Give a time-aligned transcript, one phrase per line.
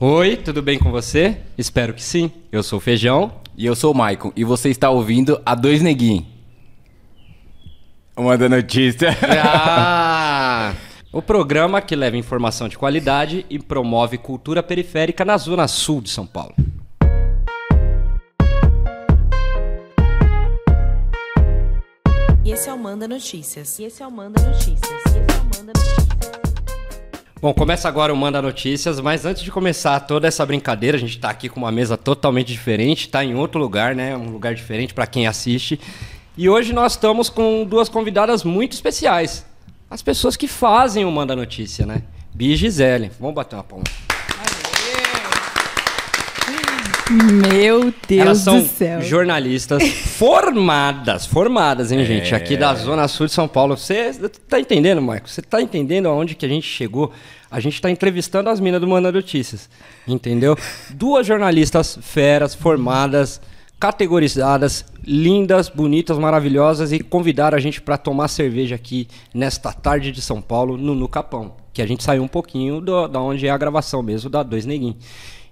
[0.00, 1.38] Oi, tudo bem com você?
[1.58, 2.30] Espero que sim.
[2.52, 3.32] Eu sou o Feijão.
[3.56, 4.32] E eu sou o Maicon.
[4.36, 6.24] E você está ouvindo a Dois Neguinhos.
[8.16, 9.08] Manda notícia.
[9.26, 10.72] Ah!
[11.12, 16.10] o programa que leva informação de qualidade e promove cultura periférica na zona sul de
[16.10, 16.54] São Paulo.
[22.44, 23.80] E esse é o Manda Notícias.
[23.80, 24.80] E esse é o Manda Notícias.
[24.90, 26.57] E esse é o Manda Notícias.
[27.40, 31.14] Bom, começa agora o Manda Notícias, mas antes de começar toda essa brincadeira, a gente
[31.14, 34.16] está aqui com uma mesa totalmente diferente, está em outro lugar, né?
[34.16, 35.78] Um lugar diferente para quem assiste.
[36.36, 39.46] E hoje nós estamos com duas convidadas muito especiais.
[39.88, 42.02] As pessoas que fazem o Manda Notícia, né?
[42.34, 43.12] Bia e Gisele.
[43.20, 43.84] Vamos bater uma palma.
[47.10, 49.00] Meu Deus Elas são do céu.
[49.00, 49.82] jornalistas
[50.18, 52.34] formadas, formadas, hein, gente?
[52.34, 53.76] Aqui da Zona Sul de São Paulo.
[53.76, 54.12] Você
[54.46, 55.28] tá entendendo, Marco?
[55.28, 57.10] Você tá entendendo aonde que a gente chegou?
[57.50, 59.70] A gente tá entrevistando as minas do Manda Notícias,
[60.06, 60.56] entendeu?
[60.90, 63.40] Duas jornalistas feras, formadas,
[63.80, 70.20] categorizadas, lindas, bonitas, maravilhosas e convidaram a gente para tomar cerveja aqui nesta tarde de
[70.20, 71.54] São Paulo, no, no Capão.
[71.72, 74.66] Que a gente saiu um pouquinho do, da onde é a gravação mesmo, da Dois
[74.66, 74.96] Neguinhos.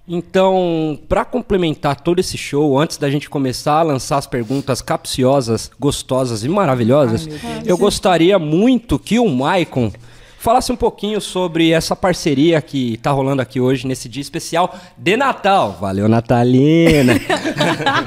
[0.07, 5.69] Então, para complementar todo esse show, antes da gente começar a lançar as perguntas capciosas,
[5.77, 7.27] gostosas e maravilhosas,
[7.65, 9.91] eu gostaria muito que o Maicon
[10.39, 15.17] falasse um pouquinho sobre essa parceria que tá rolando aqui hoje, nesse dia especial de
[15.17, 15.77] Natal.
[15.81, 17.13] Valeu, Natalina!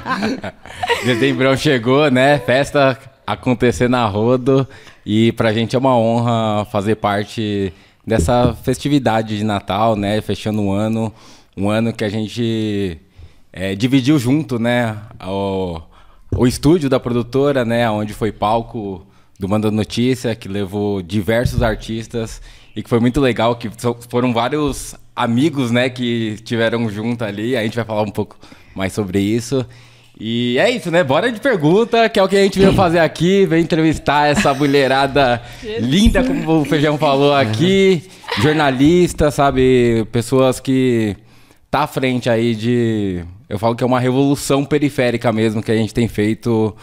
[1.05, 2.39] Dezembrão chegou, né?
[2.39, 4.67] Festa acontecendo na Rodo.
[5.05, 7.75] E pra gente é uma honra fazer parte
[8.07, 10.19] dessa festividade de Natal, né?
[10.23, 11.13] Fechando um ano.
[11.57, 12.99] Um ano que a gente
[13.53, 14.97] é, dividiu junto, né?
[15.25, 15.81] O,
[16.37, 17.91] o estúdio da produtora, né?
[17.91, 19.07] Onde foi palco
[19.39, 22.43] do Manda Notícia, que levou diversos artistas
[22.77, 23.71] e que foi muito legal, que
[24.09, 27.57] foram vários amigos, né, que tiveram junto ali.
[27.57, 28.37] A gente vai falar um pouco
[28.75, 29.67] mais sobre isso.
[30.19, 31.03] E é isso, né?
[31.03, 34.53] Bora de pergunta, que é o que a gente veio fazer aqui, veio entrevistar essa
[34.53, 35.41] mulherada
[35.81, 38.03] linda, como o Feijão falou aqui,
[38.43, 41.17] jornalista, sabe, pessoas que
[41.71, 45.77] tá à frente aí de, eu falo que é uma revolução periférica mesmo que a
[45.77, 46.75] gente tem feito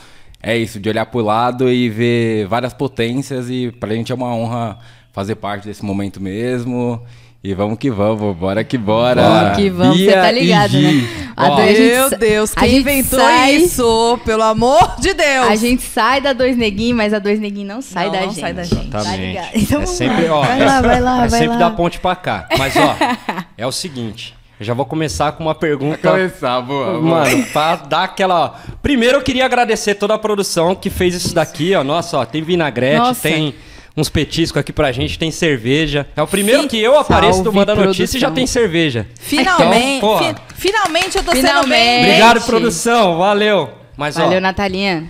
[0.41, 4.33] é isso, de olhar pro lado e ver várias potências e pra gente é uma
[4.33, 4.77] honra
[5.11, 7.01] fazer parte desse momento mesmo.
[7.43, 9.21] E vamos que vamos, bora que bora.
[9.21, 10.89] Vamos que vamos, você Bia tá e ligado, né?
[11.35, 14.19] A Ó, Meu gente Deus, a quem gente inventou sai- isso?
[14.25, 15.47] Pelo amor de Deus!
[15.47, 18.27] A gente sai da Dois Neguinhos, mas a Dois Neguinhos não sai Não, da não
[18.29, 18.39] gente.
[18.39, 18.89] sai da gente.
[18.89, 19.27] Tá Exatamente.
[19.27, 19.49] ligado?
[19.55, 20.35] Então é sempre, lá.
[20.35, 21.69] ó, vai é, lá, vai lá, é vai sempre lá.
[21.69, 22.47] da ponte pra cá.
[22.57, 22.95] Mas ó,
[23.57, 27.01] é o seguinte, eu já vou começar com uma pergunta Pra começar, boa, boa.
[27.01, 28.59] Mano, pra dar aquela.
[28.81, 31.83] Primeiro eu queria agradecer toda a produção que fez isso daqui, ó.
[31.83, 33.21] Nossa, ó, tem vinagrete, Nossa.
[33.21, 33.53] tem
[33.95, 36.07] uns petiscos aqui pra gente, tem cerveja.
[36.15, 39.07] É o primeiro Fi- que eu apareço do Manda Notícia e já tem cerveja.
[39.19, 41.61] Finalmente, Então, pô, fi- finalmente eu tô Finalmente.
[41.63, 41.99] sendo bem.
[42.05, 43.17] Obrigado, produção.
[43.17, 43.69] Valeu.
[43.95, 45.09] Mas, ó, Valeu, Natalinha.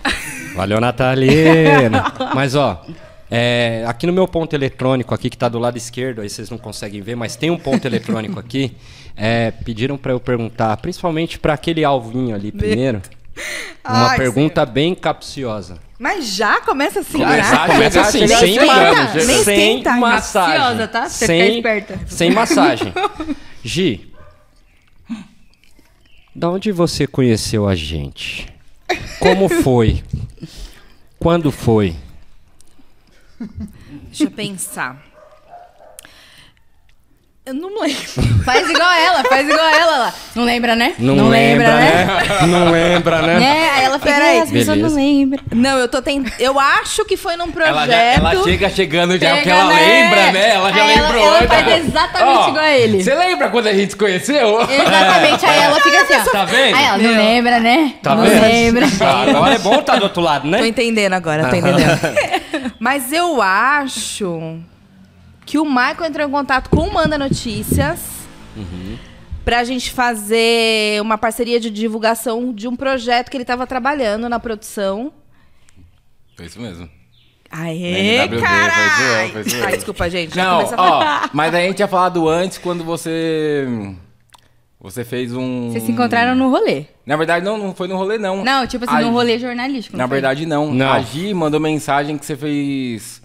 [0.56, 2.14] Valeu, Natalina.
[2.34, 2.82] mas, ó,
[3.30, 6.58] é, aqui no meu ponto eletrônico, aqui que tá do lado esquerdo, aí vocês não
[6.58, 8.72] conseguem ver, mas tem um ponto eletrônico aqui.
[9.18, 13.02] É, pediram pra eu perguntar, principalmente pra aquele alvinho ali primeiro,
[13.84, 15.80] uma Ai, pergunta bem capciosa.
[16.00, 17.74] Mas já começa assim, Começar, já?
[17.74, 18.76] começa assim, sem, chegando, ma-
[19.08, 19.14] chega.
[19.26, 20.00] Nem sem esquenta, hein?
[20.00, 20.58] massagem.
[20.58, 21.10] Capciosa, tá?
[21.10, 21.64] Você sem.
[22.08, 22.94] Sem massagem.
[23.64, 24.14] Gi,
[26.36, 28.48] da onde você conheceu a gente?
[29.20, 30.04] Como foi?
[31.20, 31.96] Quando foi?
[34.08, 35.04] Deixa eu pensar.
[37.48, 37.98] Eu não lembro.
[38.44, 40.14] Faz igual ela, faz igual ela lá.
[40.36, 40.94] Não lembra, né?
[41.00, 42.08] Não, lembra, né?
[42.48, 43.44] Não lembra, né?
[43.44, 44.38] É, aí ela fica, Peraí.
[44.38, 45.44] "É, as pessoas não lembram.
[45.54, 46.34] Não, eu tô tentando.
[46.40, 47.72] Eu acho que foi num projeto.
[47.76, 49.76] Ela, já, ela chega chegando já, porque ela né?
[49.76, 50.50] lembra, né?
[50.56, 51.26] Ela já Aí ela- lembrou.
[51.28, 51.48] ela né?
[51.48, 53.04] faz exatamente Ó, igual a ele.
[53.04, 54.62] Você lembra quando a gente se conheceu?
[54.62, 56.32] Exatamente, aí ela fica assim, ó.
[56.32, 56.76] Tá vendo?
[56.78, 57.18] Aí ela, não Meu.
[57.18, 57.94] lembra, né?
[58.02, 58.42] Tá não vendo?
[58.42, 58.86] lembra.
[59.02, 60.68] Ah, Agora é bom estar do outro lado, Tô né?
[60.68, 62.72] entendendo agora, tô entendendo.
[62.80, 64.58] Mas eu acho
[65.48, 68.00] que o Michael entrou em contato com o Manda Notícias
[69.46, 74.40] pra gente fazer uma parceria de divulgação de um projeto que ele tava trabalhando na
[74.42, 75.12] produção.
[76.36, 76.90] Foi isso mesmo.
[77.50, 79.44] Aê, caralho!
[79.72, 80.36] desculpa, gente.
[80.36, 80.76] Não, a-
[81.26, 83.66] ó, mas a gente tinha falado antes quando você.
[84.82, 85.72] Você fez um.
[85.72, 86.86] Vocês se encontraram no rolê.
[87.06, 88.44] Na verdade, não, não foi no rolê, não.
[88.44, 89.96] Não, tipo assim, A num rolê jornalístico.
[89.96, 90.16] Na foi?
[90.18, 90.74] verdade, não.
[90.74, 90.92] Não.
[90.92, 93.22] A Gi mandou mensagem que você fez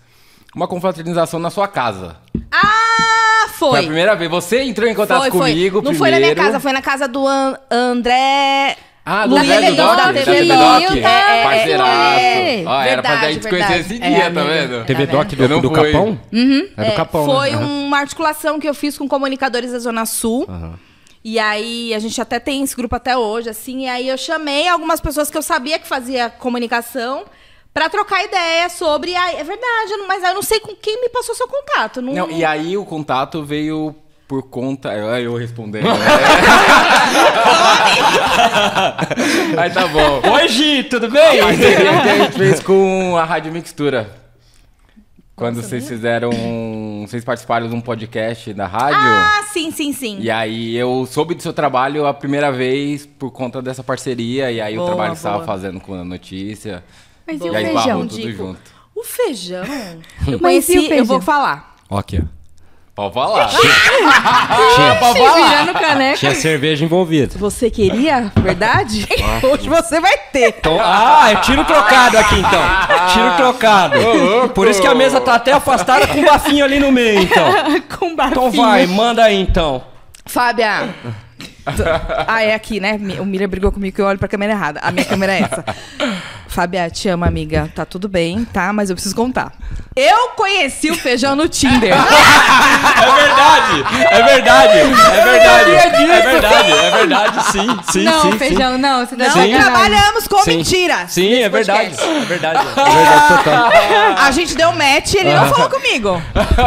[0.55, 2.17] uma confraternização na sua casa.
[2.51, 3.81] Ah, Foi, foi.
[3.81, 4.31] a primeira vez.
[4.31, 5.51] Você entrou em contato Foi, foi.
[5.53, 5.99] comigo Não primeiro.
[5.99, 8.77] foi na minha casa, foi na casa do An- André.
[9.05, 10.97] Ah, do Luiz Zé do Doc, da TV do Doc.
[10.97, 11.43] É, é, é.
[11.43, 12.65] Parceiraço.
[12.69, 14.45] Ó, era pra gente conhecer esse É, dia, tá amiga.
[14.45, 14.85] vendo?
[14.87, 15.93] TV Tá Doc do, do fui.
[15.93, 16.21] Capão?
[16.33, 17.57] É do É, Capão, foi né?
[17.57, 20.47] Uma articulação que eu fiz com comunicadores da Zona Sul.
[20.49, 20.75] Aham.
[21.25, 23.85] E aí a gente até tem esse grupo até hoje, assim.
[23.85, 27.25] E aí eu chamei algumas pessoas que eu sabia que fazia comunicação
[27.73, 29.15] pra trocar ideia sobre.
[29.15, 32.03] Ah, é verdade, mas eu não sei com quem me passou seu contato.
[32.03, 33.95] Não, Não, e aí o contato veio
[34.29, 34.93] por conta.
[34.95, 35.85] Eu, eu respondendo.
[35.85, 35.91] né?
[39.59, 40.23] aí tá bom.
[40.33, 41.41] Oi, Gi, tudo bem?
[41.41, 44.11] A que a gente fez com a Rádio Mixtura.
[45.35, 46.31] Quando vocês fizeram.
[47.07, 49.01] Vocês participaram de um podcast da rádio.
[49.01, 50.19] Ah, sim, sim, sim.
[50.21, 54.53] E aí eu soube do seu trabalho a primeira vez por conta dessa parceria.
[54.53, 56.85] E aí Boa, o trabalho que você estava fazendo com a notícia.
[57.33, 58.07] Mas e E o aí feijão?
[58.07, 58.37] Dico.
[58.37, 58.61] junto.
[58.95, 59.65] O feijão.
[60.27, 61.07] Eu Mas conheci, e o eu feijão?
[61.07, 61.75] vou falar.
[61.91, 62.43] Ó, Aqui, ó.
[62.95, 63.49] Pode falar.
[64.77, 65.73] Tinha, Pode falar.
[65.81, 66.19] caneca.
[66.19, 67.39] tinha cerveja envolvida.
[67.39, 69.07] Você queria, verdade?
[69.51, 70.49] Hoje você vai ter.
[70.59, 72.63] Então, ah, é tiro trocado aqui então.
[73.15, 73.95] Tiro trocado.
[74.55, 77.47] Por isso que a mesa tá até afastada com um bafinho ali no meio, então.
[77.99, 78.31] Com bafinho.
[78.33, 79.83] Então vai, manda aí então.
[80.27, 80.95] Fábia.
[82.27, 82.99] Ah, é aqui, né?
[83.21, 84.81] O Miriam brigou comigo que eu olho pra câmera errada.
[84.83, 85.65] A minha câmera é essa.
[86.49, 87.71] Fábia, te amo, amiga.
[87.75, 88.73] Tá tudo bem, tá?
[88.75, 89.53] Mas eu preciso contar.
[89.97, 91.95] Eu conheci o feijão no Tinder.
[93.03, 93.81] É verdade,
[94.11, 95.71] é verdade, é verdade.
[95.73, 98.39] É verdade, é verdade, sim, sim, Não, sim.
[98.39, 99.05] feijão, não.
[99.05, 99.55] Você tá Não Sim.
[99.55, 100.57] trabalhamos com Sim.
[100.59, 101.07] mentira.
[101.09, 102.59] Sim, é verdade, é verdade.
[102.77, 103.73] É verdade total.
[104.19, 106.23] A gente deu match e ele não falou comigo.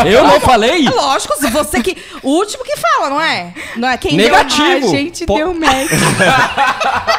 [0.06, 0.86] Eu não falei?
[0.88, 1.98] É lógico, se você que.
[2.22, 3.54] O último que fala, não é?
[3.78, 4.85] Não é quem Negativo.
[4.86, 5.36] A gente Pô.
[5.36, 5.90] deu match.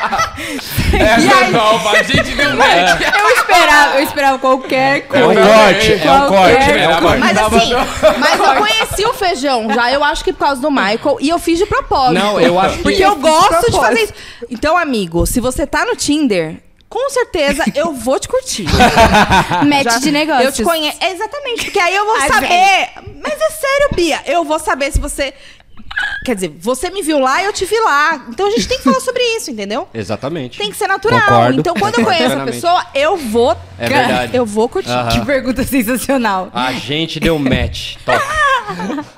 [0.99, 3.01] Essa nova, a gente deu match.
[3.01, 5.27] Eu esperava, eu esperava qualquer É coisa.
[5.29, 7.19] um corte, é um corte, é um corte.
[7.19, 7.73] Mas assim,
[8.19, 11.39] mas eu conheci o feijão já, eu acho que por causa do Michael, e eu
[11.39, 12.15] fiz de propósito.
[12.15, 13.81] Não, eu acho que- Porque eu Eu de gosto de propósito.
[13.81, 14.15] fazer isso.
[14.51, 16.57] Então, amigo, se você tá no Tinder,
[16.89, 18.67] com certeza eu vou te curtir.
[19.67, 20.45] Match Já- de negócios.
[20.47, 20.99] Eu te conheço.
[21.03, 22.89] Exatamente, porque aí eu vou Ai, saber.
[23.23, 24.21] Mas é sério, Bia.
[24.27, 25.35] Eu vou saber se você.
[26.25, 28.27] Quer dizer, você me viu lá e eu te vi lá.
[28.29, 29.89] Então a gente tem que falar sobre isso, entendeu?
[29.95, 30.59] Exatamente.
[30.59, 31.21] Tem que ser natural.
[31.21, 31.61] Concordo.
[31.61, 33.57] Então quando eu conheço a pessoa, eu vou.
[33.79, 34.37] É verdade.
[34.37, 34.91] Eu vou curtir.
[34.91, 35.09] Aham.
[35.11, 36.51] Que pergunta sensacional.
[36.53, 37.97] A gente deu match.
[38.05, 38.23] Top.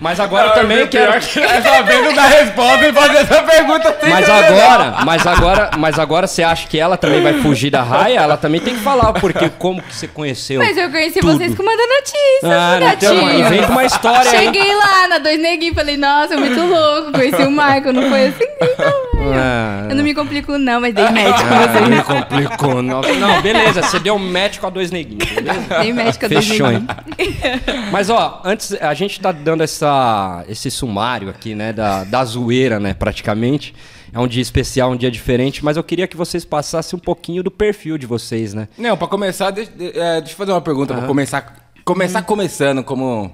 [0.00, 1.12] Mas agora também quero.
[1.12, 6.26] É sabendo da resposta e fazer essa pergunta sem Mas agora, mas agora, mas agora
[6.26, 8.18] você acha que ela também vai fugir da raia?
[8.20, 10.60] Ela também tem que falar porque como que você conheceu?
[10.60, 11.36] Mas eu conheci tudo.
[11.36, 12.90] vocês com Manda Notícias, Ah, não uma,
[13.30, 13.46] gatinho.
[13.46, 14.44] inventa uma história aí.
[14.46, 17.12] Cheguei lá na Dois Neguinhos e falei, nossa, muito louco.
[17.12, 18.44] Conheci o Michael, não foi assim?
[18.78, 21.88] Não, Ah, eu não me complico não, mas dei match com ah, vocês.
[21.88, 22.82] me complicou.
[22.82, 25.60] Não, não, beleza, você deu match com a dois neguinhos, beleza?
[25.80, 26.86] Dei match com a Dois Fechou, hein?
[27.18, 27.90] Neguinhos.
[27.92, 32.78] Mas ó, antes a gente tá dando essa, esse sumário aqui, né, da, da zoeira,
[32.80, 33.74] né, praticamente.
[34.12, 37.42] É um dia especial, um dia diferente, mas eu queria que vocês passassem um pouquinho
[37.42, 38.68] do perfil de vocês, né?
[38.76, 40.92] Não, pra começar, deixa, é, deixa eu fazer uma pergunta.
[40.94, 43.32] Pra começar, começar começando, como,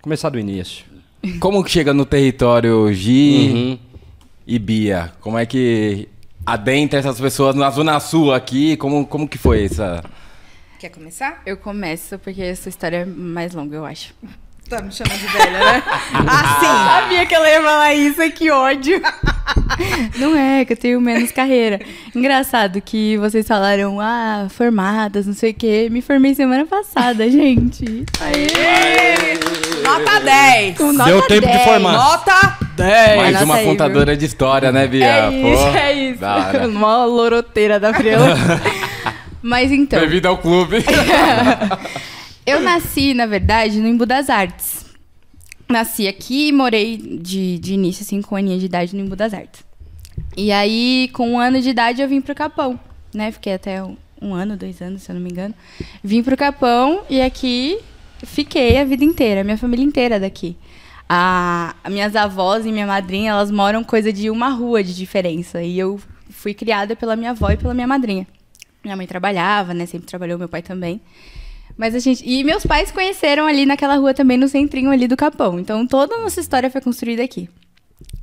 [0.00, 0.86] Começar do início.
[1.40, 3.78] como que chega no território Gi Uhum.
[4.46, 5.12] e Bia?
[5.20, 6.08] Como é que
[6.46, 8.76] adentra essas pessoas na Zona Sul aqui?
[8.78, 10.02] Como, como que foi essa...
[10.80, 11.42] Quer começar?
[11.46, 14.12] Eu começo, porque essa história é mais longa, eu acho.
[14.68, 15.82] Tá me chamando de velha, né?
[16.12, 16.66] Assim.
[16.66, 19.00] Sabia que ela ia falar isso, que ódio.
[20.16, 21.80] Não é, que eu tenho menos carreira.
[22.14, 25.88] Engraçado que vocês falaram, ah, formadas, não sei o quê.
[25.90, 28.04] Me formei semana passada, gente.
[28.20, 29.38] Aê!
[29.82, 30.78] Nota 10.
[30.78, 31.64] Com Deu tempo de 10.
[31.64, 31.92] formar.
[31.92, 33.16] Nota 10.
[33.16, 35.06] Mais nossa uma aí, contadora de história, né, Bia?
[35.06, 36.24] É isso, Pô, é isso.
[36.68, 38.36] Uma loroteira da Friola.
[39.42, 40.84] Mas então, Bem-vindo ao clube.
[42.46, 44.86] Eu nasci, na verdade, no Embu das Artes.
[45.68, 49.32] Nasci aqui e morei de, de início, assim, com aninha de idade no Embu das
[49.32, 49.64] Artes.
[50.36, 52.78] E aí, com um ano de idade, eu vim pro Capão,
[53.14, 53.30] né?
[53.30, 53.82] Fiquei até
[54.20, 55.54] um, ano, dois anos, se eu não me engano.
[56.02, 57.78] Vim pro Capão e aqui
[58.24, 60.56] fiquei a vida inteira, minha família inteira daqui.
[61.08, 65.62] A, as minhas avós e minha madrinha, elas moram coisa de uma rua de diferença.
[65.62, 68.26] E eu fui criada pela minha avó e pela minha madrinha.
[68.82, 69.86] Minha mãe trabalhava, né?
[69.86, 71.00] Sempre trabalhou, meu pai também.
[71.76, 72.22] Mas a gente.
[72.26, 75.58] E meus pais conheceram ali naquela rua também, no centrinho ali do Capão.
[75.58, 77.48] Então toda a nossa história foi construída aqui.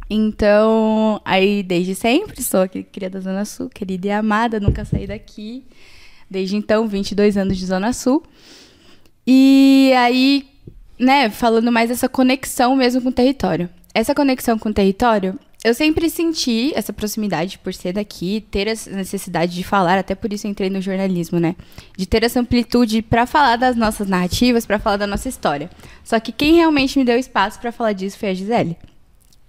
[0.10, 5.06] Então, aí desde sempre, sou aqui, cria da Zona Sul, querida e amada, nunca saí
[5.06, 5.64] daqui.
[6.30, 8.24] Desde então, 22 anos de Zona Sul.
[9.26, 10.48] E aí,
[10.98, 13.70] né, falando mais dessa conexão mesmo com o território.
[13.94, 18.90] Essa conexão com o território, eu sempre senti essa proximidade por ser daqui, ter essa
[18.92, 21.54] necessidade de falar, até por isso entrei no jornalismo, né?
[21.98, 25.70] De ter essa amplitude para falar das nossas narrativas, para falar da nossa história.
[26.04, 28.78] Só que quem realmente me deu espaço para falar disso foi a Gisele.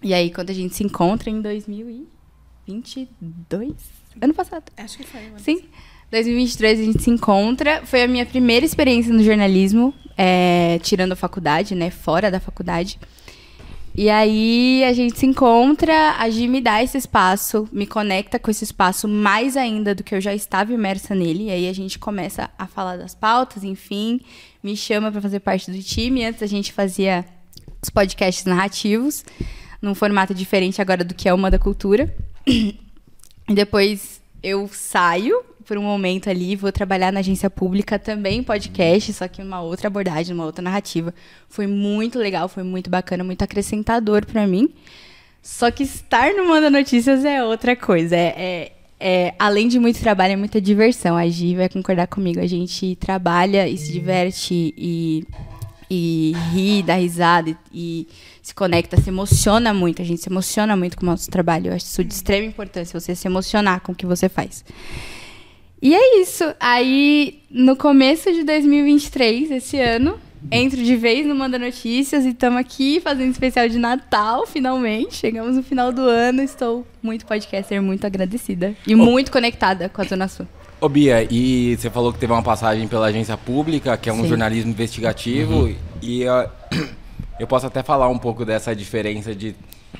[0.02, 3.72] E aí, quando a gente se encontra em 2022,
[4.20, 4.64] ano passado.
[4.76, 5.20] Acho que foi.
[5.38, 5.62] Sim.
[6.10, 7.86] 2023 a gente se encontra.
[7.86, 11.90] Foi a minha primeira experiência no jornalismo, é, tirando a faculdade, né?
[11.90, 12.98] Fora da faculdade.
[13.94, 18.50] E aí a gente se encontra, a Gi me dá esse espaço, me conecta com
[18.50, 21.44] esse espaço mais ainda do que eu já estava imersa nele.
[21.44, 24.20] E aí a gente começa a falar das pautas, enfim,
[24.62, 26.24] me chama para fazer parte do time.
[26.24, 27.24] Antes a gente fazia
[27.82, 29.24] os podcasts narrativos,
[29.82, 32.14] num formato diferente agora do que é uma da cultura.
[32.46, 32.78] E
[33.52, 39.28] depois eu saio por um momento ali, vou trabalhar na agência pública também podcast, só
[39.28, 41.14] que uma outra abordagem, uma outra narrativa.
[41.48, 44.68] Foi muito legal, foi muito bacana, muito acrescentador para mim.
[45.40, 48.16] Só que estar no Manda Notícias é outra coisa.
[48.16, 51.16] É, é, é, além de muito trabalho, é muita diversão.
[51.16, 52.40] A Gi vai concordar comigo.
[52.40, 55.24] A gente trabalha e se diverte e,
[55.88, 58.08] e ri, dá risada e, e
[58.42, 60.02] se conecta, se emociona muito.
[60.02, 61.68] A gente se emociona muito com o nosso trabalho.
[61.68, 64.64] Eu acho isso de extrema importância, você se emocionar com o que você faz.
[65.82, 66.44] E é isso.
[66.60, 70.20] Aí, no começo de 2023, esse ano,
[70.52, 75.14] entro de vez no Manda Notícias e estamos aqui fazendo especial de Natal, finalmente.
[75.14, 76.42] Chegamos no final do ano.
[76.42, 78.74] Estou muito podcaster, muito agradecida.
[78.86, 80.46] E muito conectada com a Zona Sul.
[80.78, 84.22] Ô Bia, e você falou que teve uma passagem pela agência pública, que é um
[84.22, 84.28] Sim.
[84.28, 86.46] jornalismo investigativo, e ó,
[87.40, 89.54] eu posso até falar um pouco dessa diferença de.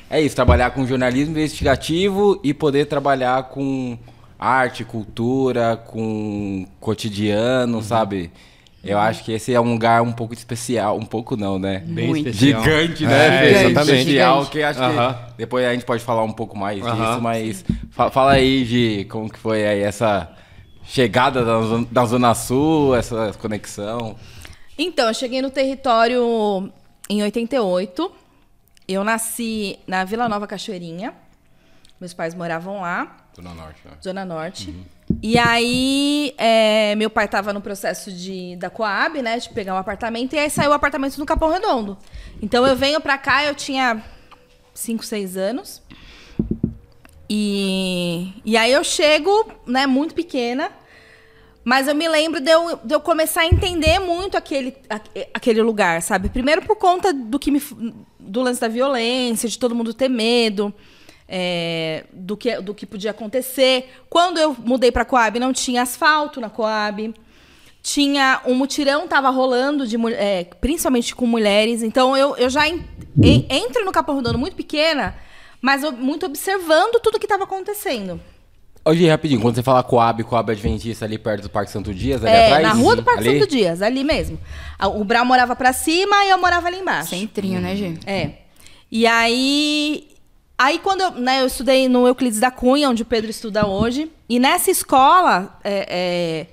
[0.09, 3.99] É isso, trabalhar com jornalismo investigativo e poder trabalhar com
[4.41, 8.33] arte, cultura, com cotidiano, sabe?
[8.83, 11.81] Eu acho que esse é um lugar um pouco especial, um pouco não, né?
[11.87, 12.31] Bem Muito.
[12.31, 12.63] especial.
[12.65, 13.39] Gigante, É, né?
[13.39, 13.49] Fê?
[13.67, 13.99] exatamente.
[13.99, 14.51] Especial, Gigante.
[14.53, 18.33] que acho que depois a gente pode falar um pouco mais disso, mas fa- fala
[18.33, 20.31] aí, Gi, como que foi aí essa
[20.85, 21.59] chegada da,
[21.91, 24.17] da Zona Sul, essa conexão.
[24.79, 26.73] Então, eu cheguei no território
[27.11, 28.11] em 88.
[28.89, 31.13] Eu nasci na Vila Nova Cachoeirinha.
[32.01, 33.91] Meus pais moravam lá, Zona Norte, né?
[34.03, 34.75] Zona Norte.
[35.23, 39.39] E aí, é, meu pai estava no processo de, da Coab, né?
[39.39, 40.35] De pegar um apartamento.
[40.35, 41.97] E aí saiu o apartamento no Capão Redondo.
[42.43, 44.03] Então, eu venho pra cá, eu tinha
[44.75, 45.83] 5, 6 anos.
[47.29, 50.71] E, e aí eu chego, né, muito pequena.
[51.63, 55.63] Mas eu me lembro de eu, de eu começar a entender muito aquele, aque- aquele
[55.63, 56.29] lugar, sabe?
[56.31, 57.63] Primeiro por conta do que me,
[58.19, 60.73] do lance da violência, de todo mundo ter medo,
[61.31, 63.89] é, do, que, do que podia acontecer.
[64.11, 67.15] Quando eu mudei para Coab, não tinha asfalto na Coab.
[67.83, 71.83] Tinha um mutirão tava rolando, de, é, principalmente com mulheres.
[71.83, 72.85] Então eu, eu já en-
[73.23, 75.15] en- entro no Capão Redondo muito pequena,
[75.63, 78.21] mas eu- muito observando tudo que estava acontecendo.
[78.85, 82.23] Ô, Gi, rapidinho, quando você fala Coab, Coab Adventista ali perto do Parque Santo Dias,
[82.25, 82.63] ali É, atrás?
[82.63, 83.39] na rua do Parque ali?
[83.41, 84.39] Santo Dias, ali mesmo.
[84.97, 87.11] O Brau morava pra cima e eu morava ali embaixo.
[87.11, 87.99] Centrinho, né, Gi?
[88.07, 88.31] É.
[88.93, 90.09] E aí.
[90.63, 94.13] Aí quando eu, né, eu estudei no Euclides da Cunha, onde o Pedro estuda hoje.
[94.29, 96.47] E nessa escola, é, é,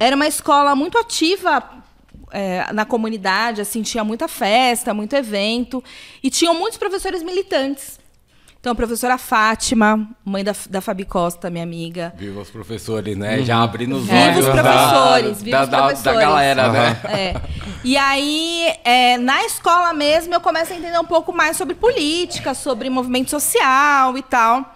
[0.00, 1.62] era uma escola muito ativa
[2.30, 5.84] é, na comunidade, assim, tinha muita festa, muito evento.
[6.22, 8.00] E tinham muitos professores militantes.
[8.64, 12.14] Então, a professora Fátima, mãe da, da Fabi Costa, minha amiga.
[12.16, 13.42] Viva os professores, né?
[13.42, 14.38] Já abrindo os Viva olhos.
[14.38, 16.04] os da- professores, viva da, os da- professores.
[16.04, 17.00] Da galera, né?
[17.12, 17.34] É.
[17.84, 22.54] E aí, é, na escola mesmo, eu começo a entender um pouco mais sobre política,
[22.54, 24.74] sobre movimento social e tal.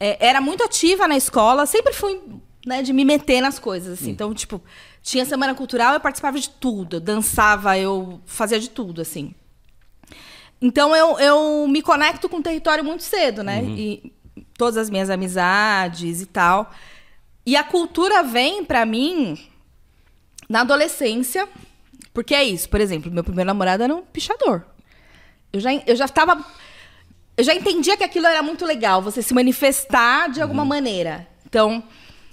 [0.00, 2.18] É, era muito ativa na escola, sempre fui
[2.64, 4.00] né, de me meter nas coisas.
[4.00, 4.12] assim.
[4.12, 4.62] Então, tipo,
[5.02, 6.96] tinha semana cultural, eu participava de tudo.
[6.96, 9.34] Eu dançava, eu fazia de tudo, assim.
[10.60, 13.62] Então, eu, eu me conecto com o território muito cedo, né?
[13.64, 14.12] E
[14.56, 16.70] todas as minhas amizades e tal.
[17.46, 19.38] E a cultura vem pra mim
[20.48, 21.48] na adolescência,
[22.12, 22.68] porque é isso.
[22.68, 24.66] Por exemplo, meu primeiro namorado era um pichador.
[25.52, 26.44] Eu já, eu já tava.
[27.36, 31.26] Eu já entendia que aquilo era muito legal, você se manifestar de alguma maneira.
[31.46, 31.82] Então.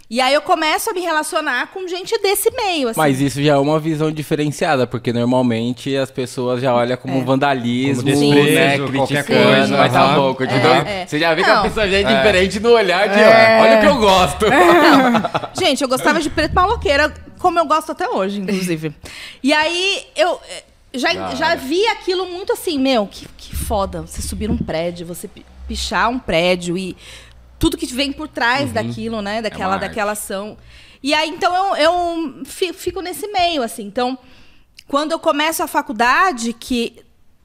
[0.09, 2.97] E aí eu começo a me relacionar com gente desse meio, assim.
[2.97, 8.09] Mas isso já é uma visão diferenciada, porque normalmente as pessoas já olham como vandalismo,
[8.09, 8.77] Como desprezo, né?
[8.87, 10.15] Criticando, coisa, mas tá aham.
[10.15, 10.77] bom, continua.
[10.87, 11.05] É, é.
[11.05, 11.59] Você já vê que Não.
[11.59, 14.45] a pessoa já é diferente no olhar de, ó, olha o que eu gosto.
[15.59, 18.93] Gente, eu gostava de preto maloqueira, como eu gosto até hoje, inclusive.
[19.43, 24.03] E aí eu eh, já, já vi aquilo muito assim, meu, que, que foda.
[24.03, 26.95] Você subir um prédio, você pi- pichar um prédio e
[27.59, 29.41] tudo que vem por trás daquilo, né?
[29.41, 29.81] Daquela, arte.
[29.81, 30.57] daquela ação.
[31.01, 33.83] E aí, então, eu, eu fi- fico nesse meio, assim.
[33.83, 34.17] Então,
[34.87, 36.95] quando eu começo a faculdade, que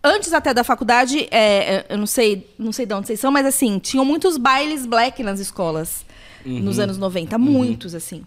[0.03, 3.47] antes até da faculdade, é, eu não sei, não sei de onde vocês são, mas
[3.47, 6.05] assim, tinham muitos bailes black nas escolas
[6.45, 8.25] nos anos 90, muitos, assim.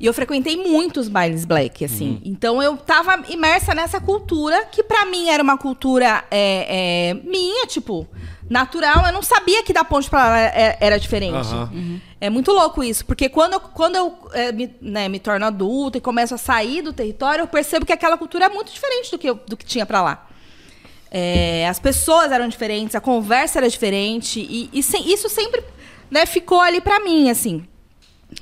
[0.00, 2.20] E eu frequentei muitos bailes black, assim.
[2.24, 7.66] Então eu tava imersa nessa cultura, que pra mim era uma cultura é, é, minha,
[7.66, 8.08] tipo,
[8.52, 9.06] natural.
[9.06, 11.34] Eu não sabia que da ponte pra lá é- era diferente.
[11.34, 12.00] Aham.
[12.20, 15.98] É muito louco isso, porque quando eu, quando eu é, me, né, me torno adulta
[15.98, 19.18] e começo a sair do território, eu percebo que aquela cultura é muito diferente do
[19.18, 20.26] que, eu- do que tinha pra lá.
[21.14, 24.40] é, as pessoas eram diferentes, a conversa era diferente.
[24.40, 24.78] E, e
[25.12, 25.62] isso sempre
[26.10, 27.66] né, ficou ali pra mim, assim.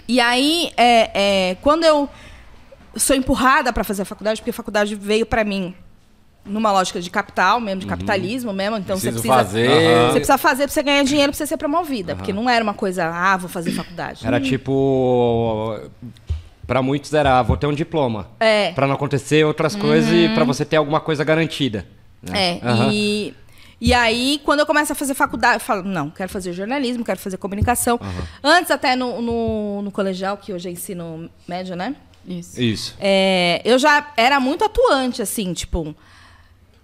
[0.06, 1.10] E aí, é,
[1.50, 2.08] é, quando eu
[2.96, 5.74] sou empurrada pra fazer a faculdade, porque a faculdade veio pra mim
[6.50, 8.76] numa lógica de capital mesmo, de capitalismo mesmo.
[8.76, 9.68] Então você Preciso precisa fazer.
[10.08, 12.14] você precisa fazer pra você ganhar dinheiro pra você ser promovida.
[12.16, 14.26] Porque não era uma coisa, ah, vou fazer faculdade.
[14.26, 15.78] Era tipo.
[16.66, 18.28] Pra muitos era, ah, vou ter um diploma.
[18.38, 18.68] É.
[18.68, 18.74] Uhum.
[18.74, 21.84] Pra não acontecer outras coisas e pra você ter alguma coisa garantida.
[22.22, 22.58] né?
[22.58, 22.60] É,
[22.92, 23.34] e,
[23.80, 27.18] e aí, quando eu começo a fazer faculdade, eu falo, não, quero fazer jornalismo, quero
[27.18, 27.98] fazer comunicação.
[28.44, 31.96] Antes, até no, no, no colegial, que hoje é ensino médio, né?
[32.24, 32.60] Isso.
[32.60, 32.94] Isso.
[33.00, 35.92] É, eu já era muito atuante, assim, tipo.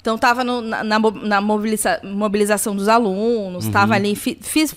[0.07, 4.73] Então, tava no- na, na mo- na mobiliza- mobilização dos alunos, tava ali, fi- fiz.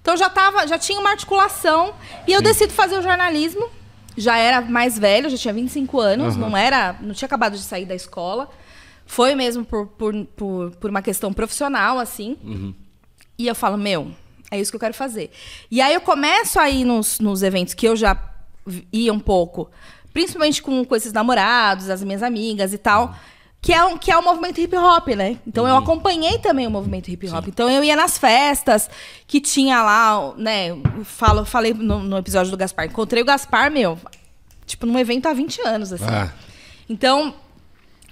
[0.00, 1.92] Então, já, tava, já tinha uma articulação.
[2.28, 3.68] E eu decido fazer o jornalismo.
[4.16, 6.94] Já era mais velho, já tinha 25 anos, não era.
[7.00, 8.48] Não tinha acabado de sair da escola.
[9.04, 12.36] Foi mesmo por, por, por, por uma questão profissional, assim.
[13.36, 14.12] E eu falo, meu,
[14.52, 15.32] é isso que eu quero fazer.
[15.68, 18.16] E aí eu começo a ir nos, nos eventos que eu já
[18.92, 19.70] ia um pouco,
[20.12, 23.14] principalmente com, com esses namorados, as minhas amigas e tal,
[23.60, 25.38] que é, um, que é o movimento hip hop, né?
[25.46, 27.48] Então eu acompanhei também o movimento hip hop.
[27.48, 28.88] Então eu ia nas festas
[29.26, 30.68] que tinha lá, né?
[31.04, 32.86] Falo, falei no, no episódio do Gaspar.
[32.86, 33.98] Encontrei o Gaspar, meu,
[34.64, 36.04] tipo, num evento há 20 anos, assim.
[36.08, 36.32] Ah.
[36.88, 37.34] Então,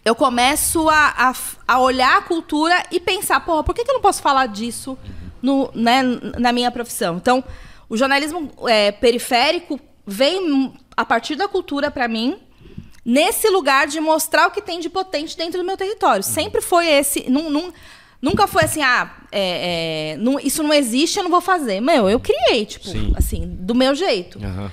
[0.04, 1.34] eu começo a, a,
[1.66, 4.98] a olhar a cultura e pensar, porra, por que, que eu não posso falar disso
[5.40, 6.02] no, né,
[6.38, 7.16] na minha profissão?
[7.16, 7.42] Então,
[7.88, 12.38] o jornalismo é, periférico vem a partir da cultura para mim,
[13.08, 16.24] nesse lugar de mostrar o que tem de potente dentro do meu território.
[16.24, 17.30] Sempre foi esse.
[17.30, 17.72] Num, num-
[18.20, 21.80] nunca foi assim, ah, é, é, não- isso não existe, eu não vou fazer.
[21.80, 23.12] Meu, eu criei, tipo, Sim.
[23.16, 24.40] assim, do meu jeito.
[24.44, 24.72] Aham.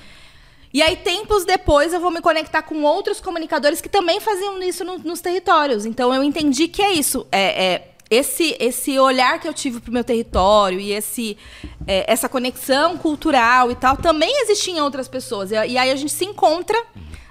[0.72, 4.84] E aí, tempos depois, eu vou me conectar com outros comunicadores que também faziam isso
[4.84, 5.86] no- nos territórios.
[5.86, 7.24] Então, eu entendi que é isso.
[7.30, 11.38] É, é esse, esse olhar que eu tive pro meu território e esse,
[11.86, 15.52] é, essa conexão cultural e tal também existia em outras pessoas.
[15.52, 16.76] E, e aí, a gente se encontra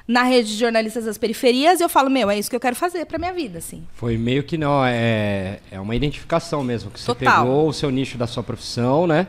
[0.07, 2.75] na rede de jornalistas das periferias e eu falo, meu, é isso que eu quero
[2.75, 3.83] fazer pra minha vida, assim.
[3.93, 7.45] Foi meio que não, é, é uma identificação mesmo, que você Total.
[7.45, 9.27] pegou o seu nicho da sua profissão, né?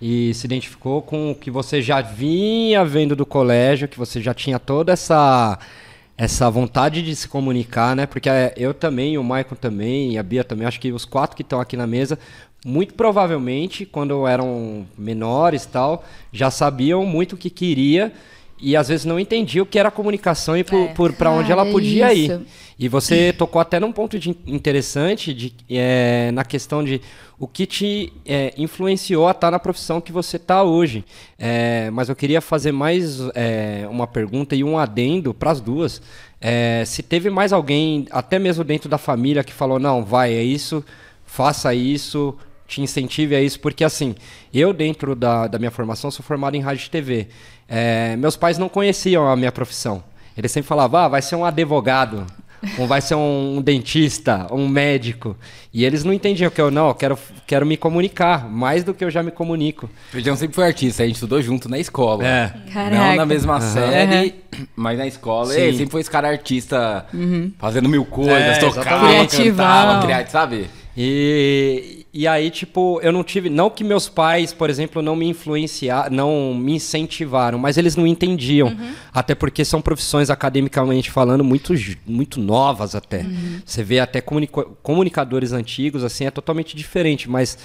[0.00, 4.34] E se identificou com o que você já vinha vendo do colégio, que você já
[4.34, 5.58] tinha toda essa
[6.16, 8.06] essa vontade de se comunicar, né?
[8.06, 11.34] Porque é, eu também, o Michael também, e a Bia também, acho que os quatro
[11.34, 12.18] que estão aqui na mesa,
[12.64, 18.12] muito provavelmente, quando eram menores e tal, já sabiam muito o que queria
[18.62, 20.86] e às vezes não entendiam o que era comunicação e por, É.
[20.94, 22.40] por para onde ela Cara, podia ir.
[22.78, 27.00] E você tocou até num ponto de- interessante de, é, na questão de
[27.38, 31.04] o que te é, influenciou a estar na profissão que você está hoje.
[31.38, 36.00] É, mas eu queria fazer mais é, uma pergunta e um adendo para as duas.
[36.40, 40.42] É, se teve mais alguém, até mesmo dentro da família, que falou: não, vai, é
[40.42, 40.84] isso,
[41.26, 42.36] faça isso,
[42.72, 44.14] te incentive a isso, porque assim,
[44.52, 47.28] eu dentro da, da minha formação sou formado em rádio e TV.
[47.68, 50.02] É, meus pais não conheciam a minha profissão.
[50.36, 52.26] Eles sempre falavam, ah, vai ser um advogado,
[52.78, 55.36] ou vai ser um, dentista, um médico.
[55.74, 59.04] E eles não entendiam que eu não, eu quero, quero me comunicar, mais do que
[59.04, 59.90] eu já me comunico.
[60.08, 62.26] O Feijão sempre foi artista, a gente estudou junto na escola.
[62.26, 62.54] É.
[62.66, 63.16] Não Caraca.
[63.16, 64.34] na mesma série,
[64.74, 65.52] mas na escola.
[65.52, 65.60] Sim.
[65.60, 67.04] Ele sempre foi esse cara artista,
[67.58, 69.06] fazendo mil coisas, É, tocava.
[69.08, 69.66] Criativão.
[69.66, 70.70] cantava, criativo, sabe?
[70.96, 73.48] E, e aí, tipo, eu não tive.
[73.48, 78.06] Não que meus pais, por exemplo, não me influenciaram, não me incentivaram, mas eles não
[78.06, 78.76] entendiam.
[79.14, 81.72] Até porque são profissões, academicamente falando, muito,
[82.06, 83.24] muito novas até.
[83.64, 87.56] Você vê até comunicadores antigos, assim, é totalmente diferente, mas.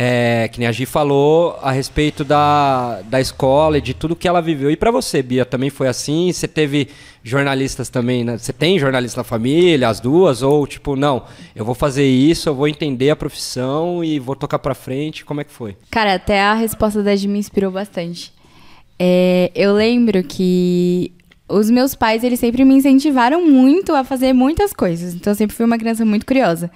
[0.00, 4.28] É, que nem a Gi falou a respeito da, da escola e de tudo que
[4.28, 4.70] ela viveu.
[4.70, 6.30] E pra você, Bia, também foi assim?
[6.32, 6.86] Você teve
[7.24, 8.38] jornalistas também, né?
[8.38, 10.40] Você tem jornalista na família, as duas?
[10.40, 14.60] Ou tipo, não, eu vou fazer isso, eu vou entender a profissão e vou tocar
[14.60, 15.24] pra frente?
[15.24, 15.76] Como é que foi?
[15.90, 18.32] Cara, até a resposta da Gi me inspirou bastante.
[19.00, 21.10] É, eu lembro que
[21.48, 25.12] os meus pais, eles sempre me incentivaram muito a fazer muitas coisas.
[25.12, 26.70] Então, eu sempre fui uma criança muito curiosa.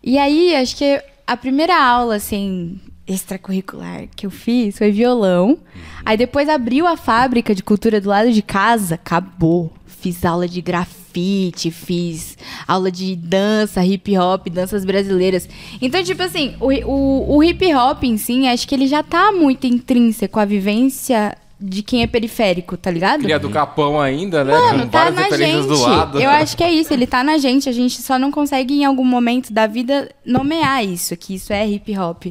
[0.00, 5.58] E aí, acho que a primeira aula, assim, extracurricular que eu fiz foi violão.
[6.04, 9.72] Aí depois abriu a fábrica de cultura do lado de casa, acabou.
[9.86, 12.36] Fiz aula de grafite, fiz
[12.68, 15.48] aula de dança, hip hop, danças brasileiras.
[15.80, 19.32] Então, tipo assim, o, o, o hip hop em si, acho que ele já tá
[19.32, 23.22] muito intrínseco à vivência de quem é periférico, tá ligado?
[23.22, 24.52] Cria do Capão ainda, né?
[24.52, 25.68] Mano, Com tá na gente.
[25.68, 26.20] do lado.
[26.20, 27.68] Eu acho que é isso, ele tá na gente.
[27.68, 31.64] A gente só não consegue, em algum momento da vida, nomear isso, que isso é
[31.68, 32.26] hip hop.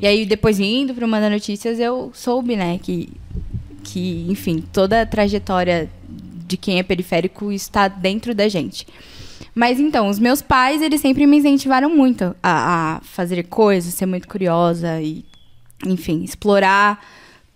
[0.00, 3.08] E aí, depois indo pro Manda Notícias, eu soube, né, que,
[3.82, 5.90] que, enfim, toda a trajetória
[6.46, 8.86] de quem é periférico está dentro da gente.
[9.52, 14.06] Mas então, os meus pais, eles sempre me incentivaram muito a, a fazer coisas, ser
[14.06, 15.24] muito curiosa e,
[15.84, 17.02] enfim, explorar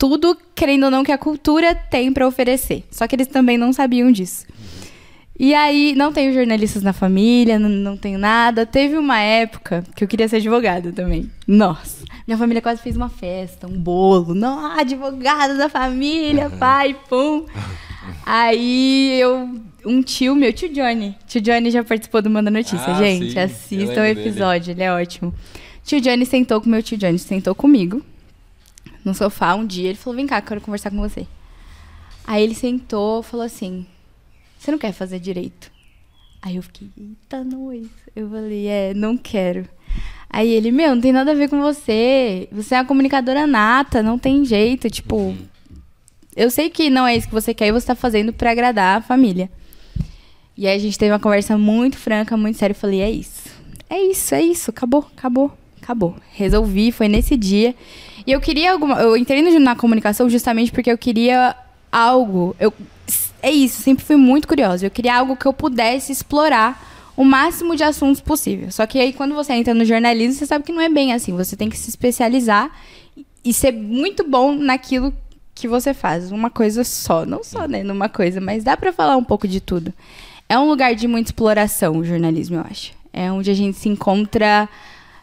[0.00, 2.84] tudo, querendo ou não, que a cultura tem para oferecer.
[2.90, 4.46] Só que eles também não sabiam disso.
[5.38, 8.64] E aí, não tenho jornalistas na família, não, não tenho nada.
[8.64, 11.30] Teve uma época que eu queria ser advogada também.
[11.46, 14.34] Nossa, minha família quase fez uma festa, um bolo.
[14.34, 17.44] Não, advogada da família, pai, pum.
[18.24, 19.48] Aí eu.
[19.84, 21.14] Um tio meu, tio Johnny.
[21.26, 23.32] Tio Johnny já participou do Manda Notícia, Ah, gente.
[23.32, 24.20] sim, Assistam o lembro dele.
[24.28, 25.34] episódio, ele é ótimo.
[25.84, 28.02] Tio Johnny sentou com meu tio Johnny, sentou comigo
[29.04, 29.88] no sofá um dia.
[29.88, 31.26] Ele falou: Vem cá, quero conversar com você.
[32.24, 33.86] Aí ele sentou falou assim:
[34.58, 35.70] Você não quer fazer direito?
[36.42, 37.86] Aí eu fiquei: Eita, nós.
[38.14, 39.68] Eu falei: É, não quero.
[40.28, 42.48] Aí ele: Meu, não tem nada a ver com você.
[42.52, 44.88] Você é uma comunicadora nata, não tem jeito.
[44.88, 45.36] Tipo,
[46.36, 48.98] eu sei que não é isso que você quer e você tá fazendo pra agradar
[48.98, 49.50] a família.
[50.56, 52.72] E aí a gente teve uma conversa muito franca, muito séria.
[52.72, 53.48] Eu falei, é isso.
[53.88, 54.70] É isso, é isso.
[54.70, 55.50] Acabou, acabou,
[55.82, 56.16] acabou.
[56.32, 57.74] Resolvi, foi nesse dia.
[58.30, 58.94] E eu queria alguma.
[59.00, 61.56] Eu entrei na comunicação justamente porque eu queria
[61.90, 62.54] algo.
[62.60, 62.72] Eu,
[63.42, 64.86] é isso, sempre fui muito curiosa.
[64.86, 66.80] Eu queria algo que eu pudesse explorar
[67.16, 68.70] o máximo de assuntos possível.
[68.70, 71.36] Só que aí quando você entra no jornalismo, você sabe que não é bem assim.
[71.36, 72.70] Você tem que se especializar
[73.44, 75.12] e ser muito bom naquilo
[75.52, 76.30] que você faz.
[76.30, 77.26] Uma coisa só.
[77.26, 77.82] Não só, né?
[77.82, 79.92] Numa coisa, mas dá pra falar um pouco de tudo.
[80.48, 82.92] É um lugar de muita exploração, o jornalismo, eu acho.
[83.12, 84.68] É onde a gente se encontra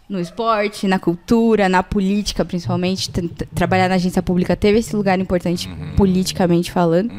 [0.09, 3.11] no esporte, na cultura, na política, principalmente.
[3.53, 7.11] Trabalhar na agência pública teve esse lugar importante, politicamente falando.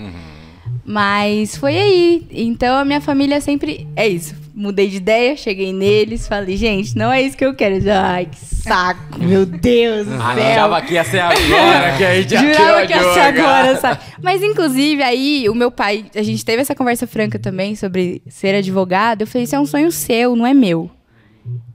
[0.84, 2.26] Mas foi aí.
[2.30, 3.86] Então a minha família sempre.
[3.94, 4.34] É isso.
[4.54, 7.80] Mudei de ideia, cheguei neles, falei, gente, não é isso que eu quero.
[7.80, 10.20] Já, Ai, que saco, meu Deus do céu.
[10.20, 14.00] Achava que ia ser agora, que a gente ia Jurava que ia ser agora, sabe?
[14.20, 16.06] Mas, inclusive, aí, o meu pai...
[16.12, 19.20] A gente teve essa conversa franca também sobre ser advogado.
[19.20, 20.90] Eu falei, isso é um sonho seu, não é meu.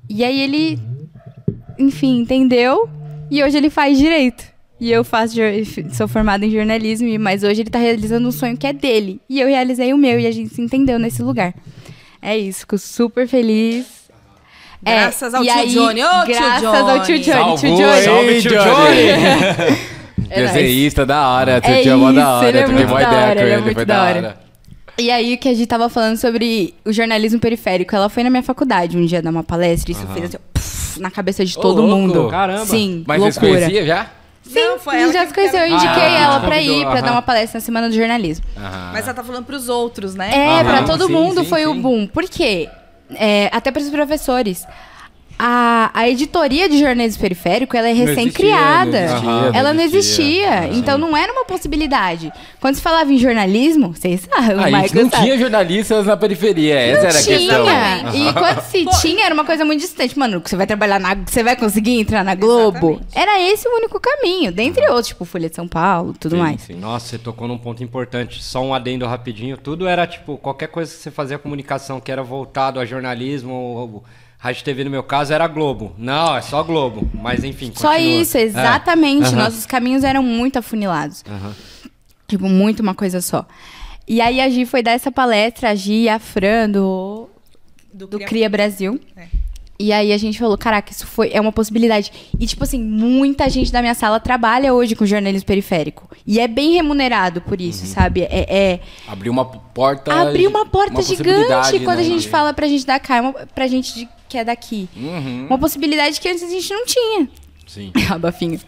[0.09, 0.77] E aí, ele,
[1.85, 2.89] enfim, entendeu.
[3.31, 4.43] E hoje ele faz direito.
[4.79, 5.35] E eu faço,
[5.93, 9.21] sou formada em jornalismo, mas hoje ele tá realizando um sonho que é dele.
[9.29, 11.53] E eu realizei o meu, e a gente se entendeu nesse lugar.
[12.21, 13.85] É isso, fico super feliz.
[14.85, 16.03] É, Graças ao e tio aí, Johnny.
[16.03, 17.55] Ô, tio graças ao tio Johnny.
[17.55, 17.57] Johnny.
[17.57, 17.95] Tio Salvou, Johnny.
[17.95, 19.77] hein, Salve, tio Johnny.
[20.29, 20.35] É.
[20.47, 22.49] Desenhista da hora, tio É Johnny é da hora.
[22.49, 24.42] ele é troquei muito uma da ideia hora, com ele é foi da hora.
[24.97, 27.95] E aí que a gente tava falando sobre o jornalismo periférico.
[27.95, 30.39] Ela foi na minha faculdade um dia dar uma palestra e isso fez assim, ó,
[30.53, 31.95] puf, na cabeça de Ô, todo louco.
[31.97, 32.27] mundo.
[32.29, 32.65] Caramba.
[32.65, 33.47] Sim, Mas loucura.
[33.61, 34.07] conheciam já?
[34.43, 35.59] Sim, Não, foi ela já que- se conheceu.
[35.61, 37.01] Eu indiquei Ah, ela pra convidou, ir, pra aham.
[37.01, 38.45] dar uma palestra na Semana do Jornalismo.
[38.57, 38.89] Aham.
[38.93, 40.29] Mas ela tá falando pros outros, né?
[40.31, 41.81] É, Aham, pra todo sim, mundo sim, foi o sim.
[41.81, 42.05] boom.
[42.07, 42.69] Por quê?
[43.15, 44.65] É, até para os professores.
[45.37, 48.97] A, a editoria de jornalismo periférico, ela é recém-criada.
[48.97, 50.23] existia, não existia, Ela não não existia.
[50.23, 50.59] existia.
[50.61, 52.31] Ah, então não era uma possibilidade.
[52.61, 55.23] Quando se falava em jornalismo, vocês sabem, o Ah, a gente Michael não sabe.
[55.25, 57.37] tinha jornalistas na periferia, essa Não era a tinha.
[57.37, 58.15] questão.
[58.15, 60.17] E quando se tinha, era uma coisa muito distante.
[60.17, 61.15] Mano, você vai trabalhar na.
[61.15, 62.91] Você vai conseguir entrar na Globo?
[62.91, 63.17] Exatamente.
[63.17, 64.51] Era esse o único caminho.
[64.51, 66.61] Dentre outros, tipo Folha de São Paulo tudo Sim, mais.
[66.61, 66.75] sim.
[66.75, 68.41] Nossa, você tocou num ponto importante.
[68.43, 69.57] Só um adendo rapidinho.
[69.57, 74.03] Tudo era tipo, qualquer coisa que você fazia comunicação que era voltado a jornalismo, ou,
[74.43, 75.93] rádio TV no meu caso, era Globo.
[75.97, 77.09] Não, é só Globo.
[77.13, 77.71] Mas enfim.
[77.75, 78.21] Só continua.
[78.21, 78.41] isso, É.
[78.41, 79.27] exatamente.
[79.27, 79.35] Aham.
[79.43, 81.23] Nossos caminhos eram muito afunilados.
[81.29, 81.53] Aham.
[82.27, 83.45] Tipo, muito uma coisa só.
[84.07, 87.29] E aí a Gi foi dar essa palestra, a Gi e a Fran do,
[87.93, 88.99] Do do Cria- Cria Brasil.
[89.15, 89.27] É.
[89.79, 92.11] E aí a gente falou, caraca, isso foi, é uma possibilidade.
[92.39, 96.09] E, tipo assim, muita gente da minha sala trabalha hoje com jornalismo periférico.
[96.27, 98.21] E é bem remunerado por isso, sabe?
[98.23, 100.13] É, é Abriu uma porta.
[100.13, 103.21] abrir uma porta gigante possibilidade, quando né, a gente fala pra gente da cá, é
[103.21, 104.89] uma, pra gente de- que é daqui.
[104.97, 105.45] Uhum.
[105.47, 107.29] Uma possibilidade que antes a gente não tinha.
[107.67, 107.91] Sim.
[108.09, 108.59] Abafinho.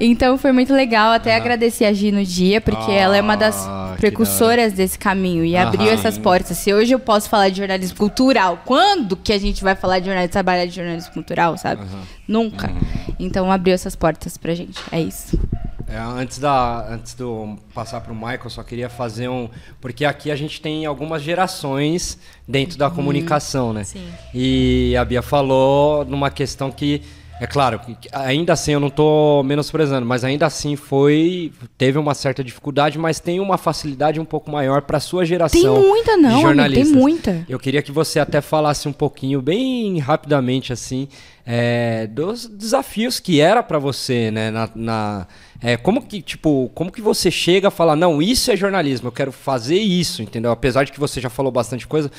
[0.00, 1.12] Então foi muito legal.
[1.12, 5.44] Até agradecer a Gi no dia, porque ela é uma das Ah, precursoras desse caminho
[5.44, 5.68] e Aham.
[5.68, 6.56] abriu essas portas.
[6.56, 10.06] Se hoje eu posso falar de jornalismo cultural, quando que a gente vai falar de
[10.06, 11.82] jornalismo, trabalhar de jornalismo cultural, sabe?
[12.26, 12.72] Nunca.
[13.20, 14.80] Então abriu essas portas pra gente.
[14.90, 15.38] É isso.
[15.88, 19.48] É, antes da antes do passar para o Michael, só queria fazer um
[19.80, 23.84] porque aqui a gente tem algumas gerações dentro da comunicação, né?
[23.84, 24.08] Sim.
[24.34, 27.02] E a Bia falou numa questão que
[27.40, 27.80] é claro,
[28.12, 33.20] ainda assim eu não tô menosprezando, mas ainda assim foi teve uma certa dificuldade, mas
[33.20, 35.60] tem uma facilidade um pouco maior para sua geração.
[35.60, 37.44] Tem muita, de não, amigo, tem muita.
[37.48, 41.08] Eu queria que você até falasse um pouquinho, bem rapidamente, assim,
[41.44, 44.50] é, dos desafios que era pra você, né?
[44.50, 45.26] Na, na-
[45.62, 49.12] é, como que, tipo, como que você chega a falar, não, isso é jornalismo, eu
[49.12, 50.50] quero fazer isso, entendeu?
[50.50, 52.10] Apesar de que você já falou bastante coisa,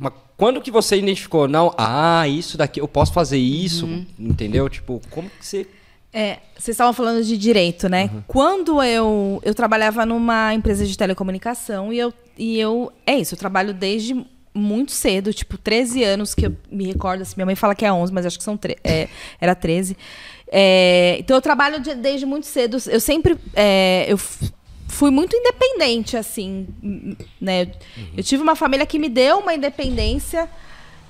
[0.00, 4.06] mas quando que você identificou, não, ah, isso daqui, eu posso fazer isso, Uhum.
[4.18, 4.68] entendeu?
[4.68, 5.66] Tipo, como que você...
[6.12, 8.10] É, vocês estavam falando de direito, né?
[8.26, 12.90] Quando eu, eu trabalhava numa empresa de telecomunicação e eu, e eu.
[13.06, 17.34] É isso, eu trabalho desde muito cedo, tipo 13 anos, que eu me recordo, assim,
[17.36, 19.08] minha mãe fala que é 11, mas acho que são é,
[19.40, 19.96] era 13.
[20.50, 22.78] É, então eu trabalho de- desde muito cedo.
[22.88, 24.18] Eu sempre é, eu
[25.00, 26.68] fui muito independente, assim,
[27.40, 27.68] né?
[28.14, 30.46] Eu tive uma família que me deu uma independência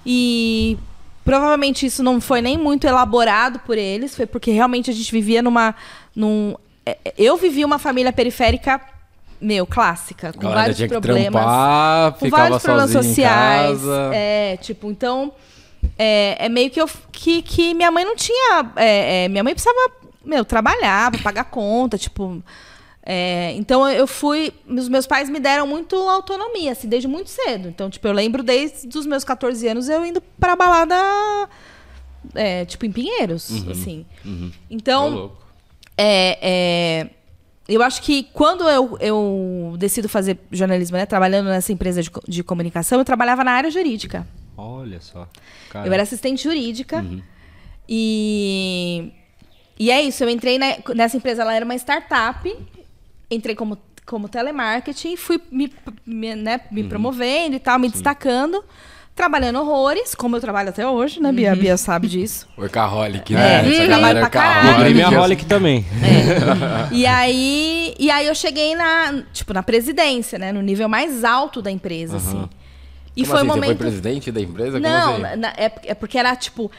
[0.06, 0.78] e
[1.24, 5.42] provavelmente isso não foi nem muito elaborado por eles, foi porque realmente a gente vivia
[5.42, 5.74] numa.
[6.14, 6.54] Num,
[6.86, 8.80] é, é, eu vivia uma família periférica,
[9.40, 13.80] meu, clássica, com vários problemas trampar, com vários problemas sociais.
[14.12, 15.32] É, tipo, então.
[15.98, 18.70] É, é meio que eu que, que minha mãe não tinha.
[18.76, 19.90] é, é, minha mãe precisava,
[20.24, 22.40] meu, trabalhar pra pagar conta, tipo.
[23.02, 24.52] É, então eu fui.
[24.68, 27.68] Os meus pais me deram muito autonomia, assim, desde muito cedo.
[27.68, 30.96] Então, tipo, eu lembro desde os meus 14 anos eu indo pra balada.
[32.34, 34.04] é, tipo, em Pinheiros, assim.
[34.24, 34.28] Ô,
[34.70, 35.32] Então.
[35.96, 37.10] É, é,
[37.68, 42.42] eu acho que quando eu, eu decido fazer jornalismo, né, trabalhando nessa empresa de, de
[42.42, 44.26] comunicação, eu trabalhava na área jurídica.
[44.56, 45.28] Olha só.
[45.86, 47.04] Eu era assistente jurídica.
[47.88, 49.12] E,
[49.78, 52.56] e é isso, eu entrei na- nessa empresa, ela era uma startup,
[53.30, 55.72] entrei como, como telemarketing, fui me,
[56.04, 58.64] me, né, me promovendo e tal, me destacando,
[59.14, 61.52] trabalhando horrores, como eu trabalho até hoje, né, Bia?
[61.52, 62.48] A Bia sabe disso.
[62.58, 63.86] Workaholic, É, né?
[63.86, 64.66] Trabalho pra caralho.
[64.68, 64.94] Workaholic.
[64.94, 65.84] minha Holic também.
[66.90, 70.52] E aí, e aí eu cheguei na, tipo, na presidência, né?
[70.52, 72.48] No nível mais alto da empresa, assim.
[73.16, 73.66] E Como foi assim, um Você momento.
[73.66, 74.80] foi presidente da empresa?
[74.80, 75.22] Como Não, assim?
[75.22, 76.70] na- na- é, é porque era tipo.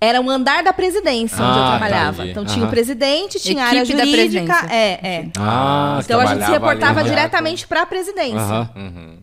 [0.00, 2.16] Era um andar da presidência onde eu Ah, trabalhava.
[2.16, 2.30] entendi.
[2.30, 4.44] Então tinha o presidente, tinha a área Equipe da jurídica.
[4.44, 4.66] presidência.
[4.74, 5.26] É, é.
[5.38, 8.38] Ah, Então a gente se ali reportava já diretamente para a presidência.
[8.38, 8.70] Aham.
[8.76, 9.16] Uhum.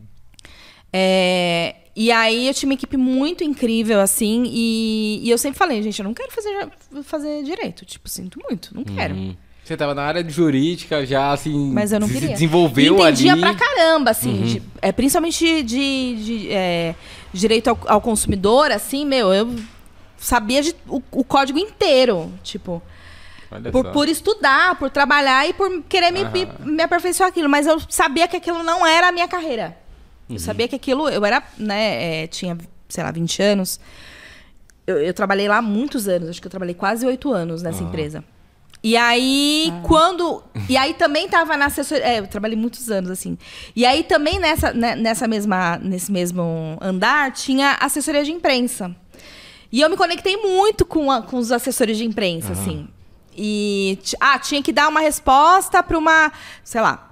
[0.93, 5.81] É, e aí eu tinha uma equipe muito incrível, assim, e, e eu sempre falei,
[5.84, 6.67] gente, eu não quero fazer,
[7.03, 7.86] fazer direito.
[7.86, 9.13] Tipo, sinto muito, não quero.
[9.15, 11.71] com- Você tava na área de jurídica já, assim...
[11.73, 12.29] Mas eu não se queria.
[12.29, 13.41] desenvolveu e entendia ali.
[13.41, 14.41] pra caramba, assim.
[14.43, 16.95] de- é, principalmente de, de, é,
[17.34, 19.53] direito ao, ao consumidor, assim, meu, eu
[20.21, 22.31] sabia de- o, o código inteiro.
[22.43, 22.81] Tipo,
[23.71, 27.49] por, por estudar, por trabalhar e por querer me, me, me aperfeiçoar aquilo.
[27.49, 29.77] Mas eu sabia que aquilo não era a minha carreira.
[30.29, 31.10] Eu sabia que aquilo.
[31.10, 32.57] Eu era, né, é, tinha,
[32.88, 33.79] sei lá, 20 anos.
[34.88, 38.23] Eu, eu trabalhei lá muitos anos, acho que eu trabalhei quase oito anos nessa empresa.
[38.84, 40.43] E aí, quando.
[40.67, 42.03] E aí também tava na assessoria.
[42.03, 43.38] É, eu trabalhei muitos anos, assim.
[43.75, 48.95] E aí também nessa, né, nessa mesma, nesse mesmo andar tinha assessoria de imprensa.
[49.71, 52.88] E eu me conectei muito com, a- com os assessores de imprensa, assim.
[53.36, 53.97] E.
[54.19, 56.31] Ah, tinha que dar uma resposta para uma.
[56.63, 57.07] Sei lá.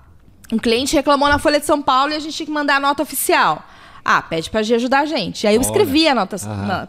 [0.52, 2.80] Um cliente reclamou na Folha de São Paulo e a gente tinha que mandar a
[2.80, 3.64] nota oficial.
[4.04, 5.46] Ah, pede pra Gi ajudar a gente.
[5.46, 6.38] Aí eu escrevia a nota.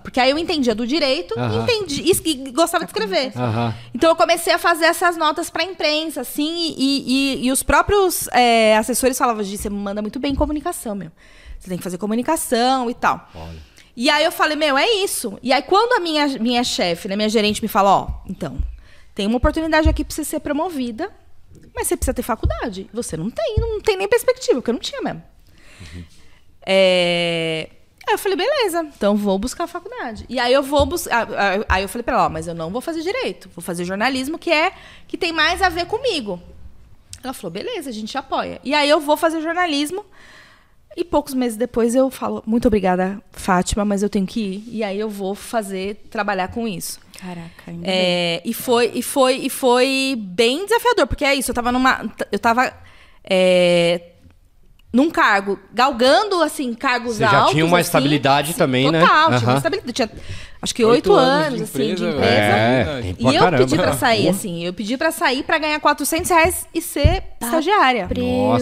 [0.02, 1.62] porque aí eu entendia do direito Aham.
[1.64, 3.32] entendi, e, e gostava de escrever.
[3.36, 3.74] Aham.
[3.94, 7.04] Então eu comecei a fazer essas notas pra imprensa, assim, e,
[7.42, 11.10] e- e os próprios é, assessores falavam, Gi, você manda muito bem em comunicação, meu.
[11.58, 13.28] Você tem que fazer comunicação e tal.
[13.96, 15.38] E aí eu falei, meu, é isso.
[15.42, 18.58] E aí quando a minha, minha chefe, né, minha gerente me fala, ó, então,
[19.14, 21.10] tem uma oportunidade aqui pra você ser promovida,
[21.74, 22.88] mas você precisa ter faculdade.
[22.92, 25.22] Você não tem, não tem nem perspectiva, porque eu não tinha mesmo.
[26.64, 27.70] É...
[28.06, 30.24] Aí eu falei, beleza, então vou buscar a faculdade.
[30.28, 31.28] E aí eu vou buscar.
[31.68, 34.38] Aí eu falei pra ela, ó, mas eu não vou fazer direito, vou fazer jornalismo,
[34.38, 34.72] que é
[35.06, 36.40] que tem mais a ver comigo.
[37.22, 38.60] Ela falou, beleza, a gente apoia.
[38.64, 40.04] E aí eu vou fazer jornalismo.
[40.96, 44.64] E poucos meses depois eu falo, muito obrigada, Fátima, mas eu tenho que ir.
[44.68, 46.98] E aí eu vou fazer, trabalhar com isso.
[47.18, 47.90] Caraca, ainda bem.
[47.94, 52.10] É, e foi e foi e foi bem desafiador, porque é isso, eu tava numa
[52.32, 52.72] eu tava
[53.22, 54.00] é,
[54.92, 57.52] num cargo, galgando assim cargos Você já altos.
[57.52, 57.86] tinha uma assim.
[57.88, 59.00] estabilidade também, né?
[59.00, 59.46] Total, tinha Aham.
[59.50, 59.92] uma estabilidade.
[59.92, 60.10] Tinha,
[60.62, 62.24] acho que oito anos, assim, de empresa.
[62.24, 63.64] É, E tem pra E eu caramba.
[63.64, 64.30] pedi pra sair, Porra.
[64.36, 68.06] assim, eu pedi pra sair pra ganhar 400 reais e ser estagiária.
[68.06, 68.58] Preula,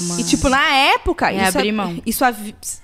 [0.00, 0.20] mano.
[0.20, 1.96] E, tipo, na época, É isso, abrir mão.
[2.06, 2.24] isso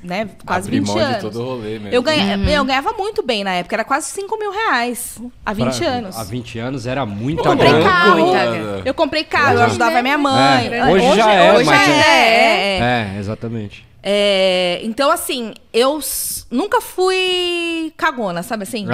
[0.03, 1.15] né, quase Abrir 20 mão anos.
[1.17, 1.89] de todo o rolê mesmo.
[1.89, 5.79] Eu, ganha, eu ganhava muito bem na época, era quase 5 mil reais há 20
[5.79, 6.17] Pra- anos.
[6.19, 8.21] Há 20 anos era muita Eu comprei carro.
[8.85, 10.69] Eu comprei carro, eu ajudava minha mãe.
[10.73, 12.81] É, hoje já é, hoje mas- é, é, é.
[12.81, 13.90] É, exatamente.
[14.03, 16.01] É, então, assim, eu
[16.51, 18.87] nunca fui cagona, sabe assim?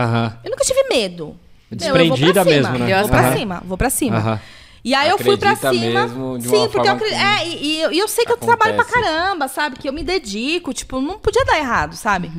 [0.45, 1.37] Eu nunca tive medo.
[1.71, 2.71] Desprendida eu vou pra cima.
[2.71, 2.93] mesmo, né?
[2.93, 4.41] Eu vou pra cima, vou pra cima.
[4.85, 6.01] E aí eu fui pra Acredita cima.
[6.07, 7.19] mesmo de sim, uma porque eu acredito.
[7.21, 9.05] É, e, e eu- e eu sei que eu trabalho pra acontece.
[9.05, 9.77] caramba, sabe?
[9.79, 12.31] Que eu me dedico, tipo, não podia dar errado, sabe?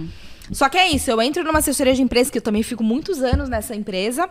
[0.54, 3.22] Só que é isso, eu entro numa assessoria de empresa, que eu também fico muitos
[3.22, 4.30] anos nessa empresa.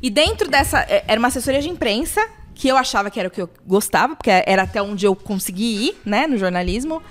[0.00, 0.80] E dentro dessa.
[0.82, 4.14] é, Era uma assessoria de imprensa, que eu achava que era o que eu gostava,
[4.16, 7.02] porque era até onde eu consegui ir, né, no jornalismo.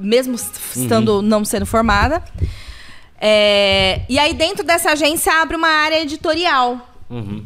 [0.00, 2.22] Mesmo s- estando não sendo formada.
[3.20, 6.84] É, e aí, dentro dessa agência, abre uma área editorial.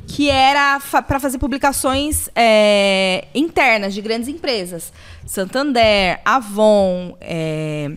[0.08, 4.92] Que era para fazer publicações é, internas de grandes empresas.
[5.24, 7.92] Santander, Avon, é,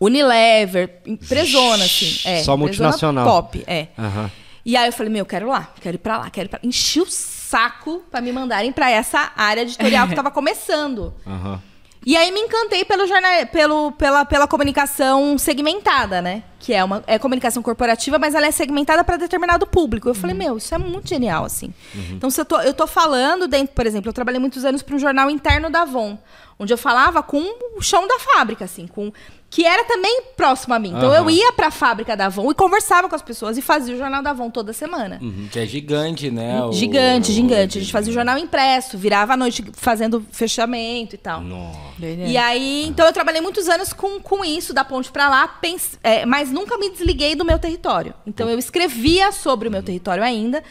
[0.00, 2.18] Unilever, empresona, assim.
[2.28, 3.24] É, Só multinacional.
[3.24, 3.86] Top, é.
[3.96, 4.30] Aham.
[4.64, 6.50] E aí eu falei, meu, eu quero ir lá, quero ir pra lá, quero ir
[6.50, 6.68] pra lá.
[6.68, 7.06] Enchi o
[7.46, 11.14] saco pra me mandarem pra essa área editorial que tava começando.
[11.26, 11.60] Aham.
[12.04, 16.44] E aí me encantei pelo jornal, pelo, pela, pela comunicação segmentada, né?
[16.60, 20.08] Que é uma é comunicação corporativa, mas ela é segmentada para determinado público.
[20.08, 21.74] Eu falei, meu, isso é muito genial, assim.
[22.12, 24.94] Então, se eu tô, eu tô falando dentro, por exemplo, eu trabalhei muitos anos para
[24.94, 26.16] um jornal interno da Avon,
[26.60, 27.42] onde eu falava com
[27.76, 29.12] o chão da fábrica, assim, com
[29.56, 30.90] que era também próximo a mim.
[30.90, 31.30] Então eu Aham.
[31.30, 34.22] ia para a fábrica da Avon e conversava com as pessoas e fazia o jornal
[34.22, 35.18] da Avon toda semana.
[35.22, 36.62] Uhum, Que é gigante, né?
[36.62, 37.78] o- Gigante, gigante.
[37.78, 41.40] A gente fazia o jornal impresso, virava à noite fazendo fechamento e tal.
[41.40, 41.78] Nossa.
[42.26, 45.98] E aí, então eu trabalhei muitos anos com, com isso, da ponte pra lá, pens-
[46.02, 48.12] é, mas nunca me desliguei do meu território.
[48.26, 50.62] Então eu escrevia sobre o meu território ainda.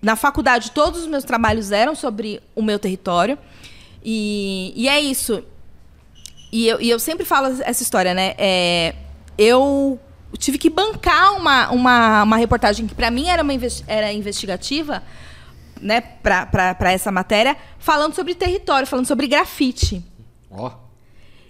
[0.00, 3.36] Na faculdade, todos os meus trabalhos eram sobre o meu território.
[4.04, 5.42] E, e é isso.
[6.52, 8.34] E eu, e eu sempre falo essa história, né?
[8.36, 8.94] É,
[9.38, 9.98] eu
[10.38, 15.02] tive que bancar uma, uma, uma reportagem que para mim era, uma investi- era investigativa,
[15.80, 20.04] né, para essa matéria, falando sobre território, falando sobre grafite.
[20.50, 20.72] Ó.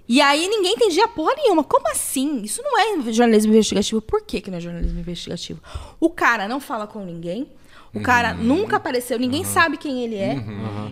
[0.09, 1.63] E aí ninguém entendia porra nenhuma.
[1.63, 2.43] Como assim?
[2.43, 4.01] Isso não é jornalismo investigativo.
[4.03, 5.61] Por que, que não é jornalismo investigativo?
[6.01, 7.49] O cara não fala com ninguém.
[7.95, 10.37] O cara nunca apareceu, ninguém sabe quem ele é.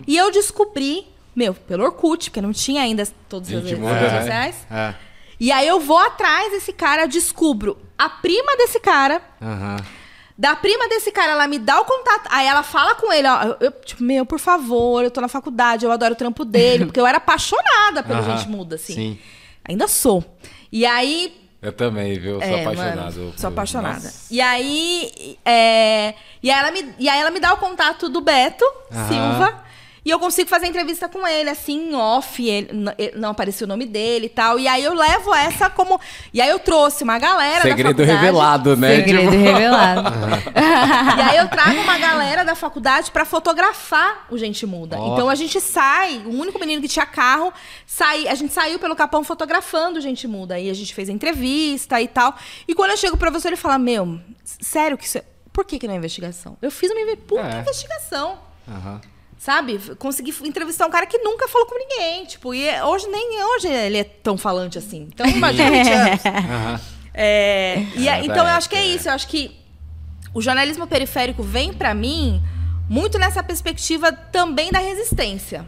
[0.05, 1.07] E eu descobri,
[1.39, 4.19] meu, pelo Orkut, porque não tinha ainda todas as redes muda, né?
[4.19, 4.67] sociais.
[4.69, 4.93] É.
[5.39, 9.21] E aí eu vou atrás desse cara, descubro a prima desse cara.
[9.41, 9.77] Aham.
[10.37, 12.27] Da prima desse cara, ela me dá o contato.
[12.29, 13.55] Aí ela fala com ele, ó.
[13.59, 16.85] Eu, tipo, meu, por favor, eu tô na faculdade, eu adoro o trampo dele.
[16.87, 18.37] Porque eu era apaixonada pelo Aham.
[18.37, 18.93] Gente Muda, assim.
[18.93, 19.19] Sim.
[19.65, 20.23] Ainda sou.
[20.71, 21.37] E aí.
[21.61, 22.35] Eu também, viu?
[22.35, 23.19] Eu sou é, apaixonado.
[23.19, 23.95] mano, sou apaixonada.
[23.95, 24.27] Nossa.
[24.31, 25.37] E aí.
[25.45, 29.07] é, e, aí ela me, e aí ela me dá o contato do Beto Aham.
[29.07, 29.69] Silva.
[30.09, 32.43] E eu consigo fazer entrevista com ele, assim, em off.
[32.43, 32.67] Ele,
[33.15, 34.57] não apareceu o nome dele e tal.
[34.57, 36.01] E aí eu levo essa como.
[36.33, 38.19] E aí eu trouxe uma galera Segredo da faculdade.
[38.25, 38.95] revelado, né?
[38.95, 40.09] Segredo Tipo, revelado.
[41.19, 44.97] E aí eu trago uma galera da faculdade pra fotografar o Gente Muda.
[44.99, 45.13] Ó.
[45.13, 47.53] Então a gente sai, o único menino que tinha carro,
[47.85, 50.55] sai, a gente saiu pelo Capão fotografando o Gente Muda.
[50.55, 52.33] Aí a gente fez a entrevista e tal.
[52.67, 55.23] E quando eu chego pro professor, ele fala: Meu, sério que isso é...
[55.53, 56.57] Por que, que não é investigação?
[56.63, 57.59] Eu fiz uma puta É.
[57.59, 58.39] investigação.
[58.67, 58.99] Aham.
[59.39, 59.79] Sabe?
[59.97, 62.25] Consegui entrevistar um cara que nunca falou com ninguém.
[62.25, 65.07] Tipo, e é- hoje nem hoje ele é tão falante assim.
[65.13, 66.25] Então, imagina 20 anos.
[66.25, 66.79] Aham.
[67.13, 68.85] É, e É, então eu é, acho que é é.
[68.87, 69.07] isso.
[69.09, 69.57] Eu acho que
[70.33, 72.43] o jornalismo periférico vem pra mim
[72.89, 75.65] muito nessa perspectiva também da resistência.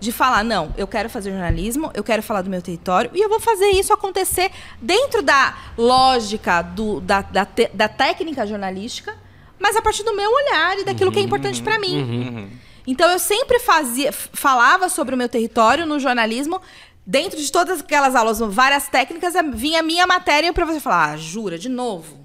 [0.00, 3.28] De falar, não, eu quero fazer jornalismo, eu quero falar do meu território e eu
[3.28, 9.14] vou fazer isso acontecer dentro da lógica do- da, da te- da técnica jornalística,
[9.58, 12.50] mas a partir do meu olhar e daquilo que é importante pra mim.
[12.86, 16.60] Então eu sempre fazia, falava sobre o meu território no jornalismo.
[17.08, 21.16] Dentro de todas aquelas aulas, várias técnicas, vinha a minha matéria para você falar: ah,
[21.16, 22.18] jura, de novo?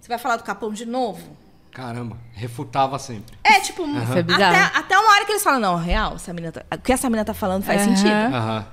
[0.00, 1.36] Você vai falar do capão de novo?
[1.72, 2.16] Caramba.
[2.32, 3.36] Refutava sempre.
[3.42, 4.54] É, tipo, é bizarro.
[4.54, 7.08] até, até uma hora que eles falam: não, real, essa menina tá- o que essa
[7.10, 7.96] menina tá falando faz Aham.
[7.96, 8.14] sentido.
[8.36, 8.66] Aham.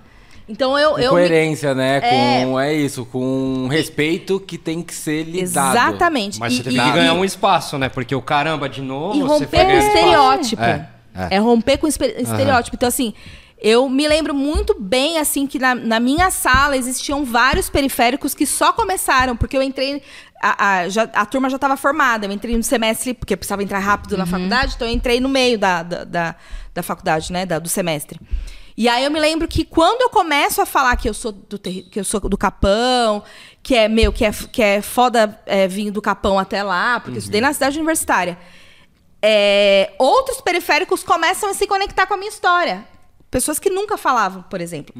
[0.47, 0.91] Então eu.
[0.91, 1.97] Com eu me- coerência, né?
[2.03, 2.45] É.
[2.45, 5.71] Com, é isso, com respeito que tem que ser lidado.
[5.75, 6.39] Exatamente.
[6.39, 7.89] Mas E- você teve e- que ganhar e- um espaço, né?
[7.89, 9.87] Porque o caramba, de novo, E você romper o espaço.
[9.87, 10.61] estereótipo.
[10.63, 11.39] É, É, é.
[11.39, 12.75] romper com estereótipo.
[12.75, 13.13] Então, assim,
[13.61, 18.45] eu me lembro muito bem, assim, que na, na minha sala existiam vários periféricos que
[18.45, 20.01] só começaram, porque eu entrei.
[20.43, 22.25] A, a, já- a turma já estava formada.
[22.25, 25.29] Eu entrei no semestre, porque eu precisava entrar rápido na faculdade, então eu entrei no
[25.29, 26.35] meio da, da, da,
[26.73, 27.45] da faculdade, né?
[27.45, 28.19] da- do semestre.
[28.75, 31.59] E aí eu me lembro que quando eu começo a falar que eu sou do,
[31.59, 33.21] que eu sou do Capão,
[33.61, 37.17] que é meu, que é, que é foda é, vir do Capão até lá, porque
[37.17, 38.37] eu estudei na cidade universitária
[39.21, 42.85] é, outros periféricos começam a se conectar com a minha história.
[43.29, 44.93] Pessoas que nunca falavam, por exemplo.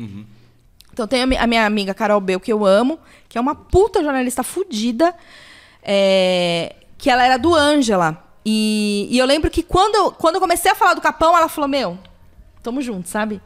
[0.94, 3.56] Então tem a mi- a minha amiga Carol Bel, que eu amo, que é uma
[3.56, 5.16] puta jornalista fudida,
[5.84, 8.24] é, que ela era do Ângela.
[8.46, 11.48] E, e eu lembro que quando eu, quando eu comecei a falar do Capão, ela
[11.48, 11.98] falou, meu,
[12.64, 13.42] tamo junto, sabe?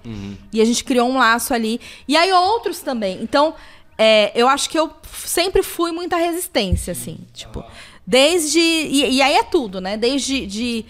[0.52, 1.80] E a gente criou um laço ali.
[2.08, 3.22] E aí outros também.
[3.22, 3.54] Então,
[3.98, 7.20] é, eu acho que eu sempre fui muita resistência, assim.
[7.34, 7.64] Tipo,
[8.06, 8.60] desde...
[8.60, 9.98] E, e aí é tudo, né?
[9.98, 10.86] Desde de,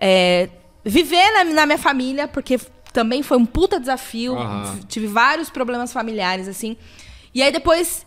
[0.00, 0.48] é,
[0.84, 2.58] viver na, na minha família, porque
[2.92, 4.36] também foi um puta desafio.
[4.66, 6.76] F- Tive vários problemas familiares, assim.
[7.34, 8.04] E aí depois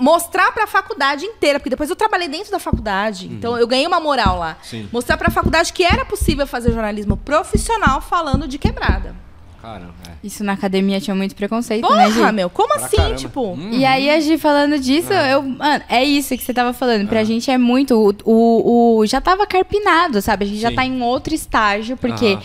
[0.00, 3.84] mostrar para a faculdade inteira, porque depois eu trabalhei dentro da faculdade, então eu ganhei
[3.84, 4.56] uma moral lá.
[4.62, 4.88] Sim.
[4.92, 9.16] Mostrar para a faculdade que era possível fazer jornalismo profissional falando de quebrada.
[9.72, 10.26] Caramba, é.
[10.26, 12.32] Isso na academia tinha muito preconceito, né, Porra, Gi?
[12.32, 13.14] meu, como Pra assim, caramba.
[13.16, 13.58] tipo?
[13.70, 15.42] E aí, a Gi falando disso, eu.
[15.42, 17.06] Mano, é isso que você tava falando.
[17.08, 17.94] Pra gente é muito.
[18.24, 20.44] O, o, o- já tava carpinado, sabe?
[20.44, 20.74] A gente já Sim.
[20.76, 22.42] tá em outro estágio, porque Aham.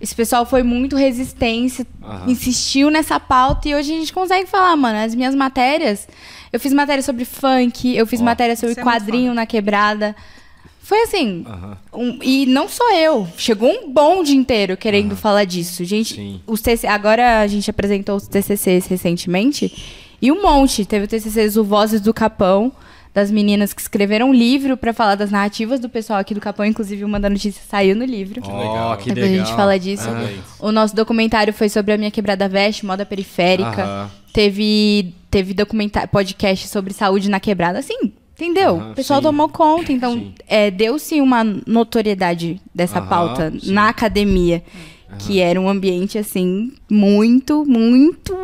[0.00, 2.24] esse pessoal foi muito resistência, Aham.
[2.30, 6.06] insistiu nessa pauta e hoje a gente consegue falar, mano, as minhas matérias.
[6.52, 10.14] Eu fiz matéria sobre funk, eu fiz matéria sobre é quadrinho na quebrada.
[10.86, 11.44] Foi assim.
[11.46, 11.76] Aham.
[11.92, 13.26] um- e não só eu.
[13.36, 15.84] Chegou um bonde inteiro querendo falar disso.
[15.84, 16.40] Gente, Sim.
[16.46, 19.72] os TC, agora a gente apresentou os TCCs recentemente.
[20.22, 20.84] E um monte.
[20.84, 22.70] Teve o TCCs o Vozes do Capão,
[23.12, 26.64] das meninas que escreveram um livro pra falar das narrativas do pessoal aqui do Capão.
[26.64, 28.40] Inclusive, uma da notícia saiu no livro.
[28.46, 29.42] Ó, que Depois legal.
[29.42, 30.08] a gente fala disso.
[30.60, 33.82] O nosso documentário foi sobre a minha quebrada veste, moda periférica.
[33.82, 34.10] Aham.
[34.32, 37.78] Teve, teve documentário, podcast sobre saúde na quebrada.
[37.80, 38.76] Assim, entendeu?
[38.76, 39.24] Aham, o pessoal sim.
[39.26, 39.90] tomou conta.
[39.92, 43.72] Então, é, deu-se uma notoriedade dessa Aham, pauta sim.
[43.72, 44.62] na academia.
[45.20, 48.36] Que era um ambiente, assim, muito, muito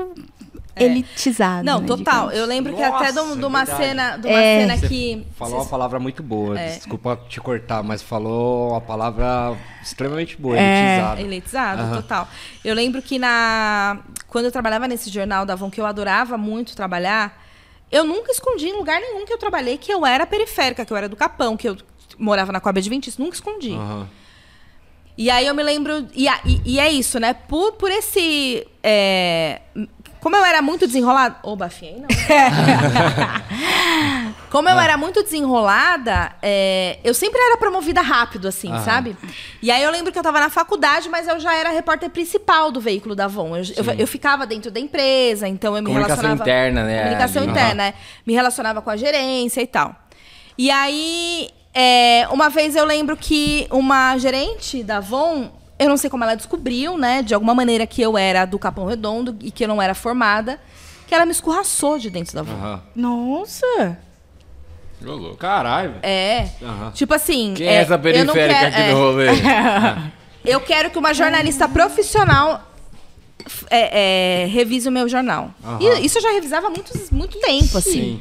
[0.75, 1.65] elitizado.
[1.65, 2.29] Não, né, total.
[2.29, 2.35] digamos.
[2.39, 3.85] Eu lembro que Nossa, até de um- de uma verdade.
[3.89, 4.61] cena, de uma É.
[4.61, 6.59] cena Você que Falou uma palavra muito boa.
[6.59, 6.77] É.
[6.77, 10.61] Desculpa te cortar, mas falou uma palavra extremamente boa, É.
[10.79, 11.21] elitizada.
[11.21, 11.97] Elitizado, Aham.
[11.97, 12.29] total.
[12.65, 16.75] Eu lembro que na quando eu trabalhava nesse jornal da Avon, que eu adorava muito
[16.75, 17.42] trabalhar,
[17.93, 20.97] eu nunca escondi em lugar nenhum que eu trabalhei que eu era periférica, que eu
[20.97, 21.77] era do Capão, que eu
[22.19, 23.73] morava na Coab Adventista, nunca escondi.
[23.73, 24.09] Aham.
[25.17, 26.09] E aí eu me lembro.
[26.15, 27.35] E, a- e- e é isso, né?
[27.35, 28.67] Por, por esse.
[28.83, 29.61] é,
[30.21, 31.37] como eu era muito desenrolada.
[31.43, 32.09] Ô, bafiei, não.
[34.53, 38.85] como eu era muito desenrolada, é, eu sempre era promovida rápido, assim, Aham.
[38.85, 39.17] sabe?
[39.63, 42.71] E aí eu lembro que eu tava na faculdade, mas eu já era repórter principal
[42.71, 43.57] do veículo da Avon.
[43.57, 46.43] Eu, eu, eu ficava dentro da empresa, então eu me Comunicação relacionava.
[46.43, 47.51] interna, né, Comunicação ali.
[47.51, 47.95] interna, é.
[48.27, 49.97] Me relacionava com a gerência e tal.
[50.59, 56.11] E aí, é, uma vez eu lembro que uma gerente da Avon, eu não sei
[56.11, 57.23] como ela descobriu, né?
[57.23, 60.61] De alguma maneira que eu era do Capão Redondo e que eu não era formada,
[61.09, 62.53] que ela me escorraçou de dentro da Avon.
[62.53, 62.83] Aham.
[62.95, 64.12] Nossa!
[65.39, 65.95] Caralho.
[66.03, 66.49] É.
[66.63, 66.91] Aham.
[66.93, 67.55] Tipo assim.
[67.57, 69.27] Quem é, essa eu não periférica quero- aqui é, no rolê?
[70.45, 72.69] Eu quero que uma jornalista profissional
[73.71, 75.51] é, é, revise o meu jornal.
[75.81, 77.93] E isso eu já revisava há muito, muito tempo, assim.
[77.93, 78.21] Sim.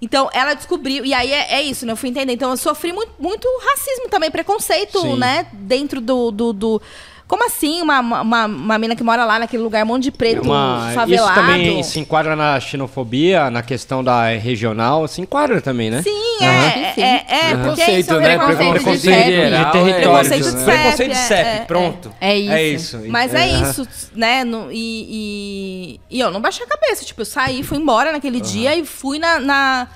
[0.00, 1.90] Então, ela descobriu, e aí é, é isso, né?
[1.92, 2.32] Eu fui entender.
[2.32, 5.16] Então, eu sofri muito, muito racismo também, preconceito, Sim.
[5.16, 5.46] né?
[5.54, 6.82] Dentro do, do, do-
[7.28, 7.82] Como assim?
[7.82, 11.30] Uma, uma, uma mina que mora lá naquele lugar, um monte de preto Uma- favelado.
[11.32, 16.02] Isso também se enquadra na xenofobia, na questão da regional, se enquadra também, né?
[16.02, 16.10] Sim,
[16.40, 16.46] Aham.
[16.46, 18.28] é, é, é, é, porque Preconceito, isso é um né?
[18.38, 20.00] preconceito, Preconceito de geral, de território.
[20.02, 20.64] Preconceito de né?
[20.64, 22.14] CEP, Preconceito de é, CEP, é, pronto.
[22.20, 22.52] É isso.
[22.52, 23.02] É isso.
[23.08, 24.44] Mas é, isso, né?
[24.44, 27.04] no- e, e, e eu não baixei a cabeça.
[27.04, 29.88] Tipo, eu saí, fui embora naquele dia e fui na, na,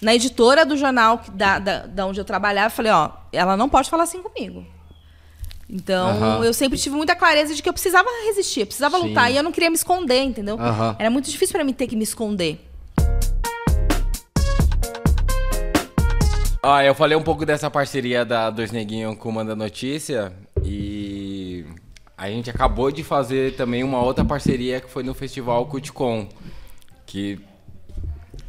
[0.00, 3.68] na editora do jornal da, da, da onde eu trabalhava e falei, ó, ela não
[3.68, 4.64] pode falar assim comigo.
[5.68, 6.44] Então, Aham.
[6.44, 9.08] eu sempre tive muita clareza de que eu precisava resistir, eu precisava Sim.
[9.08, 9.32] lutar.
[9.32, 10.58] E eu não queria me esconder, entendeu?
[10.60, 10.96] Aham.
[10.98, 12.60] Era muito difícil pra mim ter que me esconder.
[16.62, 20.32] Ah, eu falei um pouco dessa parceria da Dois Neguinhos com o Manda Notícia
[20.64, 21.64] e
[22.18, 26.28] a gente acabou de fazer também uma outra parceria que foi no Festival Cuticom.
[27.04, 27.38] Que,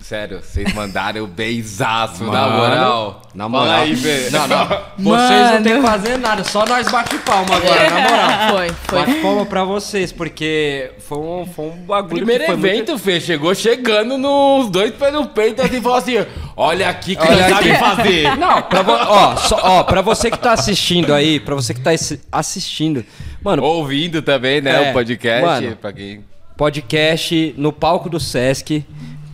[0.07, 3.21] sério, vocês mandaram o beijaço, na moral.
[3.35, 3.67] Na moral.
[3.67, 4.29] Fala aí, Bê.
[4.29, 4.67] Não, não.
[4.97, 8.49] Vocês não tem que fazer nada, só nós bate palma agora, na moral.
[8.51, 8.99] Foi, foi.
[8.99, 13.19] Bate palma pra vocês, porque foi um, foi um bagulho Primeiro que foi evento, Fê,
[13.19, 17.75] chegou chegando nos dois pés no peito assim, falou assim: olha aqui que Olha sabe
[17.75, 18.35] fazer.
[18.39, 21.81] Não, pra, vo- ó, só, ó, pra você que tá assistindo aí, pra você que
[21.81, 23.05] tá assi- assistindo,
[23.43, 25.75] mano, Ouvindo também, né, É, o podcast, mano.
[25.75, 26.23] pra quem...
[26.55, 28.83] podcast no palco do Sesc,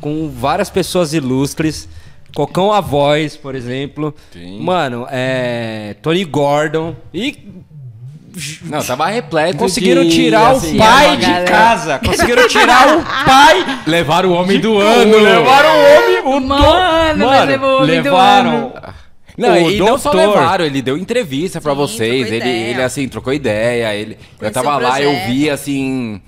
[0.04, 1.88] com várias pessoas ilustres.
[2.36, 4.14] Cocão a voz, por exemplo.
[4.34, 4.60] Sim.
[4.60, 5.96] Mano, é.
[6.02, 6.96] Tony Gordon.
[7.14, 7.38] E
[8.64, 11.46] Não, tava repleto conseguiram de, tirar assim, o pai de galera.
[11.46, 12.00] casa.
[12.00, 13.82] Conseguiram tirar o pai.
[13.88, 15.18] Levaram o homem do ano.
[15.20, 16.20] Levaram o homem.
[16.38, 18.74] O do- Mano, mas levou o homem do levaram.
[19.38, 20.30] Não, o e não só doutor.
[20.40, 22.28] levaram, ele deu entrevista pra Sim, vocês.
[22.28, 22.68] Ele, ideia.
[22.72, 23.94] ele, assim, trocou ideia.
[23.96, 26.22] Ele, eu tava lá, eu vi, assim,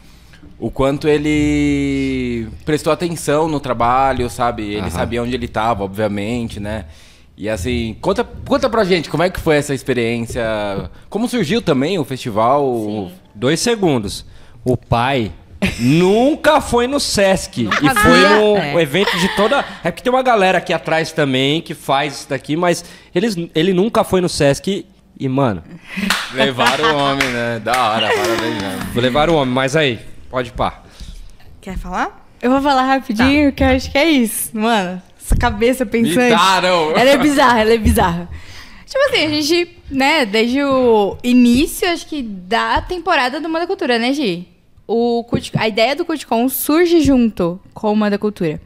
[0.60, 4.64] o quanto ele prestou atenção no trabalho, sabe?
[4.64, 4.90] Ele Aham.
[4.90, 6.86] sabia onde ele tava, obviamente, né?
[7.38, 10.44] E assim, conta, conta pra gente como é que foi essa experiência.
[11.10, 13.12] Como surgiu também o festival?
[13.34, 14.26] Dois segundos.
[14.64, 15.34] O pai
[15.80, 17.64] nunca foi no Sesc.
[17.64, 18.82] e foi havia, no é.
[18.82, 19.66] evento de toda.
[19.84, 23.74] É porque tem uma galera aqui atrás também que faz isso daqui, mas eles, ele
[23.74, 24.86] nunca foi no Sesc.
[25.18, 25.64] E, mano,
[26.34, 27.62] Levaram o homem, né?
[27.64, 28.80] Da hora, parabéns, né?
[28.96, 30.00] levaram o homem, mas aí,
[30.36, 30.84] pode pá.
[31.62, 32.28] Quer falar?
[32.42, 34.50] Eu vou falar rapidinho, que eu acho que é isso.
[34.54, 36.18] Mano, essa cabeça pensante.
[36.18, 36.92] Imitaram.
[36.92, 38.30] Ela é bizarra, ela é bizarra.
[38.86, 43.98] Tipo assim, a gente, né, desde o início, acho que da temporada do Manda Cultura,
[43.98, 44.46] né, Gi?
[44.86, 45.26] O
[45.58, 48.62] a ideia do Culticom surge junto com o Manda Cultura.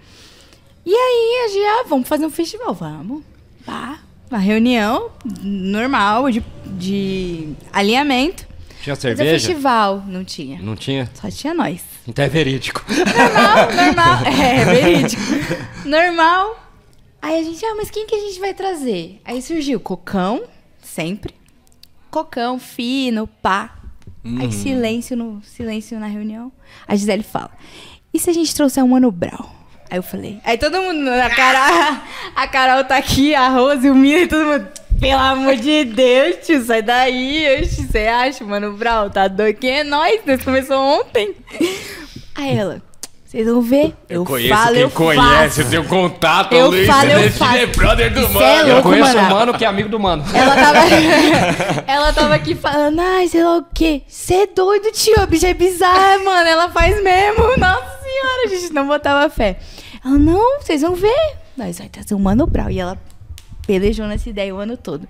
[0.84, 3.22] E aí, a gente, ah, vamos fazer um festival, vamos.
[3.64, 5.12] Pá, uma reunião
[5.44, 8.49] normal de, de alinhamento.
[8.82, 9.48] Tinha Fazer cerveja?
[9.48, 10.60] festival, não tinha.
[10.62, 11.10] Não tinha?
[11.14, 11.82] Só tinha nós.
[12.08, 12.84] Então é verídico.
[12.88, 14.26] Normal, normal.
[14.26, 15.22] É, verídico.
[15.86, 16.60] Normal.
[17.22, 19.22] Aí a gente, ah, mas quem que a gente vai trazer?
[19.26, 20.44] Aí surgiu Cocão,
[20.82, 21.34] sempre.
[22.10, 23.76] Cocão, fino, pá.
[24.40, 26.52] Aí silêncio no silêncio na reunião.
[26.88, 27.52] A Gisele fala:
[28.14, 29.56] E se a gente trouxer um Mano Brau?
[29.90, 30.40] Aí eu falei.
[30.44, 32.02] Aí todo mundo, a, cara,
[32.36, 34.68] a Carol tá aqui, a Rose, o Mira e todo mundo.
[35.00, 37.64] Pelo amor de Deus, tio, sai daí.
[37.66, 39.10] Você acha, Mano Brau?
[39.10, 39.58] Tá doido?
[39.58, 40.20] Quem é nós?
[40.26, 41.34] Nós começou ontem.
[42.36, 42.82] Aí ela,
[43.26, 43.94] vocês vão ver.
[44.10, 45.62] Eu, falo, eu faço.
[45.62, 47.58] eu tenho contato, Eu Luiz, falo, eu faço.
[47.58, 48.46] é brother do Isso mano.
[48.46, 49.28] é Eu louco, conheço mano.
[49.28, 50.24] um mano que é amigo do mano.
[50.34, 50.80] Ela tava,
[51.88, 54.02] ela tava aqui falando, ai, sei lá o quê.
[54.08, 56.48] Você é doido, tio, a bicha é bizarra, mano.
[56.50, 57.44] Ela faz mesmo.
[57.58, 59.60] Nossa senhora, a gente não botava fé.
[60.04, 61.36] Ela, não, vocês vão ver.
[61.56, 62.70] Nós vai trazer um Mano Brau.
[62.70, 62.98] E ela
[63.70, 65.08] pelejou nessa ideia o ano todo.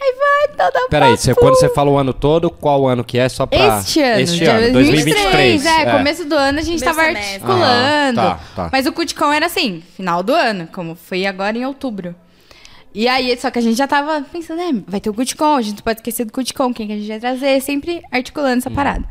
[0.00, 3.18] Aí vai, tá da Peraí, você, quando você fala o ano todo, qual ano que
[3.18, 3.28] é?
[3.28, 3.80] Só pra...
[3.80, 5.66] Este ano, Este ano, 2023.
[5.66, 7.32] É, começo do ano a gente tava semestre.
[7.34, 8.20] articulando.
[8.20, 8.68] Ah, tá, tá.
[8.70, 12.14] Mas o Cuticão era assim, final do ano, como foi agora em outubro.
[12.94, 15.62] E aí, só que a gente já tava pensando, é, vai ter o Cuticom, a
[15.62, 18.58] gente não pode esquecer do Cuticom, quem que a gente vai trazer, sempre articulando Hum.
[18.58, 19.04] essa parada.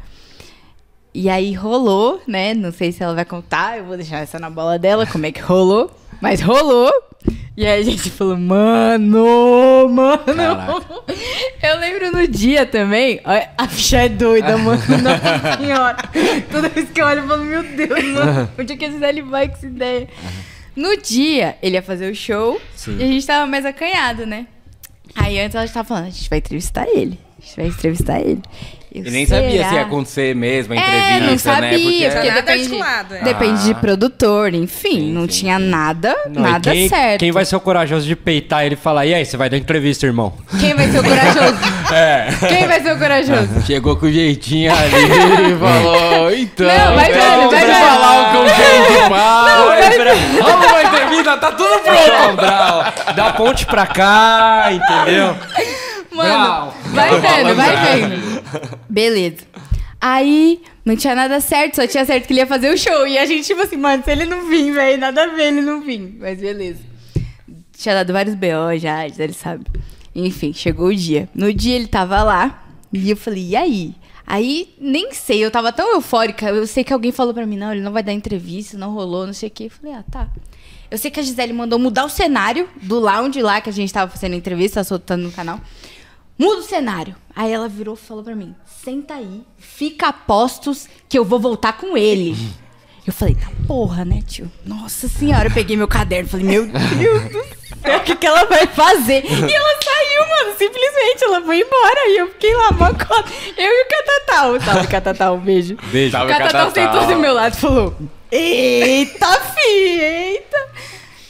[1.13, 2.53] E aí rolou, né?
[2.53, 5.33] Não sei se ela vai contar, eu vou deixar essa na bola dela, como é
[5.33, 5.91] que rolou.
[6.21, 6.91] Mas rolou.
[7.55, 10.23] E aí a gente falou, mano, mano.
[11.63, 13.19] Eu lembro no dia também.
[13.57, 14.79] A ficha é doida, mano.
[15.01, 15.97] Nossa senhora.
[16.51, 18.51] Toda vez que eu olho, eu falo, meu Deus, mano.
[18.59, 20.07] Onde é que esse ele vai com essa ideia?
[20.75, 22.61] No dia, ele ia fazer o show
[22.99, 24.45] e a gente tava mais acanhado, né?
[25.15, 27.19] Aí antes ela tava falando, a gente vai entrevistar ele.
[27.39, 28.41] A gente vai entrevistar ele.
[28.99, 31.77] Eu, E nem sabia "Será?" se ia acontecer mesmo a É, entrevista, não sabia, né?
[31.79, 33.21] Porque porque Nada depende, articulado, é.
[33.21, 33.75] depende de Ah.
[33.75, 35.65] produtor, enfim, Sim, não sim, tinha sim.
[35.65, 37.19] nada, Não, nada quem, certo.
[37.19, 39.57] Quem vai ser o corajoso de peitar ele e falar, e aí, você vai dar
[39.57, 40.33] entrevista, irmão?
[40.59, 41.57] Quem vai ser o corajoso?
[41.89, 42.27] É.
[42.49, 43.61] Quem vai ser o corajoso?
[43.65, 47.87] Chegou com jeitinho ali e falou, então, Não, vai então, vendo, vai vamos vendo.
[47.87, 50.37] falar o que eu quero demais.
[50.43, 52.35] Vamos pra entrevista, tá tudo pronto.
[52.35, 52.83] Brau,
[53.15, 55.35] da ponte pra cá, entendeu?
[56.11, 56.73] Mano, Brau.
[56.87, 58.26] vai vendo, vai vendo.
[58.89, 59.45] Beleza.
[59.99, 63.07] Aí, não tinha nada certo, só tinha certo que ele ia fazer o show.
[63.07, 65.61] E a gente, tipo assim, mano, se ele não vir, velho, nada a ver ele
[65.61, 66.17] não vir.
[66.19, 66.81] Mas beleza.
[67.77, 69.65] Tinha dado vários BO já, ele sabe.
[70.13, 71.29] Enfim, chegou o dia.
[71.33, 73.95] No dia ele tava lá, e eu falei, e aí?
[74.25, 76.49] Aí, nem sei, eu tava tão eufórica.
[76.49, 79.25] Eu sei que alguém falou pra mim, não, ele não vai dar entrevista, não rolou,
[79.25, 79.65] não sei o quê.
[79.65, 80.27] Eu falei, ah, tá.
[80.89, 83.91] Eu sei que a Gisele mandou mudar o cenário do lounge lá que a gente
[83.91, 85.59] tava fazendo entrevista, soltando no canal.
[86.37, 87.15] Muda o cenário.
[87.35, 91.39] Aí ela virou e falou pra mim: senta aí, fica a postos que eu vou
[91.39, 92.35] voltar com ele.
[93.05, 94.51] Eu falei, tá porra, né, tio?
[94.65, 97.41] Nossa senhora, eu peguei meu caderno e falei, meu Deus do
[97.81, 99.23] céu, o que, que ela vai fazer?
[99.23, 101.99] E ela saiu, mano, simplesmente, ela foi embora.
[102.09, 103.31] E eu fiquei lá, macota.
[103.55, 104.59] Eu e o Catatal.
[104.59, 105.77] Salve, Catatal, um beijo.
[105.89, 106.17] Beijo.
[106.17, 107.95] O Catatal sentou do meu lado e falou:
[108.29, 110.67] Eita, fi, eita.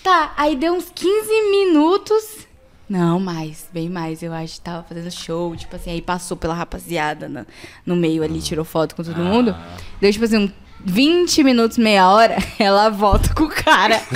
[0.01, 2.46] Tá, aí deu uns 15 minutos.
[2.89, 4.23] Não, mais, bem mais.
[4.23, 7.45] Eu acho que tava fazendo show, tipo assim, aí passou pela rapaziada no,
[7.85, 9.55] no meio ali, tirou foto com todo mundo.
[9.99, 10.51] Deu, tipo assim, um
[10.85, 14.01] 20 minutos, meia hora, ela volta com o cara.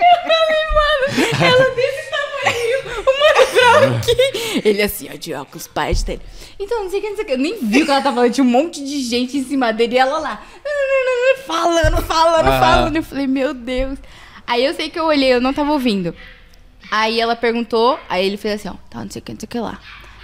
[0.00, 4.62] Eu falei, mano, ela desse tamanho, o mano aqui.
[4.68, 6.20] Ele assim, ó, de óculos, pais dele.
[6.58, 7.32] Então, não sei o que, não sei o que.
[7.32, 9.72] Eu nem vi o que ela tava falando, tinha um monte de gente em cima
[9.72, 10.42] dele e ela lá,
[11.46, 12.96] falando, falando, falando.
[12.96, 13.98] Eu falei, meu Deus.
[14.46, 16.14] Aí eu sei que eu olhei, eu não tava ouvindo.
[16.90, 19.46] Aí ela perguntou, aí ele fez assim, ó, tá, não sei o que, não sei
[19.46, 19.78] o que lá.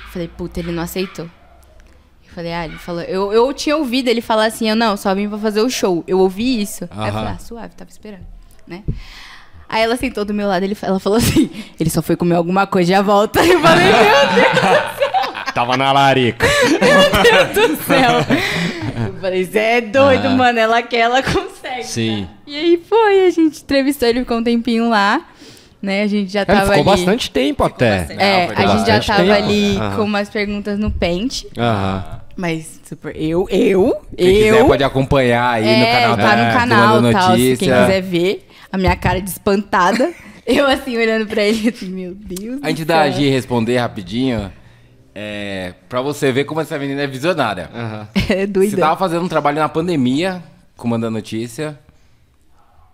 [0.07, 1.27] Eu falei, puta, ele não aceitou.
[1.27, 5.15] Eu falei, ah, ele falou, eu, eu tinha ouvido ele falar assim, eu não, só
[5.15, 6.03] vim pra fazer o show.
[6.07, 6.89] Eu ouvi isso.
[6.91, 8.27] Aí eu falei, ah, suave, tava esperando,
[8.67, 8.83] né?
[9.69, 12.67] Aí ela sentou do meu lado, ele, ela falou assim, ele só foi comer alguma
[12.67, 13.45] coisa e já volta.
[13.45, 16.47] Eu falei, meu Tava na larica.
[17.55, 18.11] Deus do céu.
[19.07, 21.85] Eu falei, você é doido, mano, ela quer, ela consegue.
[21.85, 22.21] Sim.
[22.23, 22.29] né?
[22.47, 25.27] E aí foi, a gente entrevistou ele, ficou um tempinho lá,
[25.81, 26.03] né?
[26.03, 26.85] A gente já Ele tava ficou ali...
[26.85, 27.99] bastante tempo até.
[28.01, 28.23] bastante.
[28.23, 29.33] É, Não, a gente já bastante tava tempo.
[29.33, 29.97] ali Aham.
[29.97, 31.47] com umas perguntas no pente.
[31.57, 32.21] Aham.
[32.37, 33.17] Mas super.
[33.17, 34.55] Eu, eu, Quem eu.
[34.55, 38.01] quiser pode acompanhar aí no é, canal tá da no canal tal, se quem quiser
[38.03, 38.49] ver.
[38.71, 40.13] A minha cara de espantada.
[40.47, 42.61] eu assim, olhando pra ele, assim, meu Deus.
[42.63, 43.13] Antes do da céu.
[43.13, 44.53] Gi responder rapidinho,
[45.15, 47.71] é, pra você ver como essa menina é visionária.
[48.29, 48.77] É Você doida.
[48.77, 50.43] tava fazendo um trabalho na pandemia,
[50.77, 51.79] comandando notícia.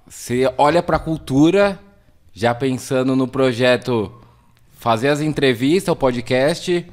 [0.06, 1.78] Você olha pra cultura,
[2.34, 4.10] já pensando no projeto
[4.78, 6.84] fazer as entrevistas, o podcast,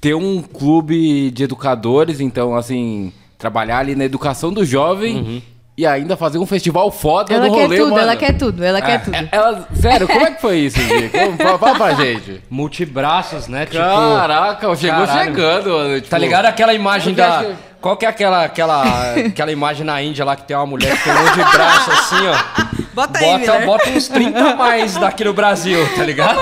[0.00, 5.42] ter um clube de educadores, então, assim, trabalhar ali na educação do jovem
[5.76, 8.02] e ainda fazer um festival foda Ela no quer rolê, tudo, mano.
[8.02, 9.14] ela quer tudo, ela quer É, tudo.
[9.14, 11.10] é, ela, sério, como é que foi isso, Gi?
[11.10, 12.40] Como- Fala, pra gente.
[12.48, 13.66] Multibraços, né?
[13.66, 15.30] Tipo, Caraca, chegou caralho.
[15.34, 15.94] chegando, mano.
[15.96, 17.44] tipo- Tá ligado aquela imagem da.
[17.44, 18.82] que- Qual que é aquela, aquela,
[19.28, 21.90] aquela imagem na Índia lá que tem uma mulher que tem um monte de braço
[21.90, 22.65] assim, ó?
[22.96, 23.66] Bota aí, Bota, Miller.
[23.66, 26.40] bota uns 30 a mais daqui no Brasil, tá ligado?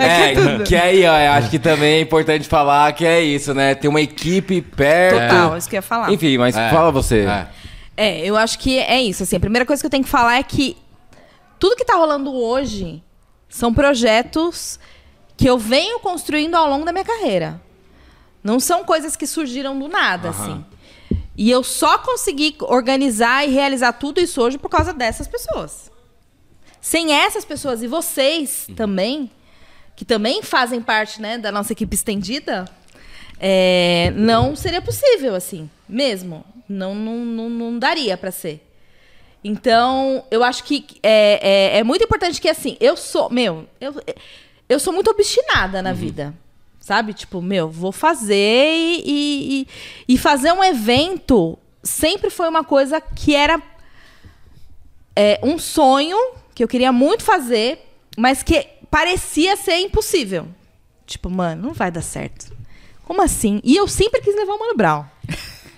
[0.00, 3.74] É, que aí, ó, eu acho que também é importante falar que é isso, né?
[3.76, 5.20] Tem uma equipe perto.
[5.20, 6.12] Total, isso que eu ia falar.
[6.12, 6.68] Enfim, mas É.
[6.68, 7.20] fala você.
[7.20, 7.46] É.
[7.96, 9.22] É, eu acho que é isso.
[9.22, 10.76] Assim, a primeira coisa que eu tenho que falar é que
[11.60, 13.00] tudo que tá rolando hoje
[13.48, 14.80] são projetos
[15.36, 17.60] que eu venho construindo ao longo da minha carreira.
[18.42, 20.64] Não são coisas que surgiram do nada, assim.
[21.36, 25.90] E eu só consegui organizar e realizar tudo isso hoje por causa dessas pessoas.
[26.80, 29.30] Sem essas pessoas e vocês também,
[29.96, 32.66] que também fazem parte né, da nossa equipe estendida,
[33.38, 36.44] é, não seria possível, assim, mesmo.
[36.68, 38.66] Não, não, não, não daria para ser.
[39.44, 43.30] Então, eu acho que é, é, é muito importante que, assim, eu sou.
[43.30, 43.94] Meu, eu,
[44.68, 46.34] eu sou muito obstinada na vida.
[46.82, 47.14] Sabe?
[47.14, 48.34] Tipo, meu, vou fazer
[48.74, 49.68] e, e,
[50.14, 53.62] e fazer um evento sempre foi uma coisa que era
[55.14, 56.16] é, um sonho
[56.54, 57.78] que eu queria muito fazer,
[58.18, 60.48] mas que parecia ser impossível.
[61.06, 62.52] Tipo, mano, não vai dar certo.
[63.04, 63.60] Como assim?
[63.62, 65.04] E eu sempre quis levar o Mano Brown.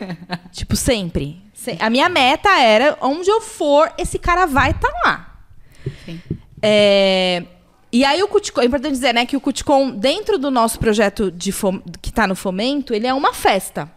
[0.53, 1.39] tipo, sempre.
[1.55, 5.39] Se- A minha meta era, onde eu for, esse cara vai estar lá.
[6.05, 6.21] Sim.
[6.63, 7.45] É,
[7.99, 11.31] e aí o Cuticom, é importante dizer, né, que o Cuticom, dentro do nosso projeto
[11.31, 13.91] de fom- que está no Fomento, ele é uma festa.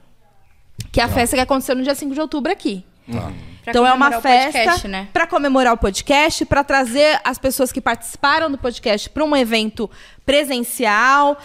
[0.92, 2.86] Que é a festa que aconteceu no dia 5 de outubro aqui.
[3.10, 3.32] Pra
[3.68, 5.08] então é uma festa podcast, né?
[5.12, 9.90] para comemorar o podcast, para trazer as pessoas que participaram do podcast para um evento
[10.26, 11.38] presencial,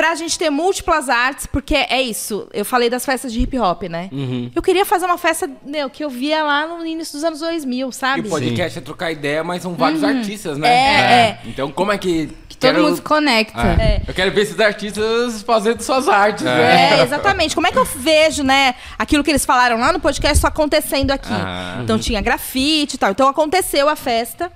[0.00, 2.48] para a gente ter múltiplas artes, porque é isso.
[2.54, 4.08] Eu falei das festas de hip hop, né?
[4.10, 4.50] Uhum.
[4.54, 7.90] Eu queria fazer uma festa meu, que eu via lá no início dos anos 2000,
[7.90, 8.20] E sabe?
[8.26, 10.68] o podcast é trocar ideia, mas são vários artistas, né?
[10.70, 11.40] É, é.
[11.44, 12.28] Então, como é que.
[12.48, 13.60] Que todo quero- mundo se conecta.
[13.60, 14.00] É.
[14.08, 16.98] Eu quero ver esses artistas fazendo suas artes, né?
[16.98, 17.54] É, exatamente.
[17.54, 21.10] Como é que eu vejo, né, aquilo que eles falaram lá no podcast só acontecendo
[21.10, 21.28] aqui?
[21.30, 21.80] Ah.
[21.84, 23.10] Então tinha grafite e tal.
[23.10, 24.50] Então aconteceu a festa,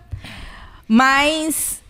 [0.89, 1.83] mas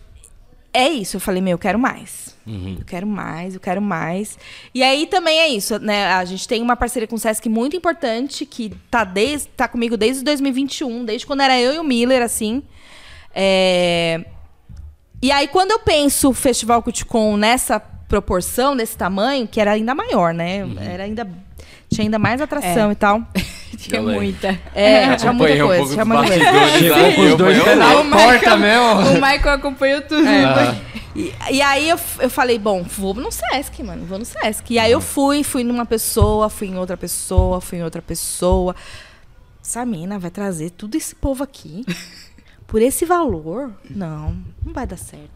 [0.73, 1.15] é isso.
[1.15, 2.34] Eu falei, meu, eu quero mais.
[2.47, 4.37] Eu quero mais, eu quero mais.
[4.73, 6.13] E aí também é isso, né?
[6.13, 9.97] A gente tem uma parceria com o Sesc muito importante, que tá, desde, tá comigo
[9.97, 12.61] desde 2021, desde quando era eu e o Miller, assim.
[13.33, 14.23] É,
[15.21, 19.95] e aí, quando eu penso o Festival Cuticom nessa proporção, nesse tamanho, que era ainda
[19.95, 20.59] maior, né?
[20.79, 21.27] Era ainda.
[21.91, 22.91] Tinha ainda mais atração É.
[22.91, 23.21] e tal.
[23.77, 24.21] Tinha Eu lembro.
[24.21, 24.59] muita.
[24.73, 25.77] É, tinha muita um coisa.
[25.81, 26.79] pouco Tinha muita coisa.
[26.79, 28.09] Chegou com os dois falei, pés "Ô, na louco".
[28.11, 28.85] porta mesmo.
[29.09, 30.23] O Michael acompanhou tudo.
[31.15, 34.73] E, e aí eu, eu falei, bom, vou no Sesc, mano, vou no Sesc.
[34.73, 38.75] E aí eu fui, fui numa pessoa, fui em outra pessoa, fui em outra pessoa.
[39.63, 41.85] Essa mina vai trazer tudo esse povo aqui
[42.67, 43.73] por esse valor?
[43.89, 45.34] Não, não vai dar certo.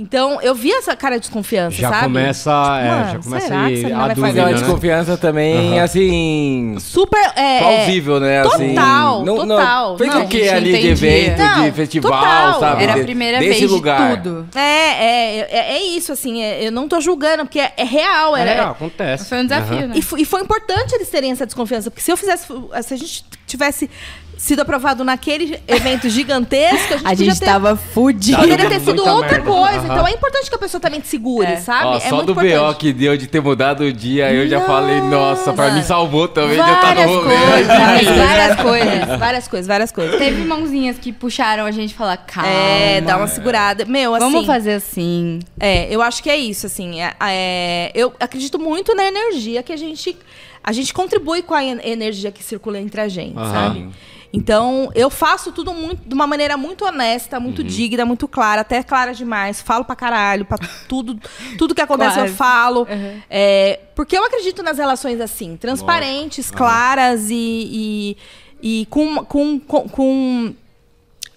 [0.00, 2.04] Então, eu vi essa cara de desconfiança, Já sabe?
[2.04, 4.52] começa, Tipo, é, já começa será aí a vai Mas é uma dúvida, né?
[4.52, 5.82] desconfiança também, Aham.
[5.84, 6.76] assim.
[6.78, 7.32] Super.
[7.34, 8.40] É, plausível, né?
[8.42, 9.90] Assim, total, não, total.
[9.90, 10.90] Não, fez Não, o que ali de entendia.
[10.92, 12.60] evento, Não, de festival, total.
[12.60, 12.82] sabe?
[12.84, 14.16] Era a De- primeira desse vez lugar.
[14.16, 14.48] de tudo.
[14.54, 18.36] É, é, é, é isso, assim, é- eu não tô julgando, porque é, é real.
[18.36, 19.28] É era- legal, acontece.
[19.28, 19.86] Foi um desafio, Aham.
[19.88, 19.94] né?
[19.96, 23.24] E, e foi importante eles terem essa desconfiança, porque se eu fizesse, se a gente
[23.48, 23.90] tivesse
[24.38, 28.38] sido aprovado naquele evento gigantesco, a gente, A podia gente ter, tava fudido.
[28.38, 29.50] poderia ter sido outra merda.
[29.50, 29.78] coisa.
[29.80, 29.84] Aham.
[29.92, 31.56] Então é importante que a pessoa também te segure, É.
[31.56, 31.86] sabe?
[31.86, 34.60] Ó, é só muito do BO que deu de ter mudado o dia, eu já
[34.60, 37.34] falei, nossa, pra mim salvou também de eu estar Várias no rolê.
[37.36, 37.66] coisas,
[38.16, 39.18] Várias coisas.
[39.18, 40.18] várias coisas, várias coisas.
[40.18, 42.48] Teve mãozinhas que puxaram a gente falar, calma.
[42.48, 43.84] É, dá uma segurada.
[43.84, 44.24] Meu, assim.
[44.24, 45.40] Vamos fazer assim.
[45.58, 47.00] É, eu acho que é isso, assim.
[47.00, 50.16] é- é, eu acredito muito na energia que a gente.
[50.62, 53.50] A gente contribui com a en- energia que circula entre a gente, Aham.
[53.52, 53.88] sabe?
[54.30, 58.82] Então, eu faço tudo muito, de uma maneira muito honesta, muito digna, muito clara, até
[58.82, 59.62] clara demais.
[59.62, 61.18] Falo pra caralho, pra tudo,
[61.56, 62.28] tudo que acontece Quase.
[62.32, 62.80] eu falo.
[62.82, 63.22] Uhum.
[63.30, 68.16] É, porque eu acredito nas relações assim, transparentes, claras e,
[68.62, 70.54] e, e com, com, com, com,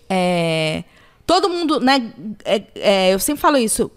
[0.09, 0.83] é,
[1.25, 2.11] todo mundo, né?
[2.43, 3.89] é, é, eu sempre falo isso.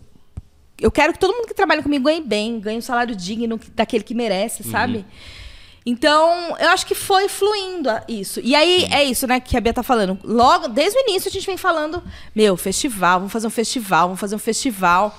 [0.81, 3.71] Eu quero que todo mundo que trabalha comigo ganhe bem, ganhe um salário digno que-
[3.71, 5.05] daquele que merece, sabe?
[5.87, 8.41] Então, eu acho que foi fluindo isso.
[8.43, 10.19] E aí, é isso, né, que a Bia tá falando.
[10.25, 12.03] Logo, desde o início, a gente vem falando,
[12.35, 15.19] meu, festival, vamos fazer um festival, vamos fazer um festival.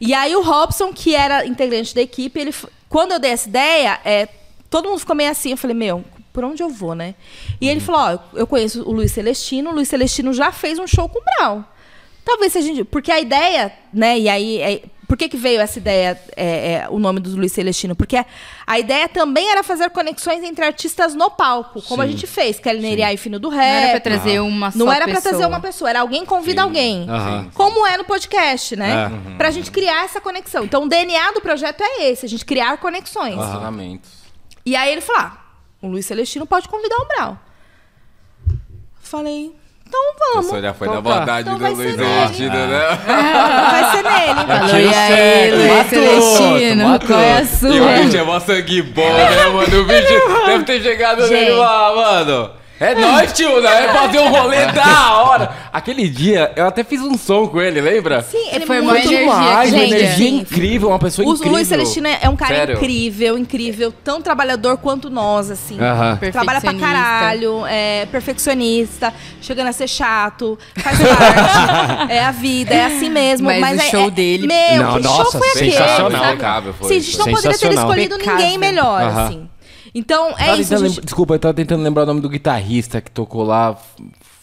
[0.00, 2.54] E aí, o Robson, que era integrante da equipe, ele,
[2.88, 4.28] quando eu dei essa ideia, é,
[4.70, 5.50] todo mundo ficou meio assim.
[5.50, 7.16] Eu falei, meu, por onde eu vou, né?
[7.60, 10.78] E ele falou, ó, eu- eu conheço o Luiz Celestino, o Luiz Celestino já fez
[10.78, 11.64] um show com o Brau.
[12.24, 12.84] Talvez se a gente.
[12.84, 14.16] Porque a ideia, né?
[14.16, 17.50] E aí, é, Por que, que veio essa ideia, é, é, o nome do Luiz
[17.50, 17.96] Celestino?
[17.96, 18.22] Porque
[18.66, 22.12] a ideia também era fazer conexões entre artistas no palco, como a Sim.
[22.12, 25.06] gente fez, Kelly Neria e Fino do Não era pra trazer uma só Não era
[25.06, 25.30] pra pessoa.
[25.30, 27.08] trazer uma pessoa, era alguém convida alguém.
[27.08, 27.50] Aham.
[27.54, 29.10] Como é no podcast, né?
[29.32, 29.36] É.
[29.38, 30.64] Pra gente criar essa conexão.
[30.64, 33.34] Então, o DNA do projeto é esse, a gente criar conexões.
[33.34, 34.10] Relacionamentos.
[34.66, 35.38] E aí ele falou: ah,
[35.80, 37.38] o Luiz Celestino pode convidar o Brau.
[39.00, 39.56] Falei,
[39.88, 40.46] então vamos.
[40.46, 41.18] pessoa já foi na Então tá.
[41.20, 42.10] bondade Então do Luiz nele.
[42.10, 42.98] Celestino, né?
[43.70, 44.46] Vai ser nele.
[44.46, 47.08] Falou, e aí, Luiz Celestino, matou.
[47.08, 47.92] qual é a E o sua?
[48.04, 49.80] bicho é mó sangue bom, né, mano?
[49.80, 51.50] O bicho deve ter chegado nele Gente.
[51.52, 52.50] lá, mano.
[52.80, 53.86] É nóis, tio, né?
[53.86, 55.50] É fazer um rolê da hora.
[55.72, 58.22] Aquele dia, eu até fiz um som com ele, lembra?
[58.22, 61.52] Sim, ele Foi é uma muito energia Demais, uma energia incrível, uma pessoa O incrível.
[61.52, 62.76] Luiz Celestino é um cara Sério.
[62.76, 65.76] incrível, incrível, tão trabalhador quanto nós, assim.
[65.80, 66.18] Aham.
[66.30, 72.86] Trabalha pra caralho, é perfeccionista, chegando a ser chato, faz parte, é a vida, é
[72.86, 73.46] assim mesmo.
[73.46, 75.70] Mas Mas, o é- show é- dele- Meu, Não, que nossa, show foi aquele?
[75.72, 76.36] sensacional.
[76.38, 76.72] sabe?
[76.78, 76.88] Foi.
[76.88, 77.84] Sim, a gente não poderia ter Sensacional.
[77.90, 79.24] escolhido ninguém melhor, Aham.
[79.26, 79.48] assim.
[79.94, 81.00] Então, é isso, gente...
[81.00, 83.76] Desculpa, eu tava tentando lembrar o nome do guitarrista que tocou lá.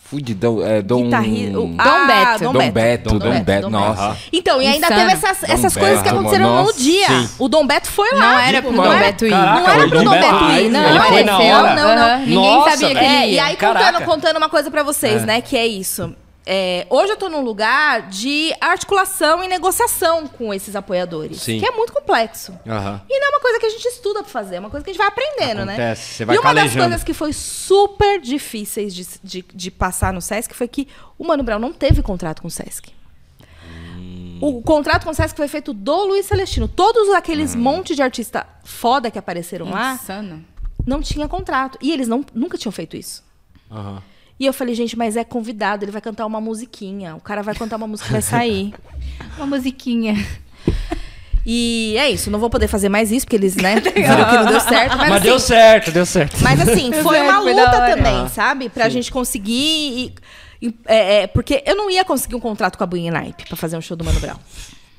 [0.07, 0.63] Fudidão.
[0.63, 1.05] É, Dom.
[1.05, 1.47] Guitarri...
[1.49, 2.43] o- Dom Ah, Beto.
[2.43, 2.73] Dom Dom Beto.
[2.73, 4.15] Beto, Dom Beto, nossa.
[4.31, 4.99] Então, e ainda Insano.
[5.01, 6.71] teve essas, essas coisas que Beto, aconteceram nossa.
[6.73, 7.07] no dia.
[7.07, 7.29] Sim.
[7.39, 8.19] O Dom Beto foi lá.
[8.33, 9.29] Não era pro não Dom era- Beto ir.
[9.31, 10.89] Caraca, Não era pro Dom Beto Beto ir, não.
[10.89, 11.25] ele apareceu.
[11.57, 11.89] Não, não.
[11.89, 12.17] Aham.
[12.19, 13.33] Ninguém Nossa, sabia que ele É, ia.
[13.33, 15.41] e aí contando, contando uma coisa pra vocês, né?
[15.41, 16.13] Que é isso.
[16.47, 21.41] É, hoje eu tô num lugar de articulação e negociação com esses apoiadores.
[21.41, 21.59] Sim.
[21.59, 22.51] Que é muito complexo.
[22.67, 23.01] Aham.
[23.09, 24.91] E não é uma coisa que a gente estuda pra fazer, é uma coisa que
[24.91, 25.73] a gente vai aprendendo, né?
[25.73, 26.85] Acontece, você vai e uma das calejando.
[26.85, 30.87] coisas que foi super difíceis de, de, de passar no Sesc foi que
[31.17, 32.93] o Mano Brown não teve contrato com o Sesc.
[34.41, 36.67] O contrato com o Sesc foi feito do Luiz Celestino.
[36.67, 40.45] Todos aqueles monte de artista foda que apareceram lá Insano.
[40.85, 41.79] não tinha contrato.
[41.81, 43.23] E eles não, nunca tinham feito isso.
[43.71, 44.03] Aham.
[44.39, 47.15] E eu falei, gente, mas é convidado, ele vai cantar uma musiquinha.
[47.15, 48.73] O cara vai cantar uma música e vai sair.
[49.38, 50.15] Uma musiquinha.
[51.45, 54.45] E é isso, não vou poder fazer mais isso, porque eles, né, viram que não
[54.47, 54.97] deu certo.
[54.97, 56.38] Mas, Mas, assim, deu certo, deu certo.
[56.41, 58.67] Mas assim, foi uma luta também, sabe?
[58.69, 59.53] Pra gente conseguir.
[60.61, 63.45] e- e- é, é, porque eu não ia conseguir um contrato com a Bunny Naipe
[63.45, 64.38] pra fazer um show do Mano Brown.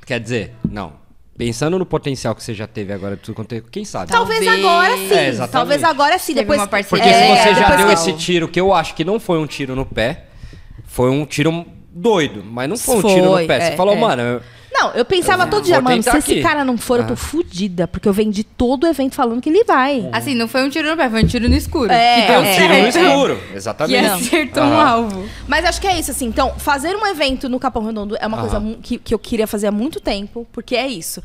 [0.07, 0.93] Quer dizer, não.
[1.37, 4.11] Pensando no potencial que você já teve agora, tudo quanto é- quem sabe?
[4.11, 5.13] Talvez, Talvez- agora sim.
[5.15, 5.53] É, exatamente.
[5.53, 6.35] Talvez agora sim.
[6.35, 7.05] Depois, uma parceria.
[7.05, 9.39] Porque É, se você já deu que- esse tiro, que eu acho que não foi
[9.39, 10.25] um tiro no pé,
[10.87, 11.67] foi um tiro
[11.97, 13.57] doido, mas não foi um Foi, tiro no pé.
[13.57, 13.99] é, você falou, é.
[13.99, 14.41] mano, eu-
[14.79, 16.43] Não, eu pensava Eu todo dia, mano, se tentar esse aqui.
[16.43, 17.89] cara não for, eu tô fudida.
[17.89, 20.07] Porque eu vendi todo o evento falando que ele vai.
[20.13, 21.91] Assim, não foi um tiro no pé, foi um tiro no escuro.
[21.91, 23.41] É, que deu é um é, tiro no escuro.
[23.55, 24.07] Exatamente.
[24.07, 24.89] acertou um Aham.
[24.91, 25.29] alvo.
[25.49, 26.27] Mas acho que é isso, assim.
[26.27, 29.67] Então, fazer um evento no Capão Redondo é uma coisa que, que eu queria fazer
[29.69, 31.23] há muito tempo, porque é isso.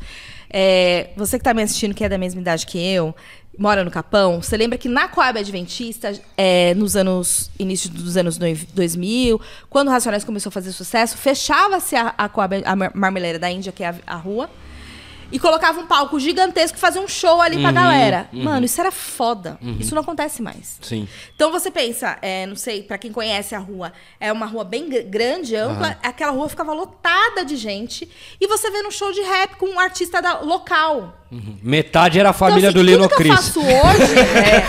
[0.54, 3.14] É, você que tá me assistindo, que é da mesma idade que eu,
[3.58, 7.50] mora no Capão, você lembra que na Coab Adventista, é, nos anos.
[7.58, 12.28] início dos anos noi- 2000, quando o Racionais começou a fazer sucesso, fechava-se a, a
[12.28, 14.48] Coab, a Mar- Marmeleira da Índia, que é a, a rua.
[15.32, 18.28] E colocava um palco gigantesco e fazia um show ali pra galera.
[18.32, 19.58] Mano, isso era foda.
[19.80, 20.78] Isso não acontece mais.
[20.82, 21.08] Sim.
[21.34, 24.88] Então você pensa, é, não sei, pra quem conhece a rua, é uma rua bem
[24.88, 28.08] gr- grande, ampla, aquela rua ficava lotada de gente,
[28.40, 31.18] e você vê num show de rap com um artista da- local.
[31.62, 33.46] Metade era a família então, do assim, Lino tudo que eu Cris.
[33.46, 34.12] faço hoje.
[34.36, 34.60] é,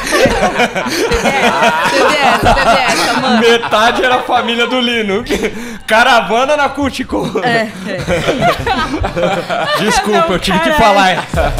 [1.89, 3.39] teve essa, teve essa, mano.
[3.41, 5.23] Metade era a família do Lino.
[5.87, 7.25] Caravana na Cutico.
[7.39, 7.71] É,
[9.79, 11.53] Desculpa, eu tive que falar essa.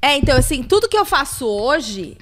[0.00, 2.16] É, então, assim, tudo que eu faço hoje,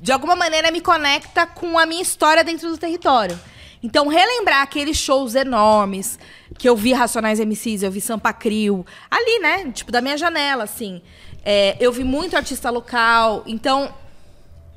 [0.00, 3.38] de alguma maneira, me conecta com a minha história dentro do território.
[3.82, 6.18] Então, relembrar aqueles shows enormes
[6.58, 9.70] que eu vi Racionais MCs, eu vi Sampa Crio, ali, né?
[9.72, 11.00] Tipo, da minha janela, assim.
[11.42, 13.42] É, eu vi muito artista local.
[13.46, 13.92] Então,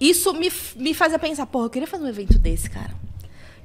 [0.09, 2.91] isso me, me fazia pensar, porra, eu queria fazer um evento desse, cara.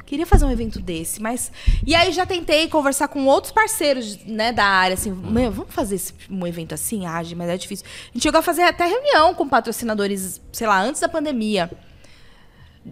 [0.06, 1.52] Queria fazer um evento desse, mas.
[1.86, 5.96] E aí já tentei conversar com outros parceiros, né, da área, assim, meu, vamos fazer
[5.96, 7.84] esse- um evento assim, age, mas é difícil.
[7.86, 11.70] A gente chegou a fazer até reunião com patrocinadores, sei lá, antes da pandemia.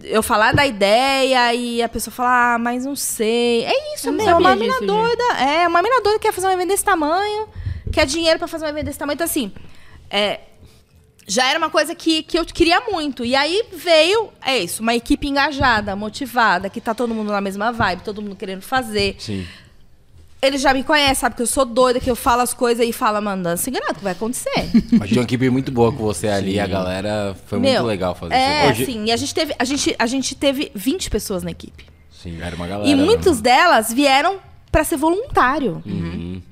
[0.03, 3.65] Eu falar da ideia e a pessoa falar, ah, mas não sei.
[3.65, 5.23] É isso, meu, uma mina disso, doida.
[5.39, 7.47] É, uma mina doida que quer fazer um evento desse tamanho,
[7.91, 9.15] quer dinheiro pra fazer um evento desse tamanho.
[9.15, 9.51] Então, assim,
[10.11, 10.41] é,
[11.27, 13.25] já era uma coisa que, que eu queria muito.
[13.25, 17.71] E aí veio, é isso, uma equipe engajada, motivada, que tá todo mundo na mesma
[17.71, 19.17] vibe, todo mundo querendo fazer.
[19.19, 19.45] Sim.
[20.41, 22.93] Ele já me conhece, sabe que eu sou doida, que eu falo as coisas e
[22.93, 24.69] fala, mano, dança enganado, que vai acontecer.
[24.97, 28.15] Mas tinha uma equipe muito boa com você ali, a galera foi muito Meu, legal
[28.15, 28.83] fazer É, isso.
[28.83, 31.85] assim, e a gente, teve, a, gente, a gente teve 20 pessoas na equipe.
[32.11, 32.87] Sim, era uma galera.
[32.87, 33.43] E muitos né?
[33.43, 34.39] delas vieram
[34.77, 35.81] pra ser voluntário.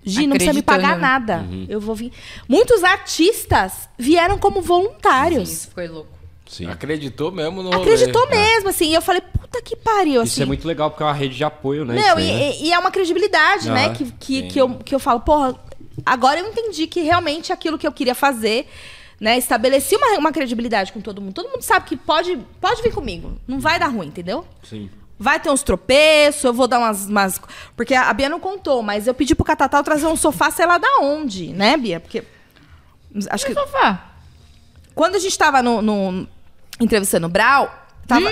[0.04, 1.02] Gi, não precisa me pagar Acreditando.
[1.02, 1.46] nada.
[1.70, 2.12] Eu vou vir.
[2.50, 5.52] Muitos artistas vieram como voluntários.
[5.52, 6.10] Isso foi louco.
[6.50, 6.66] Sim.
[6.68, 7.84] Acreditou mesmo no rolê.
[7.84, 8.90] Acreditou mesmo, assim.
[8.90, 10.32] E eu falei, puta que pariu, assim.
[10.32, 11.94] Isso é muito legal porque é uma rede de apoio, né?
[11.96, 12.56] Não, e, né?
[12.60, 13.86] e- é uma credibilidade, né?
[13.86, 15.56] Aham, Que, que, que, eu, que eu falo, porra,
[16.04, 18.68] agora eu entendi que realmente aquilo que eu queria fazer,
[19.20, 19.38] né?
[19.38, 21.34] Estabeleci uma, uma credibilidade com todo mundo.
[21.34, 23.38] Todo mundo sabe que pode, pode vir comigo.
[23.48, 24.46] Não vai dar ruim, entendeu?
[24.64, 24.90] Sim.
[25.18, 27.42] Vai ter uns tropeços, eu vou dar umas, umas.
[27.76, 30.78] Porque a Bia não contou, mas eu pedi pro Catatal trazer um sofá, sei lá
[30.78, 32.00] da onde, né, Bia?
[32.02, 32.24] Porque.
[33.30, 33.54] Acho que.
[33.54, 34.12] Sofá.
[34.94, 36.28] Quando a gente tava no, no-
[36.82, 37.74] entrevistando o Brau,
[38.08, 38.30] tava,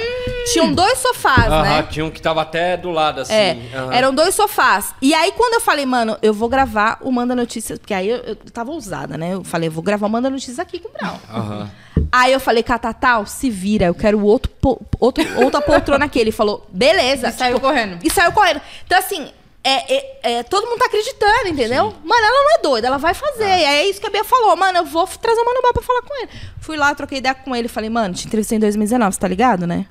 [0.52, 1.88] tinham dois sofás, Aham, né?
[1.90, 3.34] tinha um que tava até do lado, assim.
[3.34, 3.94] É, aham.
[3.94, 4.94] eram dois sofás.
[5.02, 8.18] E aí, quando eu falei, mano, eu vou gravar o Manda Notícias, porque aí eu,
[8.18, 9.34] eu tava ousada, né?
[9.34, 11.20] Eu falei, eu vou gravar o Manda Notícias aqui com o Brau.
[11.30, 11.72] Aham.
[12.12, 16.20] Aí eu falei, Catatal, se vira, eu quero outro, po- outro, outra poltrona aqui.
[16.20, 17.30] Ele falou, beleza.
[17.30, 18.00] E saiu correndo.
[18.04, 18.62] E saiu correndo.
[18.86, 19.32] Então, assim,
[19.64, 21.86] é, é- é, todo mundo tá acreditando, entendeu?
[22.04, 23.46] Mano, ela não é doida, ela vai fazer.
[23.48, 25.74] E aí é isso que a Bia falou, mano, eu vou trazer o Mano Brown
[25.74, 26.30] pra falar com ele.
[26.60, 29.66] Fui lá, troquei ideia com ele, falei, mano, te entrevistei em 2019, você tá ligado,
[29.66, 29.86] né?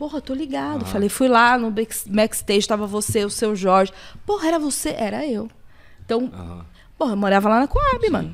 [0.00, 0.86] Porra, eu tô ligado.
[0.86, 3.92] Falei, fui lá no back- backstage, tava você, o seu Jorge.
[4.24, 4.94] Porra, era você?
[4.98, 5.50] Era eu.
[6.02, 6.32] Então,
[6.96, 8.32] porra, eu morava lá na Coab, mano.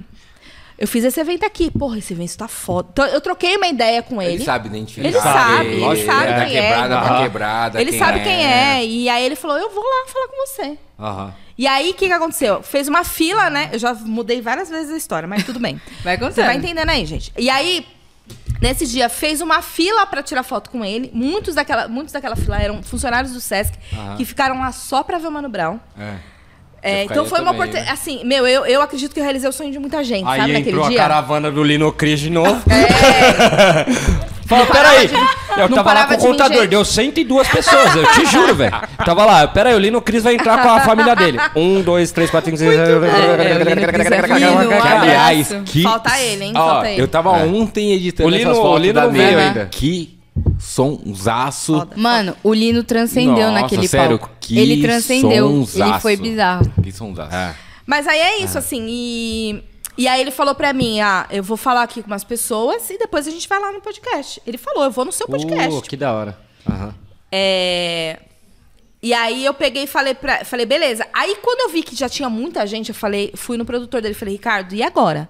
[0.79, 1.69] Eu fiz esse evento aqui.
[1.77, 2.89] Porra, esse evento tá foda.
[2.93, 4.35] Então, eu troquei uma ideia com ele.
[4.35, 5.09] Ele sabe identificar.
[5.09, 7.23] Ele sabe, ele Lógico, sabe da quem é.
[7.23, 7.81] quebrada.
[7.81, 8.85] Ele sabe quem é.
[8.87, 10.79] E aí ele falou: eu vou lá falar com você.
[11.01, 11.35] Aham.
[11.59, 12.63] E aí, o que, que aconteceu?
[12.63, 13.71] Fez uma fila, né?
[13.73, 15.81] Eu já mudei várias vezes a história, mas tudo bem.
[16.05, 16.45] Vai Você contando.
[16.47, 17.33] vai entendendo aí, gente.
[17.37, 17.85] E aí,
[18.61, 21.11] nesse dia, fez uma fila pra tirar foto com ele.
[21.13, 23.77] Muitos daquela, muitos daquela fila eram funcionários do Sesc
[24.17, 25.79] que ficaram lá só pra ver o Mano Brown.
[25.99, 26.15] É.
[26.83, 27.87] É, então foi uma oportunidade.
[27.87, 27.93] né?
[27.93, 30.53] Assim, meu, eu, eu acredito que eu realizei o sonho de muita gente, sabe, Aí
[30.53, 32.63] naquele entrou a caravana do Lino Cris de novo.
[32.71, 35.09] É, Fala, peraí.
[35.09, 35.15] de-
[35.61, 36.69] Eu tava lá com o de contador, gente.
[36.69, 38.73] deu 102 pessoas, eu te juro, velho.
[39.05, 41.39] Tava lá, peraí, o Lino Cris vai entrar com a família dele.
[41.57, 42.79] Um, dois, três, quatro, cinco, seis.
[42.79, 42.83] É,
[44.77, 45.83] é aliás, que...
[45.83, 46.53] Falta ele, hein?
[46.55, 47.03] Ó, Falta ele.
[47.03, 49.67] Eu tava ontem editando O Lino- essas o fotos Lino da veio ainda.
[49.71, 50.19] Que
[50.59, 51.87] sonsaço.
[51.97, 54.35] Mano, o Lino transcendeu Nossa, naquele sério, palco.
[54.41, 55.49] que Ele transcendeu.
[55.49, 56.01] Ele sonsaço.
[56.01, 56.71] foi bizarro.
[56.83, 57.57] Que sonsaço.
[57.87, 59.63] Mas aí é isso, assim, e.
[59.97, 62.99] E aí ele falou pra mim, ah, eu vou falar aqui com umas pessoas e
[62.99, 64.41] depois a gente vai lá no podcast.
[64.47, 65.79] Ele falou, eu vou no seu podcast.
[65.79, 66.39] Uh, que da hora.
[66.69, 66.95] Aham.
[67.33, 68.21] É...
[69.03, 70.45] E aí eu peguei e falei pra.
[70.45, 71.07] Falei, beleza.
[71.13, 74.15] Aí quando eu vi que já tinha muita gente, eu falei, fui no produtor dele
[74.15, 75.29] e falei, Ricardo, e agora?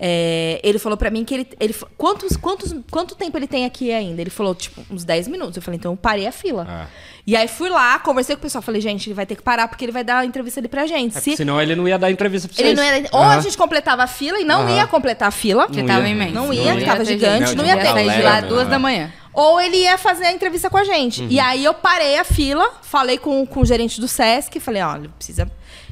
[0.00, 1.48] É, ele falou pra mim que ele.
[1.58, 4.20] ele quantos, quantos, quanto tempo ele tem aqui ainda?
[4.20, 5.56] Ele falou, tipo, uns 10 minutos.
[5.56, 6.66] Eu falei, então eu parei a fila.
[6.68, 6.86] Ah.
[7.26, 8.62] E aí fui lá, conversei com o pessoal.
[8.62, 10.86] Falei, gente, ele vai ter que parar porque ele vai dar a entrevista ali pra
[10.86, 11.18] gente.
[11.18, 12.68] É, Se, Senão ele não ia dar entrevista pra vocês.
[12.68, 14.76] ele não ia, ou a gente completava a fila e não Aham.
[14.76, 15.66] ia completar a fila.
[15.66, 16.14] Porque Não tava ia.
[16.14, 16.34] imenso.
[16.34, 17.20] Não ia, ter tava gente.
[17.20, 17.88] gigante, não ia ter.
[17.88, 19.12] sair de lá Galera, duas da manhã.
[19.34, 21.22] Ou ele ia fazer a entrevista com a gente.
[21.22, 21.28] Uhum.
[21.28, 25.08] E aí eu parei a fila, falei com, com o gerente do Sesc, falei, olha,
[25.18, 25.50] precisa.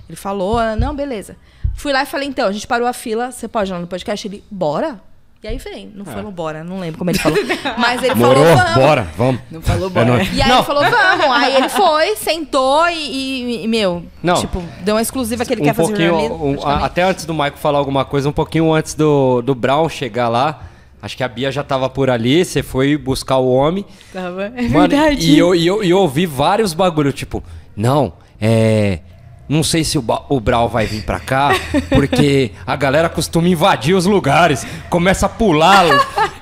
[0.09, 1.37] Ele falou, ah, não, beleza.
[1.77, 3.87] Fui lá e falei, então, a gente parou a fila, você pode ir lá no
[3.87, 4.27] podcast?
[4.27, 5.01] Ele, bora?
[5.43, 5.93] E aí vem.
[5.95, 7.39] Não foi no bora, não lembro como ele falou.
[7.79, 8.15] Mas ele É.
[8.17, 8.35] Morou?
[8.45, 8.75] falou, vamos.
[8.75, 9.41] Bora, vamos.
[9.51, 10.23] Não falou É bora.
[10.25, 11.27] E aí ele falou, vamos.
[11.37, 14.35] Aí ele foi, sentou e, e- e, meu, Não.
[14.41, 16.85] tipo, deu uma exclusiva que ele um quer fazer pouquinho, jornalismo, um- a- praticamente.
[16.87, 20.63] até antes do Michael falar alguma coisa, um pouquinho antes do, do Brown chegar lá.
[21.01, 23.85] Acho que a Bia já tava por ali, você foi buscar o homem.
[24.13, 24.51] Tava.
[24.57, 25.31] É Mano, verdade.
[25.31, 27.45] e eu, e, eu, e eu ouvi vários bagulho, tipo,
[27.77, 29.01] não, é.
[29.49, 31.51] Não sei se o, Ba- o Brau vai vir pra cá,
[31.89, 35.85] porque a galera costuma invadir os lugares, começa a pular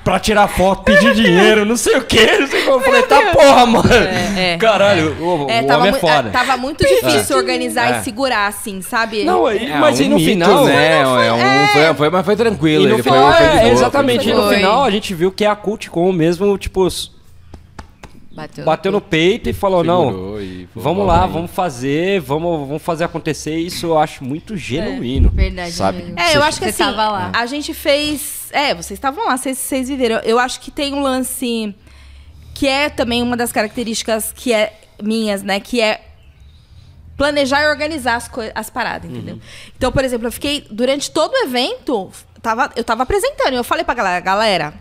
[0.03, 2.69] pra tirar foto, pedir dinheiro, não sei o que, não sei o que.
[2.69, 3.89] Eu falei, tá porra, mano.
[4.35, 4.57] é.
[4.59, 6.29] Caralho, o, É, o tava, homem é foda.
[6.29, 7.99] é, tava muito difícil organizar É.
[7.99, 9.23] e segurar, assim, sabe?
[9.23, 10.65] Não, aí, É, mas um aí no mito, final.
[10.65, 11.01] né?
[11.01, 12.85] É um, foi, foi- mas foi tranquilo.
[12.87, 14.43] Ele final, foi, foi é, exatamente, foi e no.
[14.45, 14.55] Foi.
[14.55, 16.87] final a gente viu que a Cultcom mesmo, tipo,
[18.35, 21.31] Bateu, bateu no peito e falou, não, e vamos lá, aí.
[21.31, 23.55] vamos fazer, vamos, vamos fazer acontecer.
[23.55, 25.29] Isso eu acho muito genuíno.
[25.29, 25.99] Verdade sabe?
[25.99, 26.19] mesmo.
[26.19, 27.31] É, eu acho que Você assim, lá.
[27.33, 28.49] a gente fez.
[28.51, 30.17] É, vocês estavam lá, vocês, vocês viveram.
[30.17, 31.73] Eu acho que tem um lance
[32.53, 35.61] que é também uma das características que é minhas, né?
[35.61, 36.01] Que é
[37.15, 39.39] planejar e organizar as, as paradas, entendeu?
[39.77, 42.11] Então, por exemplo, eu fiquei durante todo o evento,
[42.41, 44.73] tava, eu tava apresentando, e eu falei pra galera, galera,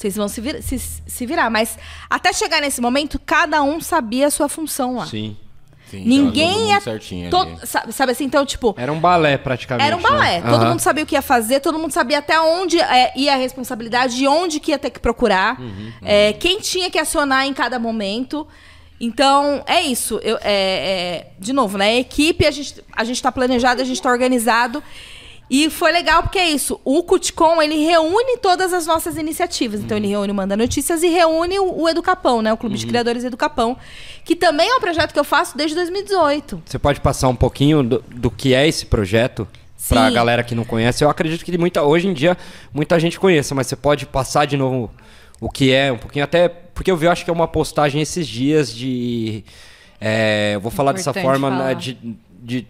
[0.00, 1.78] vocês vão se, vir- se, se virar, mas
[2.08, 5.06] até chegar nesse momento, cada um sabia a sua função lá.
[5.06, 5.36] Sim.
[5.90, 6.80] Sim, Ninguém ia.
[6.80, 7.58] certinho to- ali.
[7.66, 9.84] sabe, sabe assim, então, tipo, Era um balé praticamente.
[9.88, 10.40] era um balé.
[10.40, 10.48] né?
[10.48, 10.68] Todo Aham.
[10.70, 14.22] mundo sabia o que ia fazer, todo mundo sabia até onde é, ia a responsabilidade,
[14.22, 17.76] e onde que ia ter que procurar, Uhum, é, quem tinha que acionar em cada
[17.80, 18.46] momento.
[19.00, 20.20] Então, é isso.
[20.22, 21.96] Eu, é, é, de novo, né?
[21.98, 24.82] Equipe, a gente, a gente tá planejado, a gente tá organizado.
[25.50, 26.80] E foi legal porque é isso.
[26.84, 29.80] O Cutcom, ele reúne todas as nossas iniciativas.
[29.80, 30.12] Então, ele Uhum.
[30.12, 32.52] reúne o Manda Notícias e reúne o, o Educapão, né?
[32.52, 33.76] O Clube de Criadores Educapão.
[34.24, 36.62] Que também é um projeto que eu faço desde 2018.
[36.64, 39.48] Você pode passar um pouquinho do, do que é esse projeto?
[39.88, 40.14] Pra Sim.
[40.14, 41.02] galera que não conhece.
[41.02, 42.36] Eu acredito que muita, hoje em dia
[42.72, 44.88] muita gente conheça, mas você pode passar de novo
[45.40, 46.48] o que é, um pouquinho até.
[46.48, 49.42] Porque eu vi, eu acho que é uma postagem esses dias de.
[50.00, 51.72] é, eu vou falar dessa Importante forma né, falar.
[51.74, 51.98] de,
[52.42, 52.66] de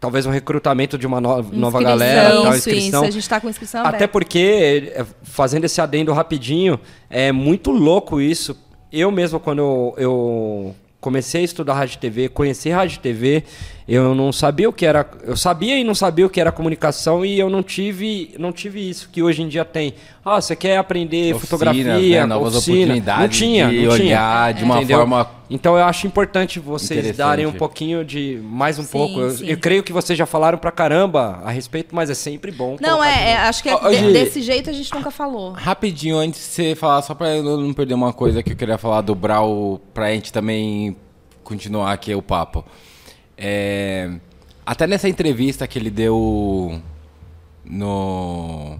[0.00, 1.82] talvez um recrutamento de uma no- nova Inscrição.
[1.82, 3.00] galera, tal, isso, inscrição.
[3.02, 3.08] isso.
[3.08, 4.08] A gente tá com inscrição Até aberta.
[4.08, 6.78] porque, é, fazendo esse adendo rapidinho,
[7.10, 8.56] é muito louco isso.
[8.92, 13.44] Eu mesmo, quando eu, eu comecei a estudar rádio TV, conheci rádio TV,
[13.88, 15.08] eu não sabia o que era.
[15.24, 18.86] Eu sabia e não sabia o que era comunicação e eu não tive, não tive
[18.88, 19.94] isso que hoje em dia tem.
[20.24, 22.26] Ah, você quer aprender Oficinas, fotografia, né?
[22.26, 22.76] Novas oficina.
[22.78, 24.04] oportunidades não tinha, de não tinha.
[24.06, 24.98] olhar de uma Entendeu?
[24.98, 29.20] forma Então eu acho importante vocês darem um pouquinho de mais um Sim, pouco.
[29.20, 29.46] Eu, sim.
[29.46, 32.76] eu creio que vocês já falaram pra caramba a respeito, mas é sempre bom.
[32.78, 34.12] Não, é, é, acho que é de- Gi.
[34.12, 35.52] desse jeito a gente nunca falou.
[35.52, 38.76] Rapidinho, antes de você falar, só pra eu não perder uma coisa que eu queria
[38.76, 40.94] falar do Brau, pra gente também
[41.42, 42.62] continuar aqui o papo.
[43.38, 44.10] É,
[44.66, 46.80] até nessa entrevista que ele deu
[47.64, 48.76] no,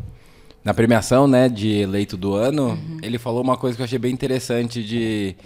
[0.64, 4.12] na premiação né, de eleito do ano, ele falou uma coisa que eu achei bem
[4.12, 5.36] interessante de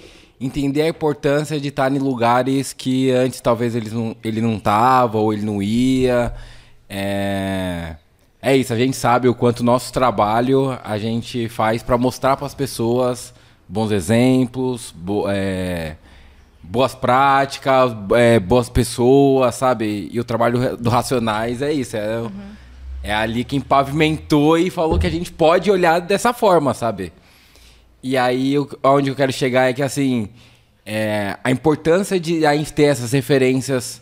[0.41, 5.19] entender a importância de estar em lugares que antes talvez eles não, ele não tava
[5.19, 6.33] ou ele não ia.
[6.89, 7.97] É,
[8.41, 12.47] é isso, a gente sabe o quanto nosso trabalho a gente faz para mostrar para
[12.47, 13.33] as pessoas
[13.69, 15.97] bons exemplos, bo- é,
[16.63, 20.09] boas práticas, é, boas pessoas, sabe?
[20.13, 22.23] E o trabalho do Racionais é isso, é,
[23.03, 27.13] é ali quem pavimentou e falou que a gente pode olhar dessa forma, sabe?
[28.03, 30.29] E aí, o- onde eu quero chegar é que, assim,
[30.87, 34.01] é, a importância de a gente ter essas referências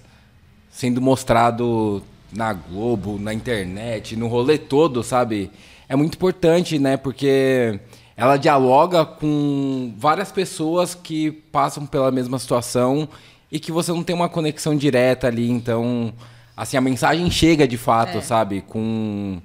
[0.70, 2.02] sendo mostrado
[2.32, 5.50] na Globo, na internet, no rolê todo, sabe?
[5.88, 6.96] É muito importante, né?
[6.96, 7.80] Porque
[8.20, 13.08] ela dialoga com várias pessoas que passam pela mesma situação
[13.50, 16.12] e que você não tem uma conexão direta ali, então,
[16.54, 18.60] assim, a mensagem chega de fato, sabe?
[18.60, 19.40] Com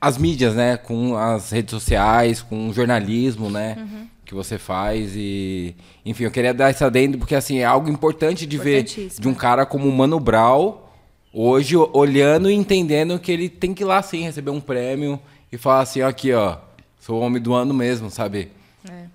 [0.00, 0.76] as mídias, né?
[0.76, 3.74] Com as redes sociais, com o jornalismo, né?
[4.24, 5.74] Que você faz e...
[6.04, 9.34] Enfim, eu queria dar esse adendo porque, assim, é algo importante de ver de um
[9.34, 10.78] cara como o Mano Brown
[11.34, 15.20] hoje olhando e entendendo que ele tem que ir lá, sim, receber um prêmio
[15.50, 16.58] e falar assim, ó, aqui, ó,
[17.06, 18.50] sou o homem do ano mesmo, sabe?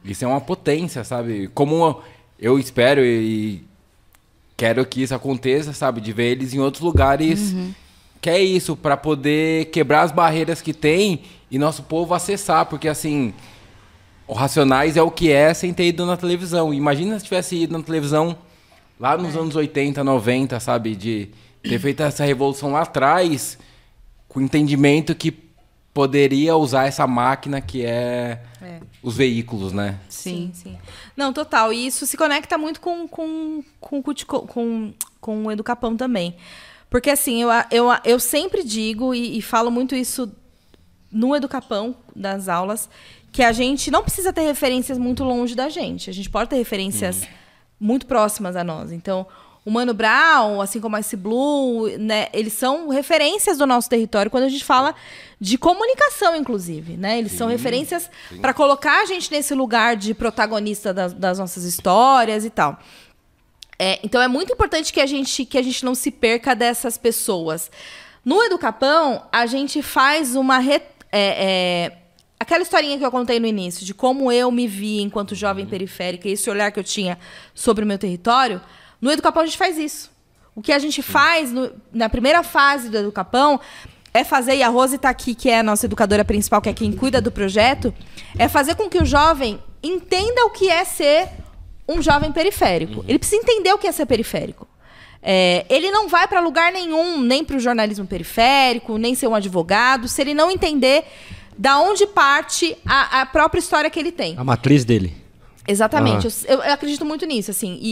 [0.05, 1.49] Isso é uma potência, sabe?
[1.53, 2.01] Como
[2.39, 3.65] eu espero e
[4.55, 5.99] quero que isso aconteça, sabe?
[5.99, 7.53] De ver eles em outros lugares.
[8.21, 12.87] Que é isso, para poder quebrar as barreiras que tem e nosso povo acessar, porque
[12.87, 13.33] assim,
[14.25, 16.73] o Racionais é o que é sem ter ido na televisão.
[16.73, 18.37] Imagina se tivesse ido na televisão
[18.97, 20.95] lá nos anos 80, 90, sabe?
[20.95, 21.29] De
[21.61, 23.57] ter feito essa revolução lá atrás,
[24.29, 25.50] com o entendimento que
[25.93, 28.79] poderia usar essa máquina que é, É.
[29.03, 29.99] os veículos, né?
[30.07, 30.77] Sim, sim.
[31.15, 31.73] Não, total.
[31.73, 36.35] E isso se conecta muito com, com, com, com, com o Educapão também.
[36.89, 40.31] Porque, assim, eu, eu, eu sempre digo e, e falo muito isso
[41.11, 42.89] no Educapão, das aulas,
[43.31, 46.09] que a gente não precisa ter referências muito longe da gente.
[46.09, 47.23] A gente pode ter referências
[47.79, 48.91] muito próximas a nós.
[48.91, 49.25] Então,
[49.65, 54.31] o Mano Brown, assim como a Ice Blue, né, eles são referências do nosso território
[54.31, 54.95] quando a gente fala
[55.43, 56.95] de comunicação, inclusive.
[56.95, 57.17] Né?
[57.17, 58.07] Eles são referências
[58.39, 62.77] para colocar a gente nesse lugar de protagonista das, das nossas histórias e tal.
[63.79, 66.95] É, então é muito importante que a gente que a gente não se perca dessas
[66.97, 67.71] pessoas.
[68.23, 71.97] No Educapão, a gente faz uma re- é, é,
[72.39, 76.29] aquela historinha que eu contei no início de como eu me vi enquanto jovem periférica,
[76.29, 77.17] esse olhar que eu tinha
[77.55, 78.61] sobre o meu território.
[79.01, 80.11] No Educapão a gente faz isso.
[80.53, 83.59] O que a gente faz no- na primeira fase do Educapão
[84.13, 86.73] é fazer, e a Rose está aqui, que é a nossa educadora principal, que é
[86.73, 87.93] quem cuida do projeto,
[88.37, 91.29] é fazer com que o jovem entenda o que é ser
[91.87, 93.03] um jovem periférico.
[93.07, 94.67] Ele precisa entender o que é ser periférico.
[95.23, 99.35] É, ele não vai para lugar nenhum, nem para o jornalismo periférico, nem ser um
[99.35, 101.05] advogado, se ele não entender
[101.57, 104.35] da onde parte a, a própria história que ele tem.
[104.37, 105.20] A matriz dele.
[105.71, 106.27] Exatamente.
[106.27, 106.31] Ah.
[106.47, 107.77] Eu, eu acredito muito nisso, assim.
[107.81, 107.91] E,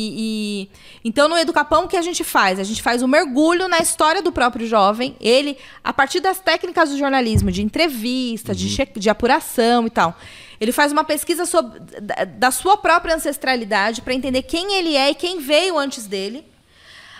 [0.64, 0.70] e-
[1.04, 2.60] então no Educapão o que a gente faz?
[2.60, 5.16] A gente faz um mergulho na história do próprio jovem.
[5.20, 10.16] Ele, a partir das técnicas do jornalismo, de entrevista, de, che- de apuração e tal.
[10.62, 15.10] Ele faz uma pesquisa sobre, da, da sua própria ancestralidade para entender quem ele é
[15.12, 16.44] e quem veio antes dele.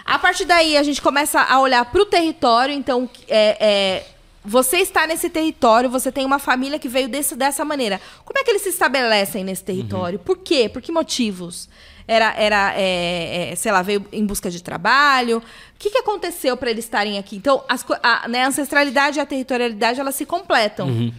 [0.06, 2.74] A partir daí, a gente começa a olhar para o território.
[2.74, 4.06] Então, é, é,
[4.50, 8.02] você está nesse território, você tem uma família que veio desse, dessa maneira.
[8.26, 10.18] Como é que eles se estabelecem nesse território?
[10.18, 10.68] Por quê?
[10.68, 11.70] Por que motivos?
[12.08, 15.38] Era, era é, é, sei lá, veio em busca de trabalho?
[15.38, 15.44] O
[15.78, 17.36] que, que aconteceu para eles estarem aqui?
[17.36, 21.14] Então, as a, né, a ancestralidade e a territorialidade, elas se completam.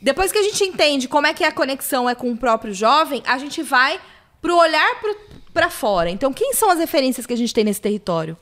[0.00, 3.22] Depois que a gente entende como é que a conexão é com o próprio jovem,
[3.26, 4.00] a gente vai
[4.40, 4.98] pro olhar
[5.52, 6.08] para fora.
[6.08, 8.34] Então, quem são as referências que a gente tem nesse território?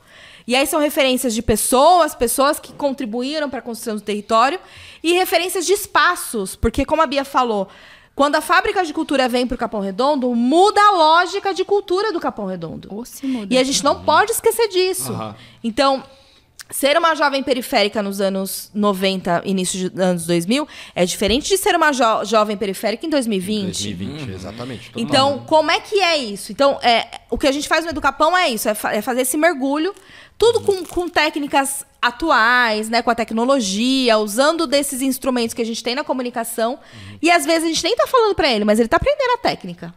[0.47, 4.59] E aí são referências de pessoas, pessoas que contribuíram para a construção do território
[5.03, 7.67] e referências de espaços, porque como a Bia falou,
[8.13, 12.19] Quando a fábrica de cultura vem pro Capão Redondo, muda a lógica de cultura do
[12.19, 12.89] Capão Redondo.
[13.23, 13.53] Muda.
[13.53, 15.13] E a gente não pode esquecer disso.
[15.13, 15.33] Aham.
[15.63, 16.03] Então,
[16.69, 21.73] ser uma jovem periférica nos anos 90, início dos anos 2000, é diferente de ser
[21.75, 23.63] uma jo- jovem periférica em 2020.
[23.95, 24.89] 2020, exatamente.
[24.91, 25.01] total.
[25.03, 26.51] Então, como é que é isso?
[26.51, 29.21] Então, é, o que a gente faz no Educapão é isso, é, fa- é fazer
[29.21, 29.93] esse mergulho,
[30.41, 35.83] tudo com, com técnicas atuais, né, com a tecnologia, usando desses instrumentos que a gente
[35.83, 36.79] tem na comunicação.
[37.21, 39.37] E às vezes a gente nem tá falando pra ele, mas ele tá aprendendo a
[39.37, 39.93] técnica.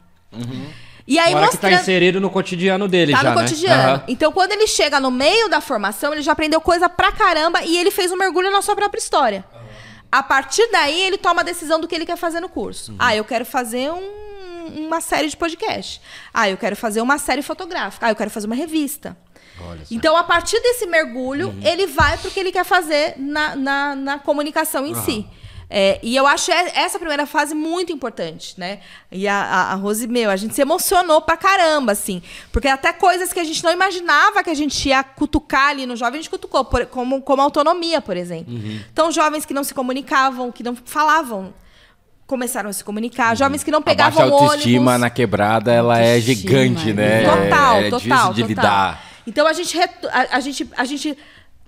[1.06, 3.42] E aí Agora que tá inserido no cotidiano dele tá já, no né?
[3.42, 3.82] cotidiano.
[3.94, 4.04] Aham.
[4.06, 7.78] Então, quando ele chega no meio da formação, ele já aprendeu coisa pra caramba e
[7.78, 9.44] ele fez um mergulho na sua própria história.
[10.12, 12.92] A partir daí, ele toma a decisão do que ele quer fazer no curso.
[12.92, 12.98] Uhum.
[12.98, 16.02] Ah, eu quero fazer um- uma série de podcast.
[16.34, 18.06] Ah, eu quero fazer uma série fotográfica.
[18.06, 19.16] Ah, eu quero fazer uma revista.
[19.90, 21.60] Então, a partir desse mergulho, Uhum.
[21.62, 25.26] ele vai pro que ele quer fazer na, na, na comunicação em si.
[25.70, 28.80] É, e eu acho e- essa primeira fase muito importante, né?
[29.10, 32.22] E a, a, a Rose, meu, a gente se emocionou pra caramba, assim.
[32.52, 35.96] Porque até coisas que a gente não imaginava que a gente ia cutucar ali no
[35.96, 38.52] jovem, a gente cutucou, por- como, como autonomia, por exemplo.
[38.54, 38.80] Uhum.
[38.92, 41.52] Então, jovens que não se comunicavam, que não falavam,
[42.26, 43.30] começaram a se comunicar.
[43.30, 43.36] Uhum.
[43.36, 45.00] Jovens que não A baixa pegavam autoestima ônibus.
[45.00, 47.24] na quebrada, ela é Autoestima, gigante, né?
[47.24, 48.48] Total, é, é total, difícil de total.
[48.48, 49.13] lidar.
[49.26, 51.16] Então a gente, a, a gente, a gente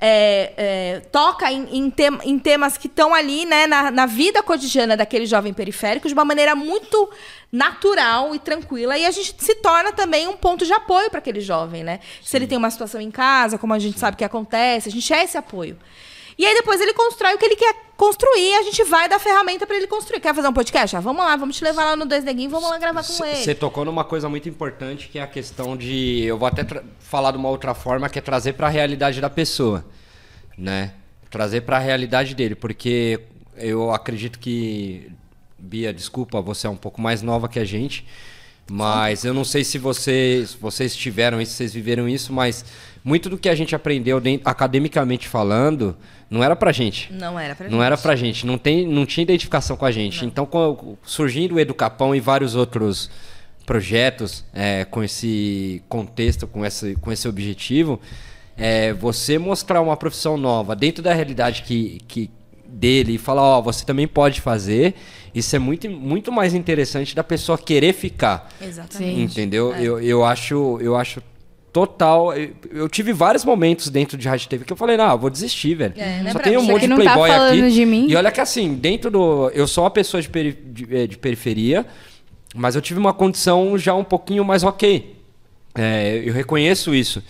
[0.00, 1.92] é, é, toca em, em,
[2.24, 6.24] em temas que estão ali, né, na, na vida cotidiana daquele jovem periférico de uma
[6.24, 7.10] maneira muito
[7.50, 8.98] natural e tranquila.
[8.98, 12.00] E a gente se torna também um ponto de apoio para aquele jovem, né?
[12.22, 15.12] Se ele tem uma situação em casa, como a gente sabe que acontece, a gente
[15.12, 15.78] é esse apoio.
[16.38, 19.66] E aí depois ele constrói o que ele quer construir, a gente vai dar ferramenta
[19.66, 20.20] para ele construir.
[20.20, 20.96] Quer fazer um podcast?
[20.96, 23.36] Ah, vamos lá, vamos te levar lá no Dois Neguinhos, vamos lá gravar com ele.
[23.36, 26.24] Você tocou numa coisa muito importante que é a questão de.
[26.24, 26.64] Eu vou até
[27.00, 29.84] falar de uma outra forma, que é trazer para a realidade da pessoa.
[30.58, 30.92] Né?
[31.30, 32.54] Trazer para a realidade dele.
[32.54, 33.20] Porque
[33.56, 35.10] eu acredito que.
[35.58, 38.06] Bia, desculpa, você é um pouco mais nova que a gente.
[38.70, 42.64] Mas eu não sei se vocês, vocês tiveram isso, se vocês viveram isso, mas
[43.06, 45.96] muito do que a gente aprendeu dentro- academicamente falando
[46.28, 47.12] não era pra gente.
[47.12, 50.24] Não era pra Não era pra gente, não, tem, não tinha identificação com a gente.
[50.26, 53.08] Então, com- surgindo o Educapão e vários outros
[53.64, 58.00] projetos é, com esse contexto, com esse, com esse objetivo,
[58.56, 62.28] é, você mostrar uma profissão nova dentro da realidade que, que
[62.68, 64.94] dele e falar, ó, você também pode fazer,
[65.32, 68.48] isso é muito, muito mais interessante da pessoa querer ficar.
[68.60, 69.20] Exatamente.
[69.22, 69.72] Entendeu?
[69.76, 71.22] Eu, eu acho, eu acho
[71.76, 72.32] total.
[72.72, 75.74] Eu, tive vários momentos dentro de Rádio TV que eu falei, não, eu vou desistir,
[75.74, 75.92] velho.
[75.94, 77.70] É, é Só pra tem um monte de tá playboy falando aqui.
[77.70, 78.06] de mim.
[78.08, 79.50] E olha que assim, dentro do.
[79.54, 81.84] Eu sou uma pessoa de, peri- de, eh, de periferia,
[82.54, 85.14] mas eu tive uma condição já um pouquinho mais ok.
[85.74, 87.22] É, eu reconheço isso.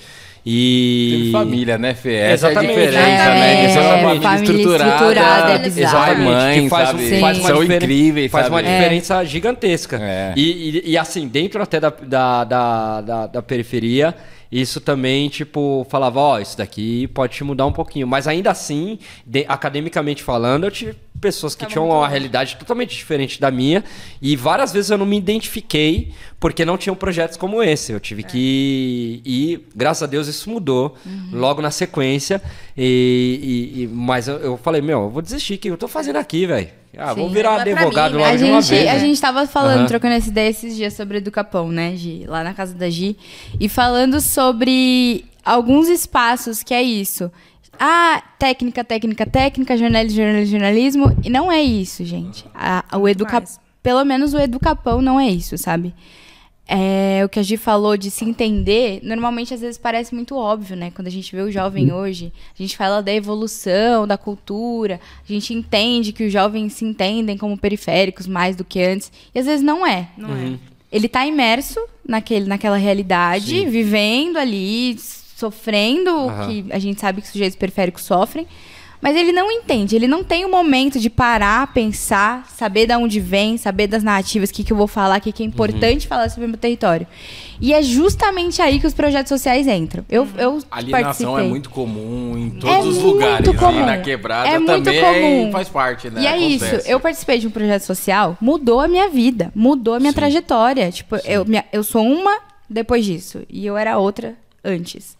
[0.48, 1.16] E.
[1.18, 2.14] Teve família, né, Fê?
[2.14, 2.78] Essa Exatamente.
[2.78, 3.68] é a diferença, É, né?
[3.68, 4.90] Você é uma é, família, família estruturada.
[4.92, 6.22] estruturada, é bizarro.
[6.22, 7.20] Mãe, que faz, sabe?
[7.20, 8.54] faz uma São incríveis, Faz sabe?
[8.54, 9.98] uma diferença gigantesca.
[10.00, 10.34] É.
[10.36, 10.42] E,
[10.86, 14.14] e- e, assim, dentro até da, da, da, da- da periferia,
[14.50, 18.06] isso também, tipo, falava, ó, isso daqui pode te mudar um pouquinho.
[18.06, 23.40] Mas ainda assim, de- academicamente falando, eu tive pessoas que tinham uma realidade totalmente diferente
[23.40, 23.82] da minha.
[24.20, 27.90] E várias vezes eu não me identifiquei porque não tinham projetos como esse.
[27.92, 29.20] Eu tive que.
[29.24, 30.94] E graças a Deus isso mudou
[31.32, 32.40] logo na sequência.
[32.76, 35.88] E, e- e- mas eu, eu falei, meu, eu vou desistir, o que eu tô
[35.88, 36.68] fazendo aqui, velho?
[36.98, 37.34] Ah, vou Sim.
[37.34, 38.24] virar Não é advogado mim, né?
[38.24, 38.90] logo A de uma gente, vez.
[38.90, 38.98] a né?
[39.00, 39.86] gente tava falando, Aham.
[39.86, 42.24] trocando essa ideia esses dias sobre Educapão, né, Gi?
[42.26, 43.16] Lá na casa da Gi.
[43.60, 47.30] E falando sobre alguns espaços que é isso.
[47.78, 51.16] Ah, técnica, técnica, técnica, jornalismo, jornalismo, jornalismo.
[51.22, 52.44] E não é isso, gente.
[52.54, 53.42] A- o educa...
[53.82, 55.94] Pelo menos o Educapão não é isso, sabe?
[56.68, 60.76] É, o que a Gi falou de se entender, normalmente às vezes parece muito óbvio,
[60.76, 60.90] né?
[60.92, 65.32] Quando a gente vê o jovem hoje, a gente fala da evolução, da cultura, a
[65.32, 69.46] gente entende que os jovens se entendem como periféricos mais do que antes, e às
[69.46, 70.08] vezes não é.
[70.18, 70.54] Não Uhum.
[70.54, 70.76] é.
[70.90, 74.96] Ele tá imerso naquele, naquela realidade, vivendo ali,
[75.36, 76.48] sofrendo o Aham.
[76.48, 78.46] que a gente sabe que sujeitos periféricos sofrem.
[79.00, 83.20] Mas ele não entende, ele não tem o momento de parar, pensar, saber de onde
[83.20, 86.06] vem, saber das narrativas, o que, que eu vou falar, o que, que é importante
[86.08, 87.06] falar sobre o meu território.
[87.60, 90.04] E é justamente aí que os projetos sociais entram.
[90.08, 91.02] Eu, eu Alienação
[91.32, 91.44] participei.
[91.46, 93.48] é muito comum em todos os muito lugares.
[93.58, 93.80] comum.
[93.80, 95.52] E na quebrada É muito também comum.
[95.52, 96.22] faz parte, né?
[96.22, 96.76] E é Acontece.
[96.76, 100.90] isso, eu participei de um projeto social, mudou a minha vida, mudou a minha trajetória.
[100.90, 105.16] Tipo, eu, minha- eu sou uma depois disso, e eu era outra antes.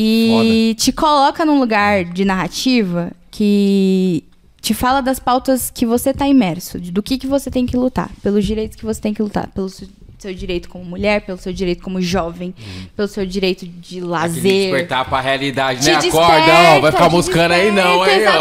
[0.00, 4.24] E te coloca num lugar de narrativa que
[4.60, 8.10] te fala das pautas que você tá imerso, do que, que você tem que lutar,
[8.22, 9.82] pelos direitos que você tem que lutar, pelos
[10.18, 12.52] seu direito como mulher, pelo seu direito como jovem,
[12.96, 14.42] pelo seu direito de Aquele lazer.
[14.42, 15.96] despertar pra realidade, Te né?
[16.00, 18.04] desperta, Acorda, ó, vai ficar buscando aí não, ó.
[18.04, 18.38] Vai, vai,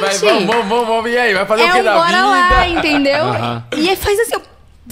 [0.00, 0.46] vai, exatamente.
[0.46, 1.34] vamos, vamos, vamos, e aí?
[1.34, 2.24] Vai fazer é o que um da bora vida?
[2.26, 3.24] lá, entendeu?
[3.76, 4.42] E aí faz assim,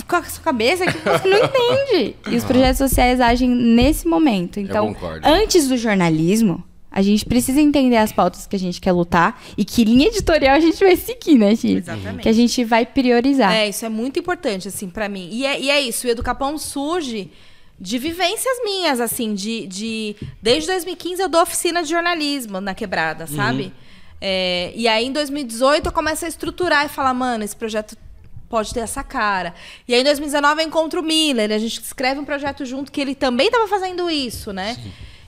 [0.05, 2.17] com a sua cabeça que você não entende.
[2.31, 4.61] E os projetos sociais agem nesse momento.
[4.61, 9.41] Então, antes do jornalismo, a gente precisa entender as pautas que a gente quer lutar
[9.57, 11.75] e que linha editorial a gente vai seguir, né, Chi?
[11.77, 12.23] Exatamente.
[12.23, 13.53] Que a gente vai priorizar.
[13.53, 15.29] É, isso é muito importante, assim, pra mim.
[15.31, 17.31] E é, e é isso, o Educapão surge
[17.79, 20.17] de vivências minhas, assim, de, de...
[20.43, 23.73] Desde 2015 eu dou oficina de jornalismo na Quebrada, sabe?
[24.21, 27.97] É, e aí, em 2018, eu começo a estruturar e falar, mano, esse projeto
[28.49, 29.55] pode ter essa cara.
[29.87, 33.01] E aí, em 2019, eu encontro o Miller, a gente escreve um projeto junto que
[33.01, 34.77] ele também estava fazendo isso, né?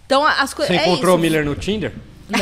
[0.07, 0.77] Então, a- as Você coisas...
[0.77, 1.93] encontrou o Miller no Tinder?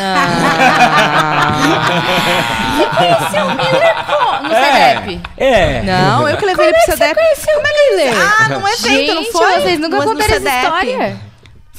[4.42, 5.20] No CEDEP.
[5.36, 5.82] É.
[5.82, 7.14] Não, eu que levei ele pro CEDEP.
[7.14, 9.60] Como é que ele Ah, num evento, gente, não foi?
[9.60, 11.27] vocês nunca contaram essa história.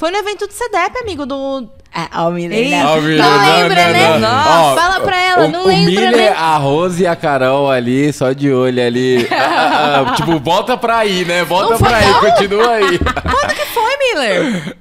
[0.00, 1.68] Foi no evento do CEDEP, amigo, do...
[1.94, 2.86] Ah, ó, o Miller, Ei, né?
[2.86, 4.18] Ó, o Miller, Não lembra, né?
[4.18, 6.28] Nossa, fala pra ela, o, não o lembra, Miller, né?
[6.30, 9.28] a Rose e a Carol ali, só de olho ali.
[9.30, 11.44] Ah, ah, tipo, volta pra aí, né?
[11.44, 12.20] Volta Não pra aí, não?
[12.20, 12.98] continua aí.
[12.98, 14.76] Quando que foi, Miller?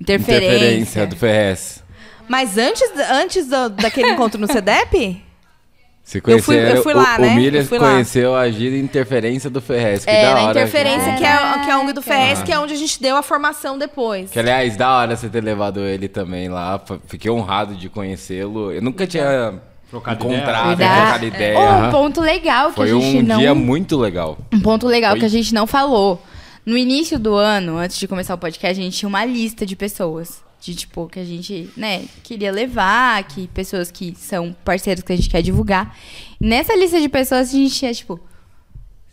[0.00, 1.82] Interferência do FRS.
[2.26, 4.46] Mas antes, antes do- daquele encontro no
[6.08, 6.24] CEDEP?
[6.26, 7.34] Você Eu fui- eu fui o- lá, o, né?
[7.34, 7.90] Miller Eu fui lá.
[7.92, 10.04] conheceu a gira interferência do Ferrez.
[10.04, 10.50] Que É, da hora.
[10.50, 12.42] interferência, que é, que é a ONG do FES, Ah.
[12.44, 14.30] que é onde a gente deu a formação depois.
[14.30, 16.80] Que, aliás, da hora você ter levado ele também lá.
[17.06, 18.72] Fiquei honrado de conhecê-lo.
[18.72, 19.54] Eu nunca tinha
[19.90, 20.90] Trocado encontrado, ideia.
[20.96, 21.58] trocado ideia.
[21.58, 23.38] Oh, um ponto legal que Foi a gente um não...
[23.38, 24.38] dia muito legal.
[24.52, 25.20] Um ponto legal Oi?
[25.20, 26.22] que a gente não falou.
[26.64, 29.74] No início do ano, antes de começar o podcast, a gente tinha uma lista de
[29.76, 30.42] pessoas.
[30.60, 35.16] De, tipo, que a gente, né, queria levar, que pessoas que são parceiros que a
[35.16, 35.96] gente quer divulgar.
[36.40, 38.20] Nessa lista de pessoas, a gente tinha, tipo,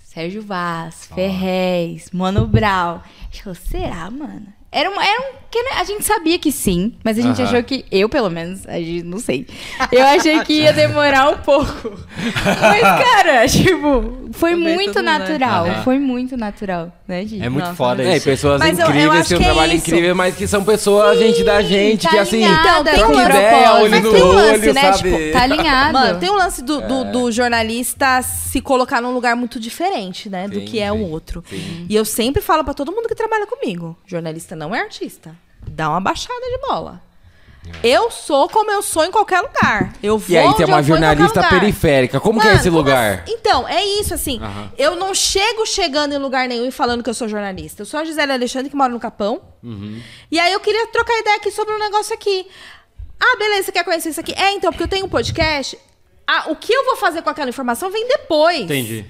[0.03, 2.99] Sérgio Vaz, Ferrez, Mano Brown.
[2.99, 4.47] A gente falou, será, mano?
[4.77, 7.85] Era um, era um que a gente sabia que sim, mas a gente achou que,
[7.89, 9.47] eu pelo menos, a gente não sei.
[9.89, 11.97] Eu achei que ia demorar um pouco.
[12.17, 15.17] Mas, cara, tipo, foi Também muito né?
[15.17, 15.65] natural.
[15.85, 17.41] Foi muito natural, né, gente?
[17.41, 18.25] É muito Nossa, foda É, isso.
[18.25, 19.87] pessoas Mas eu- eu incríveis, acho tem um que é trabalho isso.
[19.89, 23.29] incrível, mas que são pessoas, gente da gente, tá que assim, Então, tem um ideia,
[23.29, 23.81] propósito.
[23.81, 24.97] olho Mas no tem um lance, olho, né, sabe?
[25.09, 25.93] tipo, Tá alinhado.
[25.93, 30.49] Mano, tem um lance do, do, do jornalista se colocar num lugar muito diferente, né?
[30.49, 31.43] do Sim, que é o sim, outro.
[31.49, 31.85] sim.
[31.89, 35.35] E eu sempre falo pra todo mundo que trabalha comigo: jornalista não é artista.
[35.67, 37.01] Dá uma baixada de bola.
[37.83, 39.93] Eu sou como eu sou em qualquer lugar.
[40.01, 42.19] Eu vou E aí tem uma jornalista periférica.
[42.19, 43.23] Como que é Mano, esse lugar?
[43.23, 43.33] assim?
[43.33, 44.39] Então, é isso, assim.
[44.77, 47.81] Eu não chego chegando em lugar nenhum e falando que eu sou jornalista.
[47.81, 49.41] Eu sou a Gisele Alexandre, que mora no Capão.
[49.63, 50.01] Uhum.
[50.31, 52.47] E aí eu queria trocar ideia aqui sobre um negócio aqui.
[53.19, 54.33] Ah, beleza, você quer conhecer isso aqui?
[54.33, 55.77] É, então, porque eu tenho um podcast.
[56.27, 58.61] Ah, o que eu vou fazer com aquela informação vem depois.
[58.61, 59.05] Entendi.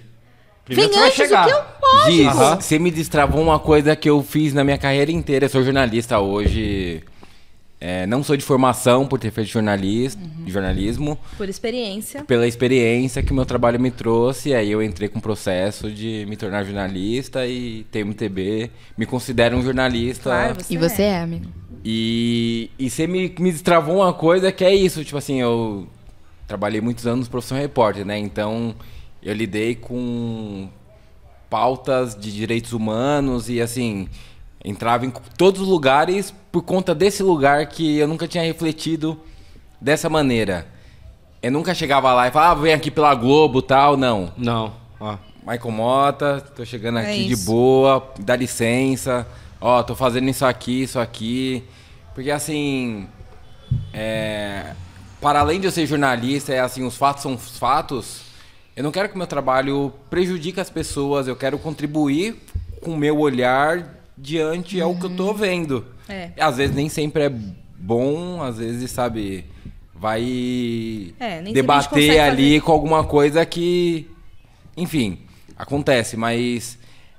[0.67, 2.11] Vem Primeiro vai antes do que eu posso.
[2.11, 2.55] Giz, Aham.
[2.61, 5.45] você me destravou uma coisa que eu fiz na minha carreira inteira.
[5.45, 7.03] Eu sou jornalista hoje.
[7.79, 10.47] É, não sou de formação por ter feito jornalismo, Uhum.
[10.49, 12.23] jornalismo, Por experiência.
[12.23, 14.55] pela experiência que o meu trabalho me trouxe.
[14.55, 18.71] Aí eu entrei com o processo de me tornar jornalista e tenho MTB.
[18.97, 20.23] Me considero um jornalista.
[20.31, 21.45] Claro, você E você é, amigo.
[21.83, 25.85] E, e você me, me destravou uma coisa que é isso, tipo assim, eu
[26.47, 28.17] trabalhei muitos anos profissão repórter, né?
[28.17, 28.73] Então
[29.25, 30.69] eu lidei com
[31.49, 34.07] pautas de direitos humanos e assim,
[34.63, 39.19] entrava em todos os lugares por conta desse lugar que eu nunca tinha refletido
[39.81, 40.67] dessa maneira.
[41.41, 44.31] Eu nunca chegava lá e falava, ah, vem aqui pela Globo tal, não.
[44.37, 44.73] Não.
[44.99, 45.17] Ó.
[45.45, 49.27] Michael Mota, tô chegando É aqui de boa, dá licença.
[49.61, 51.63] Ó, tô fazendo isso aqui, isso aqui.
[52.13, 53.07] Porque assim.
[53.93, 54.73] É,
[55.21, 58.24] para além de eu ser jornalista, é assim, os fatos são os fatos.
[58.75, 62.35] Eu não quero que o meu trabalho prejudique as pessoas, eu quero contribuir
[62.81, 65.85] com o meu olhar diante ao que eu tô vendo.
[66.09, 66.31] É.
[66.37, 67.31] Às vezes nem sempre é
[67.77, 69.45] bom, às vezes, sabe,
[69.93, 72.61] vai É, debater ali fazer.
[72.61, 74.09] com alguma coisa que,
[74.75, 75.19] enfim,
[75.57, 76.77] acontece, mas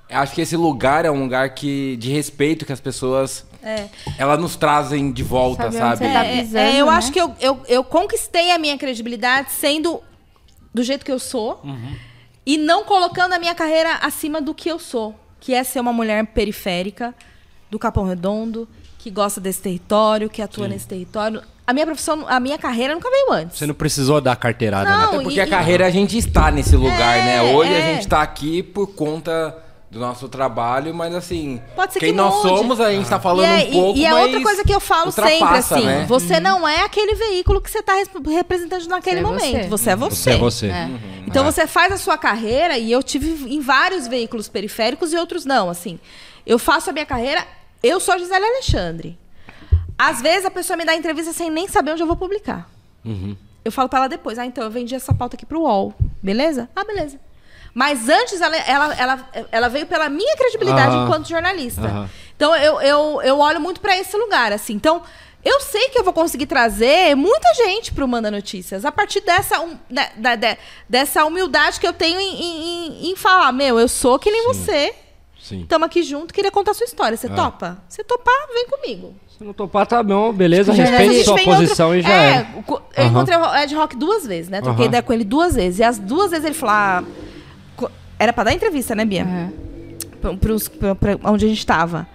[0.09, 3.87] acho que esse lugar é um lugar que de respeito que as pessoas É.
[4.17, 5.97] elas nos trazem de volta, Sabe sabe?
[5.97, 6.91] você tá É, pisando, é, eu né?
[6.93, 10.01] acho que eu, eu, eu conquistei a minha credibilidade sendo
[10.77, 11.61] do jeito que eu sou
[12.45, 15.91] e não colocando a minha carreira acima do que eu sou, que é ser uma
[15.91, 17.13] mulher periférica
[17.69, 18.67] do Capão Redondo,
[18.99, 21.41] que gosta desse território, que atua nesse território.
[21.65, 23.57] A minha profissão, a minha carreira nunca veio antes.
[23.57, 25.05] Você não precisou dar carteirada, Não, né?
[25.05, 27.53] Até porque e- a carreira a gente está nesse lugar, É, né?
[27.55, 27.93] Hoje a é.
[27.93, 29.53] gente está aqui por conta
[29.97, 33.45] do nosso trabalho, mas assim, Pode ser quem que nós somos, a gente tá falando
[33.45, 35.75] e é, um pouco, e, e é mas outra coisa que eu falo sempre, ultrapassa,
[35.75, 36.05] assim, né?
[36.07, 37.93] você não é aquele veículo que você está
[38.29, 39.69] representando naquele Você é momento.
[39.69, 39.69] você.
[39.69, 40.15] Você é você.
[40.15, 40.67] Você é você.
[40.67, 40.89] É.
[41.27, 41.51] Então É.
[41.51, 45.69] você faz a sua carreira e eu tive em vários veículos periféricos e outros não,
[45.69, 45.99] assim.
[46.45, 47.45] Eu faço a minha carreira,
[47.83, 49.17] eu sou a Gisele Alexandre.
[49.97, 52.69] Às vezes a pessoa me dá entrevista sem nem saber onde eu vou publicar.
[53.65, 56.69] Eu falo pra ela depois, ah, então eu vendi essa pauta aqui pro UOL, beleza?
[56.75, 57.19] Ah, beleza.
[57.77, 62.09] Mas antes ela, ela, ela, ela veio pela minha credibilidade enquanto jornalista.
[62.35, 64.73] Então eu, eu, eu olho muito pra esse lugar, assim.
[64.73, 65.03] Então,
[65.45, 69.63] eu sei que eu vou conseguir trazer muita gente pro Manda Notícias a partir dessa,
[69.91, 70.57] da- da- da-
[70.89, 74.95] dessa humildade que eu tenho em, em- em- falar, meu, eu sou que nem você.
[75.39, 75.61] Sim.
[75.61, 77.15] Estamos aqui junto, queria contar sua história.
[77.15, 77.77] Você topa?
[77.87, 79.13] Se topar, vem comigo.
[79.37, 82.31] Se não topar, tá bom, beleza, a respeite sua posição e já é.
[82.37, 82.47] é.
[82.67, 83.07] o Eu Aham.
[83.11, 84.61] encontrei o Ed Rock duas vezes, né?
[84.61, 84.87] Troquei Aham.
[84.89, 85.77] ideia com ele duas vezes.
[85.79, 86.73] E as duas vezes ele falou.
[86.75, 87.03] ah,
[88.19, 89.23] era pra dar entrevista, né, Bia?
[89.23, 89.51] Aham.
[90.21, 92.07] Pra, pros- pra- pra onde a gente tava.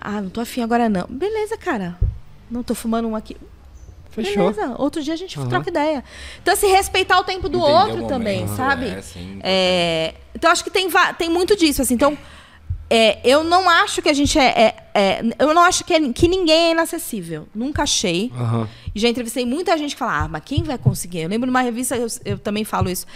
[0.00, 1.06] Ah, não tô afim agora não.
[1.08, 1.98] Beleza, cara.
[2.50, 3.36] Não tô fumando um aqui.
[4.10, 4.52] Fechou.
[4.52, 4.74] Beleza.
[4.78, 5.48] Outro dia a gente Aham.
[5.48, 6.04] troca ideia.
[6.42, 8.86] Então, se respeitar o tempo do outro também, momento, sabe?
[8.88, 9.38] é, sim.
[9.42, 10.88] É, então, acho que tem,
[11.18, 11.94] tem muito disso, assim.
[11.94, 12.16] Então,
[12.90, 14.44] é, eu não acho que a gente é...
[14.46, 17.46] é- é- eu não acho que, é- que ninguém é inacessível.
[17.54, 18.32] Nunca achei.
[18.34, 18.68] Aham.
[18.94, 21.20] E já entrevistei muita gente que fala, ah, mas quem vai conseguir?
[21.22, 23.06] Eu lembro numa revista, eu, eu também falo isso.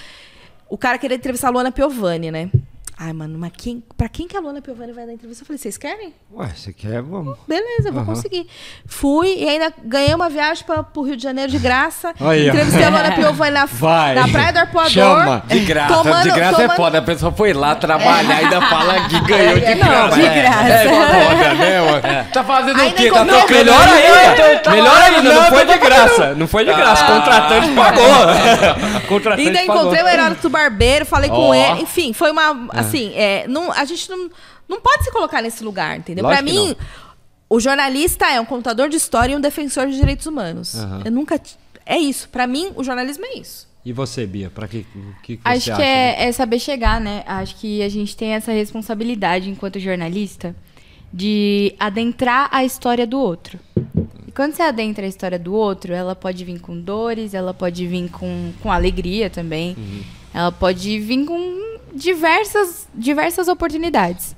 [0.72, 2.50] O cara queria entrevistar a Luana Piovani, né?
[2.98, 5.42] Ai, mano, mas quem, pra quem que a Luana Piovani vai dar entrevista?
[5.42, 6.14] Eu falei, vocês querem?
[6.32, 7.02] Ué, você quer?
[7.02, 7.36] Vamos.
[7.48, 8.14] Beleza, eu vou Aham.
[8.14, 8.46] conseguir.
[8.86, 12.14] Fui e ainda ganhei uma viagem pra, pro Rio de Janeiro de graça.
[12.20, 12.52] Aí, ó.
[12.52, 14.14] Entrevistei a Luana Piovani na, Vai.
[14.14, 14.90] na Praia do Arpoador.
[14.92, 15.42] Chama.
[15.48, 16.98] De graça, Tomando- de graça tomando- é foda.
[16.98, 20.14] A pessoa foi lá trabalhar e ainda fala que ganhou de graça.
[20.16, 20.68] de É, graça.
[20.68, 22.28] É, foda, né, mano?
[22.32, 23.10] Tá fazendo Ainda o quê?
[23.10, 24.58] Tá encontrei- tocando Melhor ainda.
[24.60, 26.34] Tá Melhor ainda, não foi de graça.
[26.34, 27.04] Não foi de graça.
[27.04, 29.02] Contratante pagou.
[29.08, 29.82] Contratante Ainda pagou.
[29.82, 31.54] encontrei o Heródoto Barbeiro, falei com Ó.
[31.54, 31.82] ele.
[31.82, 32.81] Enfim, foi uma.
[32.82, 34.30] Assim, é, não, a gente não,
[34.68, 36.26] não pode se colocar nesse lugar, entendeu?
[36.28, 36.76] Que mim,
[37.48, 40.74] o jornalista é um contador de história e um defensor de direitos humanos.
[40.74, 41.02] Aham.
[41.04, 41.40] Eu nunca.
[41.84, 42.28] É isso.
[42.28, 43.68] Pra mim, o jornalismo é isso.
[43.84, 44.48] E você, Bia?
[44.48, 44.86] Pra que,
[45.22, 45.82] que, que Acho você que acha?
[45.82, 47.24] é, é saber chegar, né?
[47.26, 50.54] Acho que a gente tem essa responsabilidade enquanto jornalista
[51.12, 53.58] de adentrar a história do outro.
[54.26, 57.86] E quando você adentra a história do outro, ela pode vir com dores, ela pode
[57.86, 59.76] vir com, com alegria também.
[60.32, 64.36] Ela pode vir com diversas, diversas oportunidades.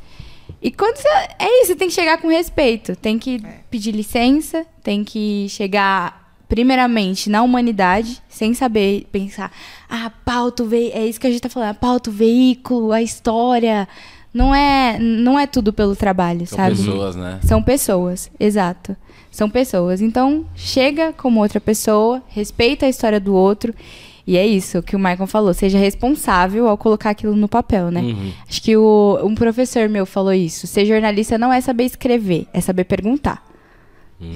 [0.61, 1.09] E quando você.
[1.39, 2.97] É isso, você tem que chegar com respeito.
[2.97, 9.51] Tem que pedir licença, tem que chegar primeiramente na humanidade, sem saber pensar,
[9.89, 10.91] ah, pauta, o ve...
[10.93, 13.89] é isso que a gente tá falando, a pauta, o veículo, a história.
[14.33, 16.77] Não é, não é tudo pelo trabalho, São sabe?
[16.77, 17.41] pessoas, né?
[17.45, 18.97] São pessoas, exato.
[19.31, 20.01] São pessoas.
[20.01, 23.75] Então, chega como outra pessoa, respeita a história do outro.
[24.27, 25.53] E é isso que o Michael falou.
[25.53, 28.01] Seja responsável ao colocar aquilo no papel, né?
[28.01, 28.33] Uhum.
[28.49, 30.67] Acho que o, um professor meu falou isso.
[30.67, 33.45] Ser jornalista não é saber escrever, é saber perguntar.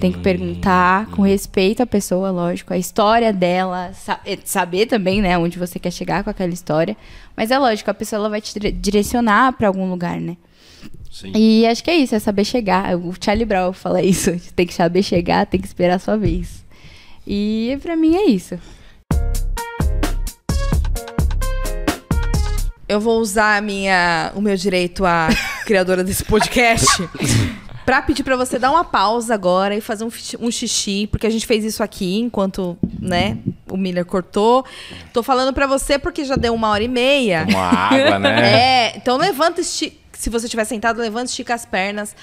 [0.00, 3.90] Tem que perguntar com respeito à pessoa, lógico, a história dela,
[4.26, 6.94] eh, saber também, né, onde você quer chegar com aquela história.
[7.34, 10.36] Mas é lógico, a pessoa ela vai te dire- direcionar pra algum lugar, né?
[11.10, 11.32] Sim.
[11.34, 12.94] E acho que é isso, é saber chegar.
[12.98, 14.30] O Charlie Brown fala isso.
[14.54, 16.62] Tem que saber chegar, tem que esperar a sua vez.
[17.26, 18.58] E pra mim é isso.
[22.88, 25.28] Eu vou usar a minha, o meu direito à
[25.66, 26.86] criadora desse podcast
[27.84, 30.10] pra pedir pra você dar uma pausa agora e fazer um,
[30.40, 33.38] um xixi, porque a gente fez isso aqui enquanto, né,
[33.70, 34.64] o Miller cortou.
[35.12, 37.46] Tô falando pra você porque já deu uma hora e meia.
[37.48, 38.38] Uma água, né?
[38.92, 39.98] É, então levanta, esti...
[40.12, 42.16] se você estiver sentado, levanta, estica as pernas.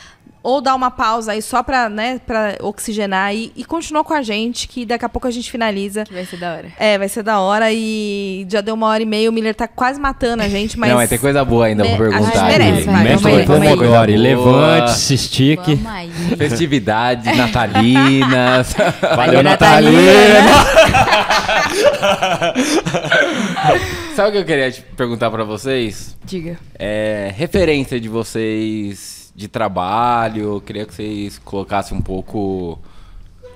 [0.45, 4.21] Ou dá uma pausa aí só pra, né, pra oxigenar e, e continua com a
[4.21, 6.03] gente, que daqui a pouco a gente finaliza.
[6.03, 6.71] Que vai ser da hora.
[6.77, 9.27] É, vai ser da hora e já deu uma hora e meia.
[9.27, 10.91] O Miller tá quase matando a gente, mas.
[10.91, 12.45] Não, mas tem coisa boa ainda pra a gente perguntar.
[12.45, 13.73] merece, vai, Mete vamos aí, o vamos aí.
[13.73, 14.11] agora.
[14.11, 14.23] E Boa.
[14.27, 15.75] levante, se estique.
[15.77, 16.11] Vamos aí.
[16.37, 18.75] Festividades natalinas.
[19.15, 19.95] Valeu, Natalina.
[24.15, 26.15] Sabe o que eu queria te perguntar pra vocês?
[26.23, 26.59] Diga.
[26.77, 32.79] É, referência de vocês de trabalho, queria que vocês colocassem um pouco.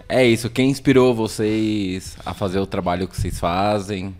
[0.07, 4.13] É isso, quem inspirou vocês a fazer o trabalho que vocês fazem?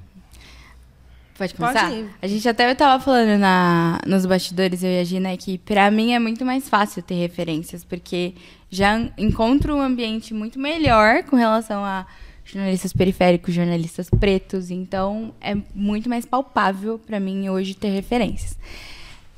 [1.38, 1.92] Pode Pode começar?
[1.92, 2.10] ir.
[2.22, 6.12] A gente até tava falando na, nos bastidores, eu e a Gina, que pra mim
[6.14, 8.34] é muito mais fácil ter referências, porque
[8.70, 12.06] já encontro um ambiente muito melhor com relação a
[12.44, 18.58] jornalistas periféricos, jornalistas pretos, então é muito mais palpável pra mim hoje ter referências.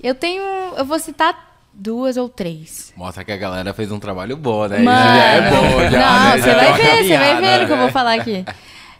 [0.01, 0.41] Eu tenho,
[0.75, 2.93] eu vou citar duas ou três.
[2.95, 4.79] Mostra que a galera fez um trabalho bom, né?
[4.79, 4.99] Mano.
[4.99, 5.99] Isso já é bom, já.
[5.99, 6.37] Não, né?
[6.37, 7.81] você Já vai ver, você vai ver o que eu né?
[7.83, 8.45] vou falar aqui.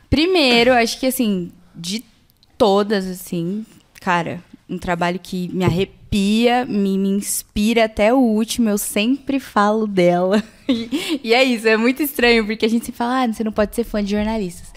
[0.09, 2.03] Primeiro, acho que assim, de
[2.57, 3.65] todas, assim,
[3.99, 9.85] cara, um trabalho que me arrepia, me, me inspira até o último, eu sempre falo
[9.87, 10.43] dela.
[10.71, 13.51] E, e é isso, é muito estranho, porque a gente se fala, ah, você não
[13.51, 14.70] pode ser fã de jornalistas.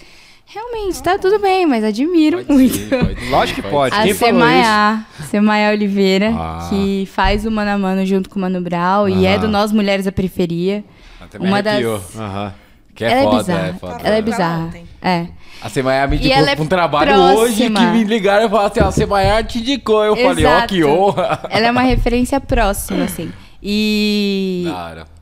[0.47, 2.77] Realmente, tá tudo bem, mas admiro Pode muito.
[2.77, 3.95] ser, pode- Lógico que pode.
[3.97, 6.67] A Quem falou Semaia, Semaia Oliveira, Ah.
[6.69, 9.73] que faz o Mano a Mano junto com o Mano Brau e é do Nós
[9.73, 10.85] Mulheres da Periferia.
[11.21, 11.83] Até me Uma das-.
[12.17, 12.53] Aham.
[12.95, 13.67] Que é ela foda, é bizarra.
[13.69, 13.99] é foda.
[14.05, 14.71] ela é bizarra.
[15.03, 15.27] É.
[15.61, 17.41] A Semaiá me E indicou é pra um trabalho próxima.
[17.41, 20.05] hoje que me ligaram e falaram assim, ó, a Semaiá te indicou.
[20.05, 20.93] Eu falei, ó, que Exato.
[20.93, 21.41] honra.
[21.51, 23.33] Ela é uma referência próxima, assim.
[23.65, 24.65] E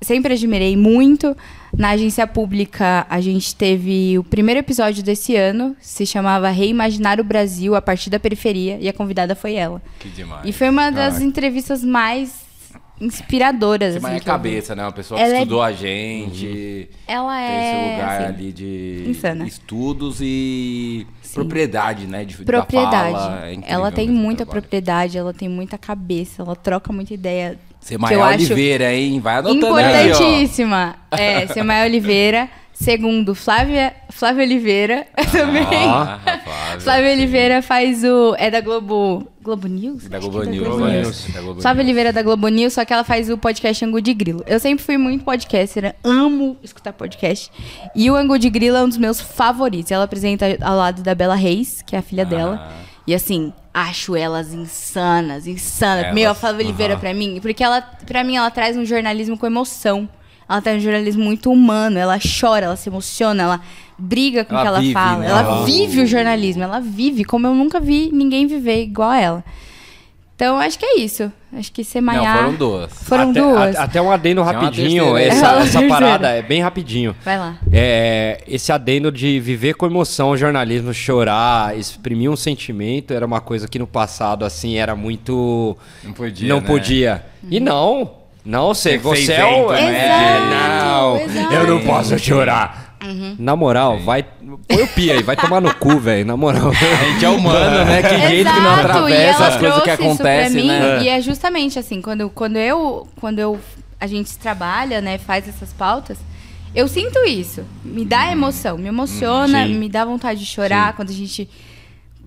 [0.01, 1.37] sempre admirei muito.
[1.77, 7.25] Na agência pública, a gente teve o primeiro episódio desse ano, se chamava Reimaginar o
[7.25, 9.81] Brasil a partir da periferia, e a convidada foi ela.
[9.99, 10.43] Que demais.
[10.45, 11.25] E foi uma das Caraca.
[11.25, 12.43] entrevistas mais
[13.01, 13.95] inspiradoras.
[13.95, 14.21] É assim, que vi.
[14.21, 14.85] cabeça, né?
[14.85, 16.89] Uma pessoa que Ela é- estudou a gente.
[17.07, 17.93] Ela Tem esse é.
[17.93, 19.47] lugar assim, ali de insana.
[19.47, 22.25] estudos e propriedade, né?
[22.25, 23.65] De, da propriedade.
[23.65, 24.61] É ela tem muita trabalho.
[24.63, 27.59] propriedade, ela tem muita cabeça, ela troca muita ideia.
[27.83, 29.21] Acho Oliveira, hein?
[29.21, 30.15] Vai anotando aí, ó.
[30.15, 30.95] Importantíssima.
[31.11, 32.49] É, Semaia Oliveira.
[32.73, 35.63] Segundo, Flávia, Flávia Oliveira também.
[35.87, 36.83] Ah, rapaz.
[36.83, 38.35] Flávia Oliveira faz o.
[38.37, 39.29] É da Globo.
[39.41, 40.09] Globo News?
[40.09, 40.67] Da Globo é da News.
[40.67, 41.03] Globo né?
[41.03, 41.27] News.
[41.33, 41.87] Da Globo Flávia News.
[41.87, 44.43] Oliveira é da Globo News, só que ela faz o podcast Angu de Grilo.
[44.49, 47.53] Eu sempre fui muito podcaster, amo escutar podcast.
[47.95, 49.93] E o Angu de Grilo é um dos meus favoritos.
[49.93, 52.69] Ela apresenta ao lado da Bela Reis, que é a filha dela.
[52.69, 52.83] Ah.
[53.07, 56.05] E assim, acho elas insanas, insanas.
[56.05, 57.01] Elas, Meu, a Flávia Oliveira aham.
[57.01, 60.09] pra mim, porque ela, pra mim, ela traz um jornalismo com emoção.
[60.49, 63.61] Ela traz um jornalismo muito humano, ela chora, ela se emociona, ela
[63.99, 65.19] briga com o que ela vive, fala.
[65.21, 65.29] né?
[65.31, 69.19] Ela Ela- vive o jornalismo, ela vive como eu nunca vi ninguém viver igual a
[69.21, 69.45] ela.
[70.43, 71.31] Então, acho que é isso.
[71.57, 72.37] Acho que ser Não, maior.
[72.37, 72.93] foram duas.
[73.05, 73.77] Foram até, duas.
[73.77, 75.15] a- Até um adendo rapidinho.
[75.15, 75.27] aí.
[75.29, 77.15] Essa, essa parada é bem rapidinho.
[77.25, 77.59] Vai lá.
[77.73, 83.41] É, esse adendo de viver com emoção o jornalismo, chorar, exprimir um sentimento, era uma
[83.41, 85.77] coisa que no passado, assim, era muito.
[86.03, 86.67] Não podia, Não né?
[86.67, 87.25] podia.
[87.49, 88.11] E não.
[88.45, 89.73] Não, você, você é o.
[89.73, 90.41] é, né?
[90.51, 91.55] não, Exato.
[91.55, 92.92] eu não posso chorar.
[93.39, 94.23] Na moral, vai.
[94.23, 96.25] Põe o pia aí, vai tomar no cu, velho.
[96.25, 96.71] Na moral.
[96.71, 98.03] A gente é humano, né?
[98.03, 100.75] Que jeito que não Exato, e atravessa ela as coisas que trouxe isso acontecem, pra
[100.75, 101.03] mim, né?
[101.03, 103.59] E é justamente assim, quando, quando eu quando eu
[104.03, 106.19] a gente trabalha, né, faz essas pautas,
[106.75, 107.65] eu sinto isso.
[107.85, 109.75] Me dá emoção, me emociona, Sim.
[109.75, 111.49] me dá vontade de chorar quando a gente,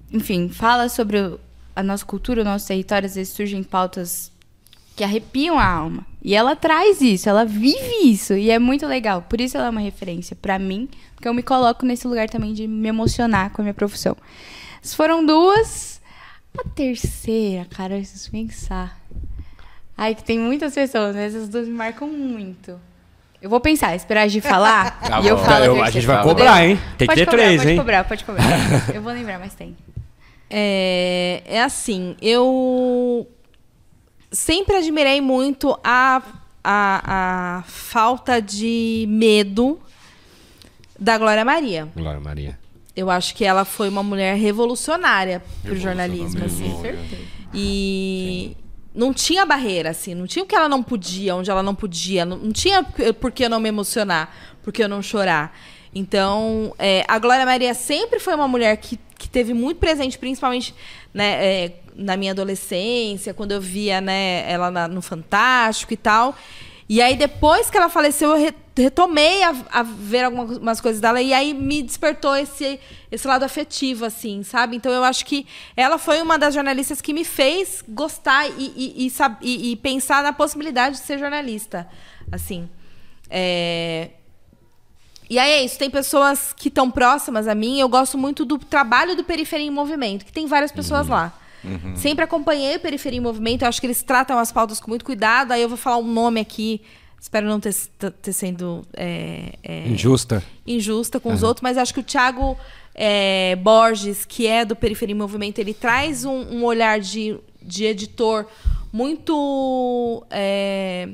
[0.09, 1.37] enfim, fala sobre
[1.75, 4.31] a nossa cultura, o nosso território, às vezes surgem pautas
[4.95, 6.05] que arrepiam a alma.
[6.23, 8.33] E ela traz isso, ela vive isso.
[8.33, 9.21] E é muito legal.
[9.23, 12.53] Por isso ela é uma referência pra mim, porque eu me coloco nesse lugar também
[12.53, 14.15] de me emocionar com a minha profissão.
[14.81, 16.01] Essas foram duas.
[16.57, 18.97] A terceira, cara, eu preciso pensar.
[19.97, 22.79] Ai, que tem muitas pessoas, mas essas duas me marcam muito.
[23.41, 26.07] Eu vou pensar, esperar a Gi falar Tá e eu falo Eu- a a gente
[26.07, 26.79] vai cobrar, hein?
[26.97, 27.77] Tem que Pode ter cobrar, três, pode hein?
[27.77, 28.45] cobrar, pode cobrar.
[28.95, 29.75] eu vou lembrar, mas tem.
[30.49, 33.27] É, é assim, eu
[34.35, 36.21] sempre admirei muito a,
[36.63, 39.79] a, a falta de medo
[40.99, 41.87] da Glória Maria.
[41.95, 42.59] Glória Maria.
[42.95, 46.71] Eu acho que ela foi uma mulher revolucionária pro jornalismo, assim.
[47.53, 48.55] E
[48.93, 52.23] não tinha barreira, assim, não tinha o que ela não podia, onde ela não podia,
[52.23, 52.83] não, não tinha
[53.19, 54.33] por que eu não me emocionar,
[54.63, 55.57] por que eu não chorar.
[55.93, 60.73] Então, é, a Glória Maria sempre foi uma mulher que, que teve muito presente, principalmente
[61.13, 66.35] né, é, na minha adolescência, quando eu via né, ela na- no Fantástico e tal.
[66.87, 71.19] E aí, depois que ela faleceu, eu re- retomei a, a ver algumas coisas dela
[71.19, 72.79] e aí me despertou esse,
[73.11, 74.75] esse lado afetivo, assim, sabe?
[74.75, 79.11] Então, eu acho que ela foi uma das jornalistas que me fez gostar e, e,
[79.41, 81.87] e, e- pensar na possibilidade de ser jornalista,
[82.31, 82.69] assim.
[83.31, 84.09] É,
[85.27, 87.79] e aí é isso, tem pessoas que estão próximas a mim.
[87.79, 91.33] Eu gosto muito do trabalho do Periferia em Movimento, que tem várias pessoas lá.
[91.95, 95.05] Sempre acompanhei o Periferia em Movimento, eu acho que eles tratam as pautas com muito
[95.05, 95.51] cuidado.
[95.51, 96.81] Aí eu vou falar um nome aqui,
[97.19, 97.73] espero não ter,
[98.21, 100.43] ter sendo é, é, Injusta.
[100.65, 102.57] injusta com os outros, mas acho que o Thiago
[102.93, 107.85] é, Borges, que é do Periferia em Movimento, ele traz um, um olhar de, de
[107.85, 108.45] editor
[108.91, 110.25] muito.
[110.29, 111.09] é,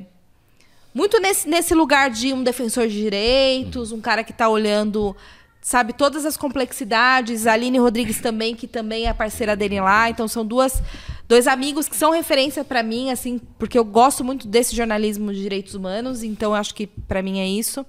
[0.94, 5.16] muito nesse, nesse lugar de um defensor de direitos, um cara que está olhando,
[5.62, 7.46] sabe, todas as complexidades.
[7.46, 10.10] A Aline Rodrigues também, que também é parceira dele lá.
[10.10, 10.82] Então são duas,
[11.28, 15.42] dois amigos que são referência para mim, assim, porque eu gosto muito desse jornalismo de
[15.42, 16.24] direitos humanos.
[16.24, 17.86] Então acho que para mim é isso.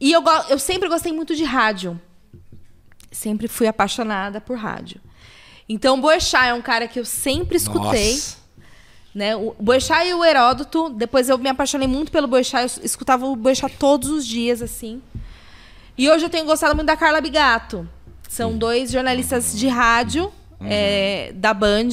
[0.00, 2.00] E eu, eu sempre gostei muito de rádio.
[3.12, 5.00] Sempre fui apaixonada por rádio.
[5.68, 8.14] Então, Boechat é um cara que eu sempre escutei.
[8.14, 8.40] Nossa.
[9.14, 9.36] Né?
[9.36, 10.88] O Boechat e o Heródoto.
[10.88, 12.78] Depois eu me apaixonei muito pelo Boechat.
[12.78, 15.02] Eu escutava o Boechat todos os dias, assim.
[16.00, 17.86] E hoje eu tenho gostado muito da Carla Bigato.
[18.26, 20.32] São dois jornalistas de rádio
[20.62, 21.90] é, da Band,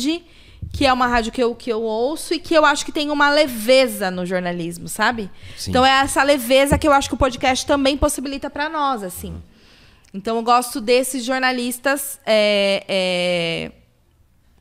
[0.71, 3.11] que é uma rádio que eu, que eu ouço e que eu acho que tem
[3.11, 5.29] uma leveza no jornalismo, sabe?
[5.57, 5.71] Sim.
[5.71, 9.35] Então é essa leveza que eu acho que o podcast também possibilita para nós, assim.
[10.13, 12.17] Então eu gosto desses jornalistas.
[12.25, 13.71] é, é,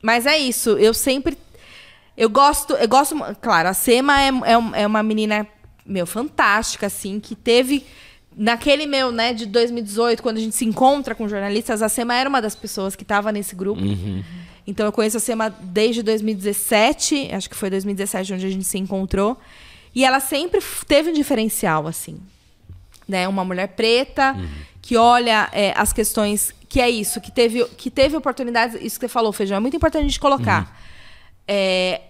[0.02, 1.38] Mas é isso, eu sempre.
[2.16, 2.72] Eu gosto.
[2.72, 3.14] Eu gosto.
[3.40, 5.46] Claro, a Sema é, é, é uma menina,
[5.86, 7.86] meu, fantástica, assim, que teve.
[8.36, 12.28] Naquele meu, né, de 2018, quando a gente se encontra com jornalistas, a Sema era
[12.28, 13.80] uma das pessoas que estava nesse grupo.
[14.66, 18.76] Então eu conheço a Sema desde 2017, acho que foi 2017 onde a gente se
[18.76, 19.38] encontrou.
[19.94, 22.20] E ela sempre teve um diferencial, assim.
[23.08, 23.26] Né?
[23.26, 24.36] Uma mulher preta
[24.82, 26.54] que olha é, as questões.
[26.68, 28.76] Que é isso, que teve, que teve oportunidades.
[28.82, 30.78] Isso que você falou, Feijão, é muito importante a gente colocar.
[31.48, 32.02] É,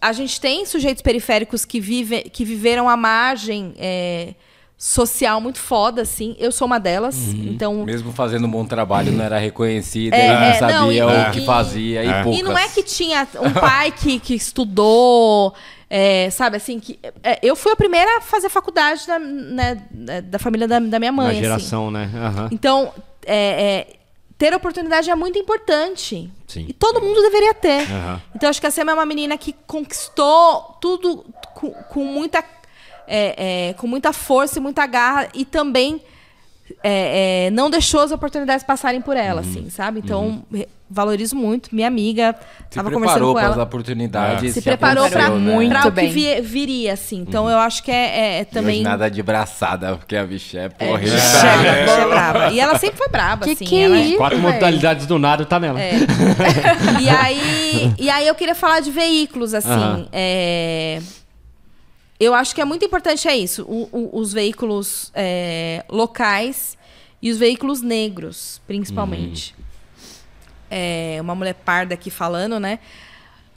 [0.00, 4.34] a gente tem sujeitos periféricos que, vive, que viveram à margem é,
[4.76, 6.34] social muito foda, assim.
[6.38, 7.16] Eu sou uma delas.
[7.34, 11.02] Então, Mesmo fazendo um bom trabalho, não era reconhecida, É, não é, sabia não, e-
[11.28, 12.40] o que e- fazia, e poucas.
[12.40, 15.54] E não é que tinha um pai que, que estudou,
[15.88, 16.98] é, sabe, assim, que.
[17.22, 19.76] é, eu fui a primeira a fazer faculdade da, né,
[20.24, 21.26] da família da, da minha mãe.
[21.26, 21.40] Uma assim.
[21.42, 22.10] geração, né?
[22.14, 22.48] Aham.
[22.50, 22.92] Então,
[23.24, 23.36] é,
[23.86, 23.96] é,
[24.36, 26.30] ter oportunidade é muito importante.
[26.48, 26.66] Sim.
[26.68, 27.82] E todo mundo deveria ter.
[27.90, 28.20] Aham.
[28.34, 31.24] Então, acho que a Sema é uma menina que conquistou tudo
[31.54, 32.44] com, com muita,
[33.06, 35.28] é, é, com muita força e muita garra.
[35.34, 36.00] E também
[36.82, 39.48] é, é, não deixou as oportunidades passarem por ela, Uhum.
[39.50, 40.00] assim, sabe?
[40.00, 41.74] Então, re- valorizo muito.
[41.74, 44.54] Minha amiga, Se estava conversando preparou com para as ela oportunidades.
[44.54, 45.80] se preparou para né?
[45.86, 47.18] o que vi- viria, assim.
[47.20, 47.94] Então, eu acho que é,
[48.36, 48.76] é- é também...
[48.76, 51.00] hoje nada de braçada, porque a bicha é porra.
[51.02, 52.52] É, é.
[52.52, 53.64] E ela sempre foi braba, Que assim.
[53.64, 54.16] que ela é isso?
[54.16, 55.80] Quatro modalidades do nada tá nela.
[55.80, 55.92] É.
[57.00, 59.68] e, aí, e aí eu queria falar de veículos, assim.
[59.68, 60.06] Aham.
[60.12, 61.00] é,
[62.18, 63.62] Eu acho que é muito importante é isso.
[63.64, 66.76] o- o- os veículos é, locais
[67.20, 69.54] e os veículos negros, principalmente.
[70.70, 72.78] É, uma mulher parda aqui falando, né?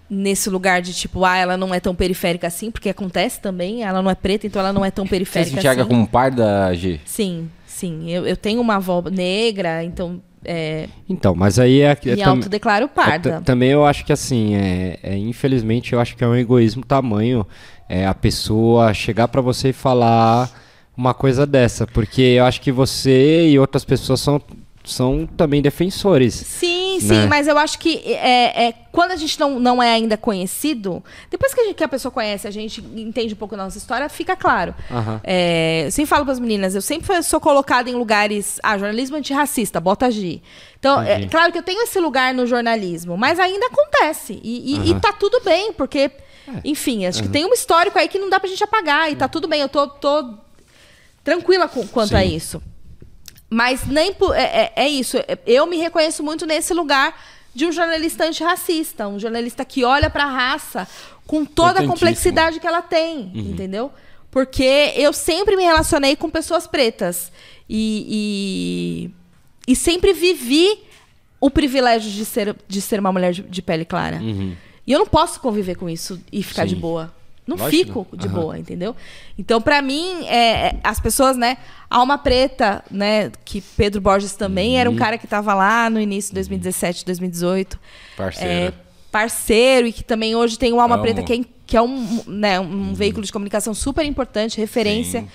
[0.09, 4.01] Nesse lugar de tipo, ah, ela não é tão periférica assim, porque acontece também, ela
[4.01, 5.89] não é preta, então ela não é tão Você periférica se enxerga assim.
[5.91, 6.99] como parda, G?
[7.05, 8.09] Sim, sim.
[8.09, 12.35] Eu, eu tenho uma avó negra, então é, Então, mas aí é, é me tam-
[12.35, 13.31] autodeclaro é parda.
[13.33, 16.85] ta- também eu acho que assim, é, é, infelizmente eu acho que é um egoísmo
[16.85, 17.45] tamanho
[17.89, 20.49] é, a pessoa chegar pra você e falar
[20.95, 24.41] uma coisa dessa, porque eu acho que você e outras pessoas são,
[24.83, 26.33] são também defensores.
[26.33, 27.25] Sim, sim, né?
[27.27, 31.53] mas eu acho que é, é, quando a gente não, não é ainda conhecido, depois
[31.53, 34.09] que a, gente- que a pessoa conhece, a gente entende um pouco da nossa história,
[34.09, 34.73] fica claro.
[34.89, 35.21] Aham.
[35.23, 38.59] É, eu sempre falo para as meninas, eu sempre sou colocada em lugares.
[38.63, 40.41] Ah, jornalismo antirracista, bota G.
[40.79, 44.39] Então, é claro que eu tenho esse lugar no jornalismo, mas ainda acontece.
[44.43, 46.09] E, e, e tá tudo bem, porque,
[46.63, 49.11] enfim, acho que tem um histórico aí que não dá pra gente apagar.
[49.11, 50.35] E tá tudo bem, eu tô, tô
[51.23, 52.35] tranquila com, quanto a Sim.
[52.35, 52.61] isso.
[53.49, 55.17] Mas nem é, é, é isso.
[55.45, 57.17] Eu me reconheço muito nesse lugar
[57.53, 60.87] de um jornalista antirracista, um jornalista que olha para a raça
[61.25, 63.91] com toda a complexidade que ela tem, entendeu?
[64.29, 67.31] Porque eu sempre me relacionei com pessoas pretas
[67.67, 69.09] e,
[69.67, 70.83] e, e sempre vivi
[71.39, 74.19] o privilégio de ser, de ser uma mulher de, de pele clara.
[74.87, 76.81] E eu não posso conviver com isso e ficar de Sim.
[76.81, 77.13] boa.
[77.45, 78.05] Não Lógico.
[78.05, 78.93] fico de boa, entendeu?
[79.37, 81.57] Então, pra mim, é, é, as pessoas, né?
[81.89, 83.31] Alma Preta, né?
[83.45, 87.79] Que Pedro Borges também era um cara que tava lá no início de 2017, 2018.
[88.17, 88.51] Parceiro.
[88.51, 88.73] É,
[89.09, 91.03] parceiro e que também hoje tem o Alma Amo.
[91.03, 95.21] Preta, que é, que é um, né, um veículo de comunicação super importante, referência.
[95.21, 95.29] Sim.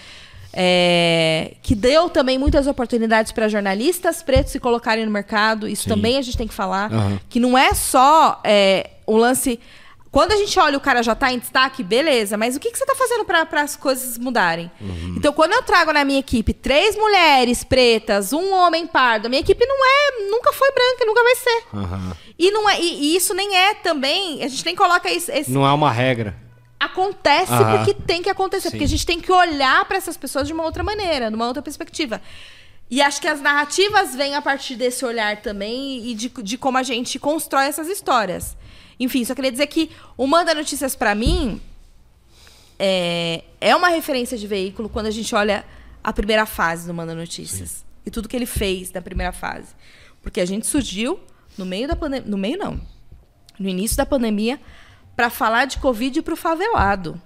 [0.52, 5.66] é, que deu também muitas oportunidades para jornalistas pretos se colocarem no mercado.
[5.66, 6.90] Isso também a gente tem que falar.
[7.30, 9.58] Que não é só é, o lance.
[10.10, 12.76] Quando a gente olha o cara já tá em destaque, beleza, mas o que, que
[12.76, 14.70] você tá fazendo para as coisas mudarem?
[15.16, 19.40] Então, quando eu trago na minha equipe três mulheres pretas, um homem pardo, a minha
[19.40, 21.62] equipe não é, nunca foi branca, e nunca vai ser.
[21.72, 22.16] Aham.
[22.38, 24.44] E, não é, e, e isso nem é também.
[24.44, 25.30] A gente nem coloca isso.
[25.32, 26.36] esse- Não é uma regra.
[26.78, 27.78] acontece Aham.
[27.78, 28.64] porque tem que acontecer.
[28.68, 28.70] Sim.
[28.72, 31.46] Porque a gente tem que olhar para essas pessoas de uma outra maneira, de uma
[31.46, 32.20] outra perspectiva.
[32.90, 36.76] E acho que as narrativas vêm a partir desse olhar também e de, de como
[36.76, 38.54] a gente constrói essas histórias.
[39.02, 41.60] Enfim, só queria dizer que o Manda Notícias, para mim,
[42.78, 45.64] é, é uma referência de veículo quando a gente olha
[46.04, 47.84] a primeira fase do Manda Notícias.
[48.06, 49.74] E tudo que ele fez na primeira fase.
[50.22, 51.18] Porque a gente surgiu
[51.58, 52.28] no meio da pandemia.
[52.30, 52.80] No meio, não.
[53.58, 54.60] No início da pandemia,
[55.16, 57.20] para falar de Covid pro favelado.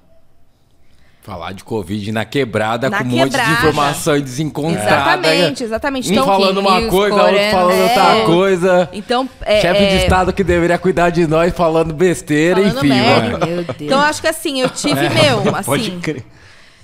[1.26, 5.26] Falar de Covid na quebrada Na com um monte de informação desencontrada.
[5.26, 6.08] Exatamente, exatamente.
[6.08, 7.82] Um Então, falando uma rios, coisa, outro falando é.
[7.82, 8.88] outra coisa.
[8.92, 12.88] Então, é, Chefe é, de Estado que deveria cuidar de nós falando besteira, Falando enfim.
[12.88, 13.44] merda.
[13.44, 13.76] Meu Deus.
[13.80, 16.24] Então, acho que assim, eu tive, meu, Pode assim, crer.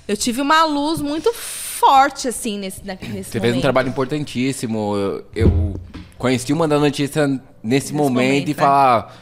[0.09, 3.61] eu tive uma luz muito forte, assim, nesse, na- nesse Você fez um momento.
[3.61, 4.93] trabalho importantíssimo.
[4.97, 5.73] Eu, eu
[6.17, 7.27] conheci o Mandando Notícia
[7.63, 8.61] nesse, momento, momento, e né?
[8.61, 9.15] falar.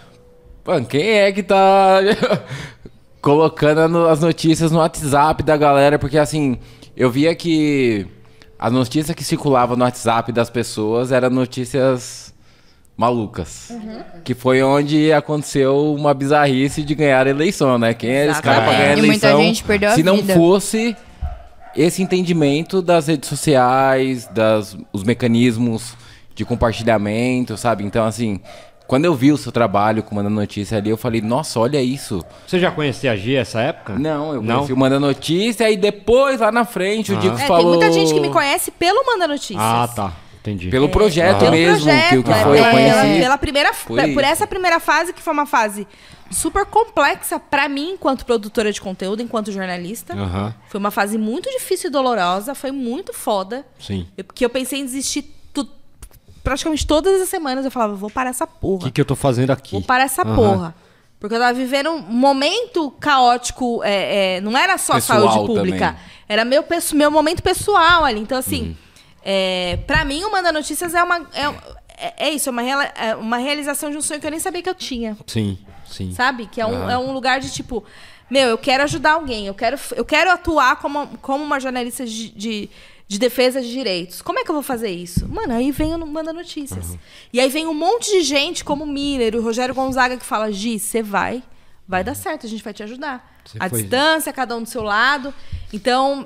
[0.64, 2.00] Pô, quem é que tá
[3.22, 6.00] colocando as notícias no WhatsApp da galera?
[6.00, 6.58] Porque assim,
[6.96, 8.08] eu via que
[8.58, 12.34] as notícias que circulavam no WhatsApp das pessoas eram notícias
[12.96, 13.72] malucas.
[13.72, 14.04] Uhum.
[14.24, 17.94] Que foi onde aconteceu uma bizarrice de ganhar a eleição, né?
[17.94, 19.42] Quem era esse cara pra ganhar a muita eleição?
[19.42, 20.36] gente perdeu a se não vida.
[20.36, 20.96] fosse
[21.76, 25.96] esse entendimento das redes sociais, das, os mecanismos
[26.36, 27.84] de compartilhamento, sabe?
[27.84, 28.40] Então, assim,
[28.88, 32.24] quando eu vi o seu trabalho com Manda Notícia ali, eu falei, nossa, olha isso.
[32.46, 33.98] Você já conhecia a Gia essa época?
[33.98, 34.56] Não, eu Não?
[34.58, 37.72] conheci o Manda Notícia e depois, lá na frente, o Dico É, falou...
[37.72, 39.60] tem muita gente que me conhece pelo Manda Notícias.
[39.62, 40.14] Ah, tá.
[40.42, 40.70] Entendi.
[40.70, 43.22] Pelo projeto Pelo mesmo, projeto, que, que é, foi, eu pela- conheci.
[43.22, 45.88] Pela primeira, Foi por essa primeira fase, que foi uma fase
[46.32, 50.16] super complexa pra mim, enquanto produtora de conteúdo, enquanto jornalista.
[50.68, 53.64] Foi uma fase muito difícil e dolorosa, foi muito foda.
[53.80, 54.08] sim.
[54.18, 55.26] Eu- Porque eu pensei em desistir
[56.44, 57.64] praticamente todas as semanas.
[57.66, 58.84] Eu falava, vou parar essa O porra.
[58.86, 59.72] que, que eu tô fazendo aqui?
[59.72, 60.36] Vou parar essa Aham.
[60.36, 60.76] porra.
[61.20, 65.88] Porque eu tava vivendo um momento caótico, é, é, não era só Pessoal saúde pública,
[65.90, 66.02] também.
[66.28, 66.64] era meu,
[66.96, 68.20] meu momento pessoal ali.
[68.20, 68.76] Então, assim,
[69.24, 71.18] é, pra mim, o Manda Notícias é uma.
[71.34, 71.46] É,
[72.08, 74.64] é- é isso, é uma, é uma realização de um sonho que eu nem sabia
[74.64, 75.16] que eu tinha.
[75.28, 76.12] Sim, sim.
[76.12, 76.48] Sabe?
[76.48, 77.84] Que é um, é um lugar de tipo,
[78.28, 82.30] meu, eu quero ajudar alguém, eu quero, eu quero atuar como, como uma jornalista de,
[82.30, 82.70] de,
[83.12, 84.22] de defesa de direitos.
[84.22, 85.28] Como é que eu vou fazer isso?
[85.28, 86.98] Mano, aí vem o Manda Notícias.
[87.34, 90.50] E aí vem um monte de gente, como o Miller, o Rogério Gonzaga, que fala:
[90.50, 91.44] Gi, você vai,
[91.86, 93.30] vai dar certo, a gente vai te ajudar.
[93.60, 95.34] A foi- distância, cada um do seu lado.
[95.74, 96.26] Então,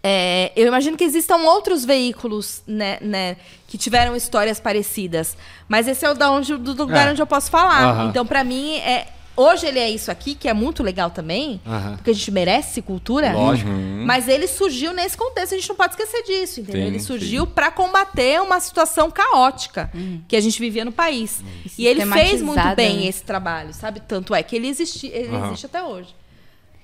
[0.00, 5.36] é, eu imagino que existam outros veículos né, né, que tiveram histórias parecidas.
[5.68, 7.10] Mas esse é o da onde, do lugar É.
[7.10, 7.82] onde eu posso falar.
[7.82, 8.08] Aham.
[8.10, 11.96] Então, pra mim, é, hoje ele é isso aqui, que é muito legal também, Aham.
[11.96, 13.32] porque a gente merece cultura.
[13.32, 13.70] Lógico.
[13.70, 16.82] Mas ele surgiu nesse contexto, a gente não pode esquecer disso, entendeu?
[16.82, 19.90] Sim, ele surgiu pra combater uma situação caótica
[20.26, 21.42] que a gente vivia no país.
[21.78, 23.06] E ele fez muito bem né?
[23.06, 24.00] esse trabalho, sabe?
[24.00, 26.14] Tanto é que ele, existi, ele existe até hoje.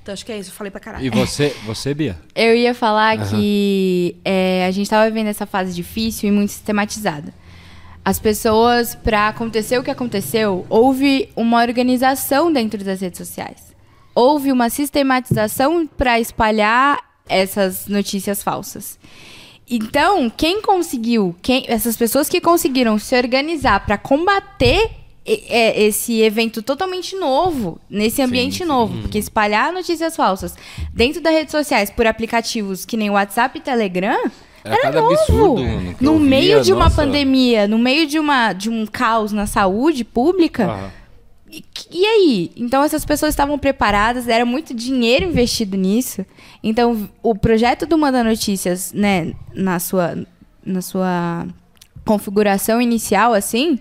[0.02, 1.06] Então acho que é isso, eu falei pra caralho.
[1.06, 2.18] E você, você, Bia?
[2.34, 7.32] Eu ia falar que é, a gente estava vivendo essa fase difícil e muito sistematizada.
[8.04, 13.72] As pessoas, para acontecer o que aconteceu, houve uma organização dentro das redes sociais.
[14.14, 16.98] Houve uma sistematização para espalhar
[17.28, 18.98] essas notícias falsas.
[19.70, 24.90] Então, quem conseguiu, quem, essas pessoas que conseguiram se organizar para combater
[25.24, 30.56] é, esse evento totalmente novo, nesse ambiente novo, porque espalhar notícias falsas
[30.92, 34.30] dentro das redes sociais por aplicativos que nem WhatsApp e Telegram
[34.64, 35.12] Era era novo.
[35.14, 36.97] absurdo, mano, no meio de uma nossa.
[37.02, 40.90] pandemia, no meio de, uma, de um caos na saúde pública, Aham.
[41.51, 42.52] e, e aí?
[42.56, 46.24] Então essas pessoas estavam preparadas, era muito dinheiro investido nisso.
[46.62, 50.16] Então o projeto do Manda Notícias, né, na sua,
[50.64, 51.47] na sua
[52.05, 53.78] configuração inicial, assim,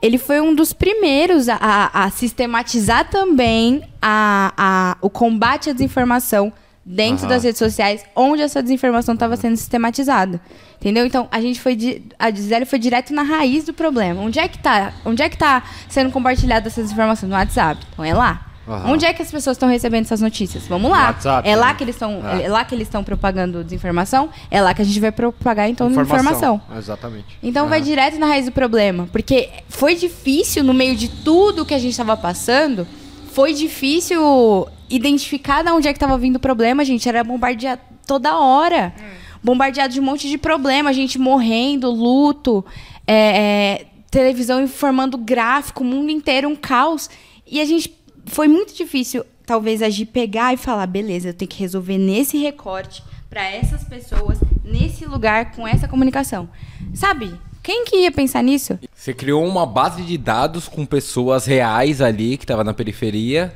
[0.00, 5.72] ele foi um dos primeiros a, a- a sistematizar também a, a- o combate à
[5.72, 6.52] desinformação
[6.90, 7.34] dentro Aham.
[7.34, 10.40] das redes sociais, onde essa desinformação estava sendo sistematizada.
[10.80, 11.04] Entendeu?
[11.04, 14.22] Então, a gente foi di- a Gisele foi direto na raiz do problema.
[14.22, 14.92] Onde é que tá?
[15.04, 17.84] Onde é que tá sendo compartilhada essas informações no WhatsApp?
[17.92, 18.46] Então é lá.
[18.66, 18.92] Aham.
[18.92, 20.66] Onde é que as pessoas estão recebendo essas notícias?
[20.66, 21.06] Vamos lá.
[21.08, 21.74] WhatsApp, é lá né?
[21.74, 22.40] que eles estão, Ah.
[22.40, 24.28] é lá que eles estão propagando desinformação.
[24.50, 26.60] É lá que a gente vai propagar então informação.
[26.76, 27.26] Exatamente.
[27.42, 27.70] Então Aham.
[27.70, 29.08] vai direto na raiz do problema.
[29.10, 32.86] Porque foi difícil, no meio de tudo que a gente estava passando,
[33.32, 37.08] foi difícil identificar de onde é que estava vindo o problema, gente.
[37.08, 38.94] Era bombardeado toda hora.
[39.42, 42.64] Bombardeado de um monte de problema, gente morrendo, luto,
[43.06, 47.08] é, é, televisão informando gráfico, o mundo inteiro um caos.
[47.46, 47.96] E a gente.
[48.26, 53.02] Foi muito difícil, talvez, agir, pegar e falar: beleza, eu tenho que resolver nesse recorte,
[53.30, 56.48] para essas pessoas, nesse lugar, com essa comunicação.
[56.94, 57.32] Sabe?
[57.62, 58.78] Quem que ia pensar nisso?
[58.94, 63.54] Você criou uma base de dados com pessoas reais ali que tava na periferia.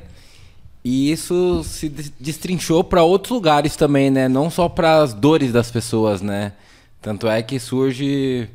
[0.83, 4.27] E isso se des- destrinchou para outros lugares também, né?
[4.27, 6.53] Não só para as dores das pessoas, né?
[7.01, 8.49] Tanto é que surge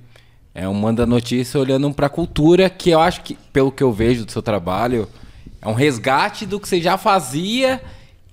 [0.55, 3.93] é um manda notícia olhando para a cultura, que eu acho que pelo que eu
[3.93, 5.09] vejo do seu trabalho,
[5.63, 7.81] é um resgate do que você já fazia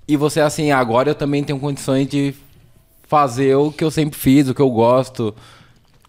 [0.08, 2.34] e você assim, agora eu também tenho condições de
[3.08, 5.36] fazer o que eu sempre fiz, o que eu gosto.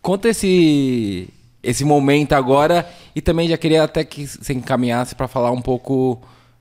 [0.02, 1.28] Conta esse
[1.62, 6.20] esse momento agora e também já queria até que você encaminhasse para falar um pouco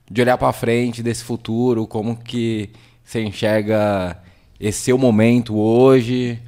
[0.10, 2.70] de olhar para frente desse futuro, como que
[3.04, 4.18] você enxerga
[4.60, 6.40] esse seu momento hoje.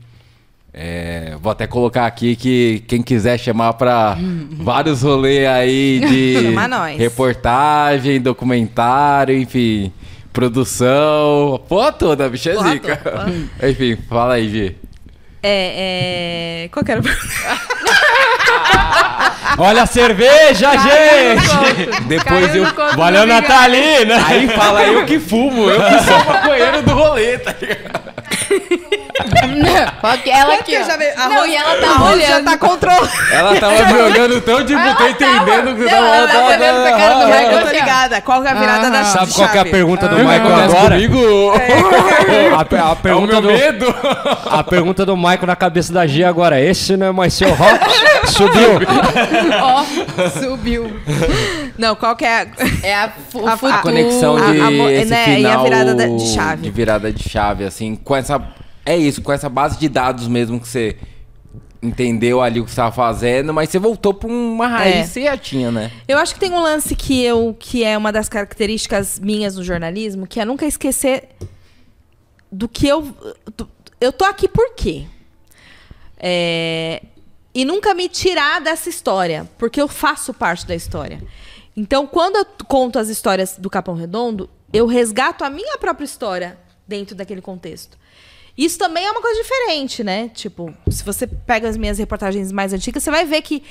[0.74, 4.16] É, vou até colocar aqui que quem quiser chamar para
[4.60, 6.54] vários rolês aí de
[6.98, 9.92] reportagem, documentário, enfim,
[10.32, 12.98] produção, porra toda, bicho é Porra zica.
[12.98, 13.34] toda.
[13.70, 14.76] enfim, fala aí, Gi.
[15.42, 16.70] É, é...
[16.70, 17.02] Qual que era?
[19.58, 22.02] Olha a cerveja, gente!
[22.08, 22.66] Depois eu.
[22.96, 24.16] Valeu, Natalina!
[24.28, 28.08] Aí fala eu que fumo, eu que sou maconheiro do rolê, tá ligado?
[30.00, 30.86] Qual que- ela aqui, que eu ó.
[30.86, 32.28] já vi- a Não, e ela a tá olhando.
[32.28, 33.10] já tá controlando.
[33.32, 36.48] Ela tava me olhando tão tipo, Ela tô tava- entendendo que Não, tava ela tava
[36.48, 37.80] olhando pra cara do Eu Michael tô assim, ó.
[37.80, 38.22] ligada.
[38.22, 40.90] Qual que é a virada da Sabe qual que é a pergunta do Michael agora?
[40.96, 41.52] comigo?
[42.58, 43.96] A, pe- a É o pergunta meu do, medo.
[44.50, 46.60] a pergunta do Michael na cabeça da Gia agora.
[46.62, 47.80] Esse não é mais seu rock?
[48.28, 48.80] Subiu.
[49.62, 50.86] Ó, subiu.
[51.78, 52.48] Não, qual que é a...
[52.84, 55.96] É a, A- a conexão A- de a mo- esse né, e a final virada
[55.96, 56.62] da- de chave.
[56.64, 58.42] de virada de chave assim com essa
[58.86, 60.98] é isso com essa base de dados mesmo que você
[61.82, 65.02] entendeu ali o que você estava fazendo mas você voltou para uma raiz É.
[65.04, 67.98] que você já tinha né Eu acho que tem um lance que eu que é
[67.98, 71.30] uma das características minhas no jornalismo, que é nunca esquecer
[72.52, 73.14] do que eu
[73.56, 73.70] do-
[74.02, 75.04] eu tô aqui por quê?
[76.20, 77.02] É,
[77.58, 81.20] e nunca me tirar dessa história, porque eu faço parte da história.
[81.76, 86.56] Então, quando eu conto as histórias do Capão Redondo, eu resgato a minha própria história
[86.88, 87.98] dentro daquele contexto.
[88.56, 90.30] Isso também é uma coisa diferente, né?
[90.30, 93.64] Tipo, se você pega as minhas reportagens mais antigas, você vai ver que,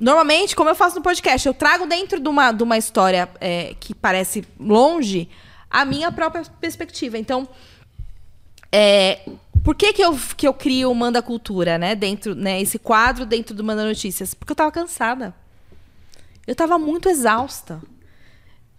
[0.00, 3.76] normalmente, como eu faço no podcast, eu trago dentro de uma, de uma história é,
[3.78, 5.28] que parece longe
[5.70, 7.16] a minha própria perspectiva.
[7.16, 7.48] Então,
[8.72, 9.20] é,
[9.64, 11.94] por que, que, eu, que eu crio o Manda Cultura, né?
[11.94, 12.60] Dentro, né?
[12.60, 14.34] Esse quadro dentro do Manda Notícias?
[14.34, 15.34] Porque eu tava cansada.
[16.46, 17.80] Eu tava muito exausta.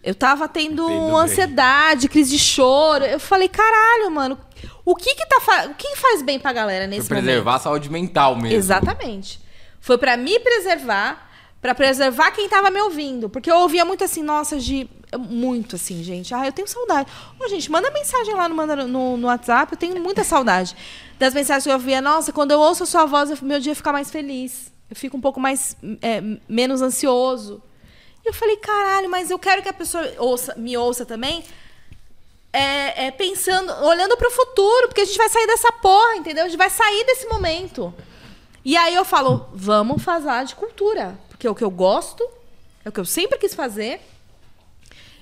[0.02, 1.16] Eu tava tendo Entendo bem.
[1.16, 3.04] ansiedade, crise de choro.
[3.04, 4.38] Eu falei, caralho, mano,
[4.86, 7.56] o que que tá fa- o que faz bem pra galera Pra nesse preservar momento?
[7.56, 9.40] a saúde mental mesmo Exatamente.
[9.82, 11.29] Foi pra me preservar,
[11.62, 16.04] pra preservar quem tava me ouvindo, porque eu ouvia muito assim, nossa, de muito assim,
[16.04, 16.34] gente.
[16.34, 17.10] Ah, eu tenho saudade.
[17.40, 18.56] Ô, gente, manda mensagem lá no,
[18.88, 20.76] no, no WhatsApp, eu tenho muita saudade
[21.18, 22.00] das mensagens que eu ouvia.
[22.02, 24.72] Nossa, quando eu ouço a sua voz, eu- meu dia fica mais feliz.
[24.90, 27.62] Eu fico um pouco mais é, menos ansioso.
[28.24, 31.44] E eu falei, caralho, mas eu quero que a pessoa ouça, me ouça também
[32.52, 36.46] é, é, pensando, olhando pro futuro, porque a gente vai sair dessa porra, entendeu?
[36.46, 37.94] A gente vai sair desse momento.
[38.66, 42.22] E aí eu falo, vamos falar de cultura, porque é o que eu gosto,
[42.84, 44.02] é o que eu sempre quis fazer.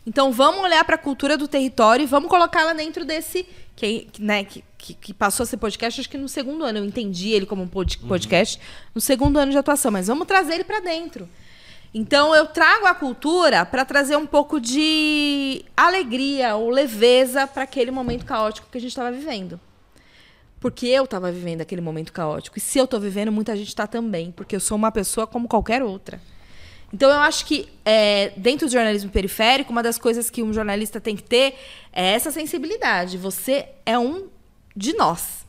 [0.03, 4.43] Então vamos olhar para a cultura do território e vamos colocá-la dentro desse que, né,
[4.43, 7.45] que, que, que passou a ser podcast, acho que no segundo ano eu entendi ele
[7.45, 8.59] como um pod- podcast,
[8.95, 11.29] no segundo ano de atuação, mas vamos trazer ele para dentro.
[11.93, 17.91] Então eu trago a cultura para trazer um pouco de alegria ou leveza para aquele
[17.91, 19.59] momento caótico que a gente estava vivendo.
[20.59, 22.57] Porque eu estava vivendo aquele momento caótico.
[22.57, 24.31] E se eu estou vivendo, muita gente está também.
[24.31, 26.19] Porque eu sou uma pessoa como qualquer outra.
[26.91, 31.01] Então eu acho que é, dentro do jornalismo periférico, uma das coisas que um jornalista
[31.01, 31.55] tem que ter
[31.91, 33.17] é essa sensibilidade.
[33.17, 34.27] Você é um
[34.75, 35.45] de nós.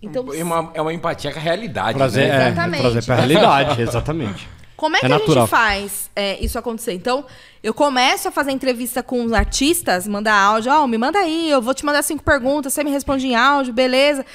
[0.00, 2.28] Então, E uma- é uma empatia com a realidade Trazer, né?
[2.28, 2.80] é, Exatamente.
[2.80, 4.48] trazer pra realidade, exatamente.
[4.82, 5.44] Como é que É a natural.
[5.44, 6.92] gente faz é, isso acontecer?
[6.92, 7.24] Então,
[7.62, 11.62] eu começo a fazer entrevista com os artistas, mandar áudio, ó, me manda aí, eu
[11.62, 14.26] vou te mandar cinco perguntas, você me responde em áudio, beleza.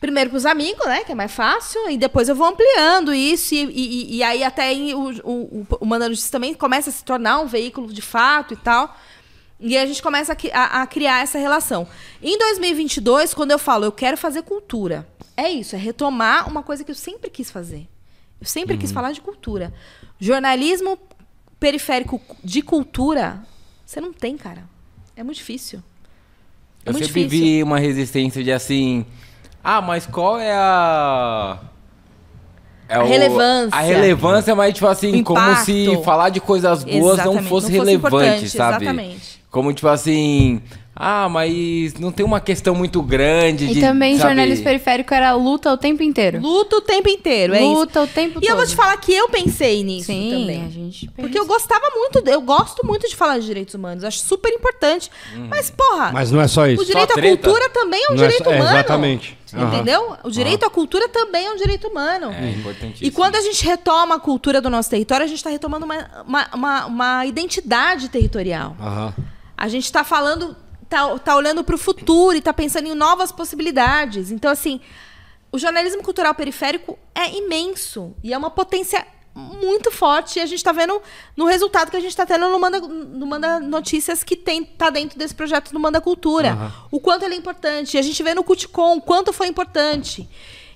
[0.00, 1.04] Primeiro pros amigos, né?
[1.04, 4.72] Que é mais fácil, e depois eu vou ampliando isso, e, e- e aí até
[4.72, 5.30] o, o,
[5.60, 8.96] o, o Manda Notícias também começa a se tornar um veículo de fato e tal.
[9.60, 11.86] E a gente começa a, a- a criar essa relação.
[12.20, 15.06] Em 2022, quando eu falo, eu quero fazer cultura,
[15.36, 17.86] é isso, é retomar uma coisa que eu sempre quis fazer.
[18.40, 18.80] Eu sempre Uhum.
[18.80, 19.72] quis falar de cultura.
[20.20, 20.98] Jornalismo
[21.58, 23.40] periférico de cultura,
[23.84, 24.62] você não tem, cara.
[25.16, 25.82] É muito difícil.
[26.84, 27.44] É Eu muito sempre difícil.
[27.46, 29.04] vi uma resistência de assim.
[29.62, 31.58] Ah, mas qual é a.
[32.88, 33.76] É A relevância.
[33.78, 37.42] A relevância, mas tipo assim, O como se falar de coisas boas não fosse não
[37.44, 38.84] fosse relevante, sabe?
[38.84, 39.44] exatamente.
[39.50, 40.62] Como tipo assim.
[41.00, 43.80] Ah, mas não tem uma questão muito grande E de.
[43.80, 44.30] também sabe?
[44.30, 46.40] jornalismo periférico era luta o tempo inteiro.
[46.40, 47.72] Luta o tempo inteiro, é isso.
[47.72, 48.50] luta o tempo E todo.
[48.50, 50.66] eu vou te falar que eu pensei nisso Sim, também.
[50.66, 54.18] a gente Porque eu gostava muito, eu gosto muito de falar de direitos humanos, acho
[54.18, 55.08] super importante.
[55.48, 56.82] Mas, porra, Mas não é só isso.
[56.82, 58.76] o direito à cultura também é um Não é direito é, humano.
[58.78, 59.38] exatamente.
[59.54, 59.66] Aham.
[59.74, 60.16] Entendeu?
[60.24, 62.32] O direito à cultura também é um direito humano.
[62.32, 63.06] É importantíssimo.
[63.06, 66.24] E quando a gente retoma a cultura do nosso território, a gente está retomando uma,
[66.26, 68.76] uma, uma, uma identidade territorial.
[68.80, 69.14] Aham.
[69.56, 70.54] A gente está falando,
[70.88, 74.30] tá, tá olhando para o futuro e está pensando em novas possibilidades.
[74.30, 74.80] Então, assim,
[75.52, 80.38] o jornalismo cultural periférico é imenso e é uma potência muito forte.
[80.38, 81.00] E a gente está vendo
[81.36, 84.90] no resultado que a gente está tendo no Manda, no Manda Notícias que tem, tá
[84.90, 86.50] dentro desse projeto do Manda Cultura.
[86.50, 86.72] Aham.
[86.90, 87.96] O quanto ele é importante.
[87.96, 90.28] E a gente vê no Cuticom o quanto foi importante.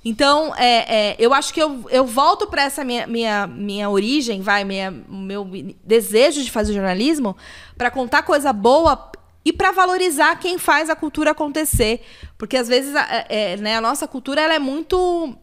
[0.05, 4.41] Então, é, é, eu acho que eu, eu volto para essa minha, minha, minha origem,
[4.41, 5.49] vai, minha, meu
[5.85, 7.37] desejo de fazer jornalismo,
[7.79, 9.13] para contar coisa boa
[9.45, 12.05] e para valorizar quem faz a cultura acontecer.
[12.39, 15.37] Porque às vezes a, é, né, a nossa cultura ela é muito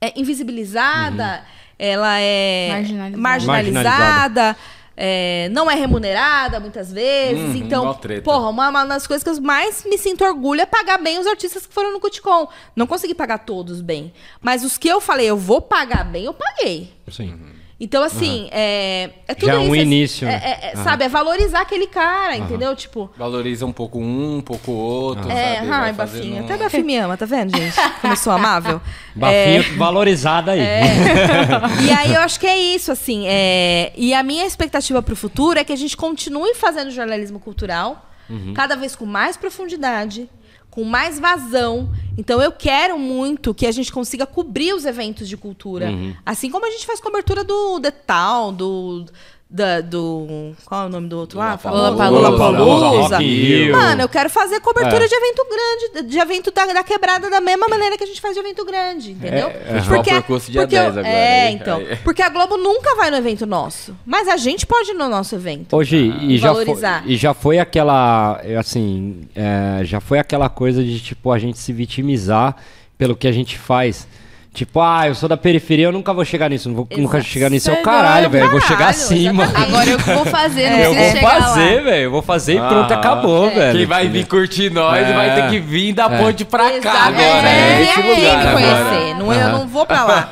[0.00, 1.44] é, invisibilizada,
[1.78, 3.16] ela é Marginalizada.
[3.18, 4.56] marginalizada.
[4.96, 7.42] é, não é remunerada muitas vezes.
[7.42, 10.98] Uhum, então, porra, uma, uma das coisas que eu mais me sinto orgulho é pagar
[10.98, 12.48] bem os artistas que foram no Cuticom.
[12.76, 14.12] Não consegui pagar todos bem.
[14.40, 16.92] Mas os que eu falei, eu vou pagar bem, eu paguei.
[17.10, 17.53] Sim.
[17.80, 19.84] Então, assim, é, é tudo Já é um isso.
[19.84, 20.42] início, É, né?
[20.44, 20.84] é- é, Aham.
[20.84, 22.74] Sabe, é valorizar aquele cara, entendeu?
[22.76, 25.28] Tipo, Valoriza um pouco um, um pouco o outro.
[25.30, 25.70] é, sabe?
[25.70, 26.22] ai, Bafinho.
[26.36, 27.74] fazendo- Até Bafinho me ama, tá vendo, gente?
[28.00, 28.80] Como eu sou amável.
[29.14, 30.60] Bafinho valorizada aí.
[31.86, 33.24] E aí eu acho que é isso, assim.
[33.26, 38.08] é, E a minha expectativa pro futuro é que a gente continue fazendo jornalismo cultural,
[38.54, 40.28] cada vez com mais profundidade,
[40.74, 41.88] com mais vazão.
[42.18, 45.88] Então eu quero muito que a gente consiga cobrir os eventos de cultura.
[46.26, 49.06] Assim como a gente faz cobertura do Town, do.
[49.54, 50.52] Da- do.
[50.64, 51.56] Qual é o nome do outro lá?
[51.64, 53.18] Lollapalooza.
[53.18, 53.72] Rio.
[53.72, 55.06] Mano, eu quero fazer cobertura É.
[55.08, 58.34] de evento grande, de evento da, da quebrada da mesma maneira que a gente faz
[58.34, 59.46] de evento grande, entendeu?
[59.48, 61.58] É, Festival Percurso dia 10 agora, É, hein?
[61.60, 61.78] então.
[61.78, 61.96] Aí.
[62.02, 63.96] Porque a Globo nunca vai no evento nosso.
[64.04, 65.76] Mas a gente pode ir no nosso evento.
[65.76, 67.02] Hoje, e, já foi, Valorizar.
[67.06, 71.58] e já foi aquela, é, assim, é, já foi aquela coisa de, tipo, a gente
[71.58, 72.56] se vitimizar
[72.98, 74.06] pelo que a gente faz.
[74.54, 77.28] Tipo, ah, eu sou da periferia, eu nunca vou chegar nisso, não vou nunca Exato.
[77.32, 77.68] chegar nisso.
[77.68, 79.44] É o Sei caralho, velho, eu vou chegar acima.
[79.52, 81.82] Agora eu que vou fazer, não Eu preciso vou chegar fazer, lá.
[81.82, 83.50] velho, eu vou fazer e pronto, Ah, acabou, é.
[83.50, 83.78] velho.
[83.78, 85.12] Quem vai vir curtir nós É.
[85.12, 86.98] vai ter que vir da ponte pra cá Exato.
[86.98, 87.18] agora.
[87.24, 87.76] É, né?
[87.78, 88.52] vem Esse aqui lugar me agora.
[88.84, 89.14] conhecer.
[89.16, 90.28] Não, Eu não vou pra lá.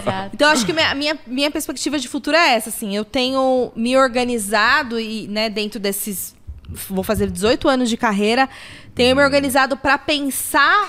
[0.00, 0.30] Exato.
[0.32, 2.96] Então, eu acho que minha, minha, minha perspectiva de futuro é essa, assim.
[2.96, 6.34] Eu tenho me organizado e, né, dentro desses...
[6.88, 8.48] Vou fazer 18 anos de carreira.
[8.94, 10.88] Tenho me organizado para pensar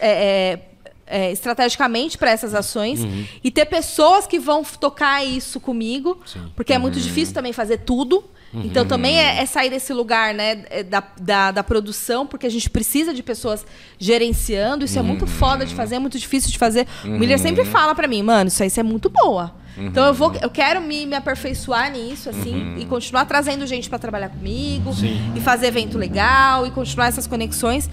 [0.00, 0.58] é, é,
[1.06, 3.00] é, estrategicamente para essas ações
[3.42, 6.18] e ter pessoas que vão tocar isso comigo,
[6.56, 8.24] porque é muito difícil também fazer tudo.
[8.62, 12.50] Então também é, é sair desse lugar né, é, da, da, da produção, porque a
[12.50, 13.66] gente precisa de pessoas
[13.98, 14.84] gerenciando.
[14.84, 16.86] Isso é muito foda de fazer, é muito difícil de fazer.
[17.04, 19.54] O Miller sempre fala pra mim, mano, isso aí é muito boa.
[19.76, 23.98] Então eu vou, eu quero me, me aperfeiçoar nisso, assim, e continuar trazendo gente pra
[23.98, 24.92] trabalhar comigo,
[25.34, 27.90] e fazer evento legal, e continuar essas conexões.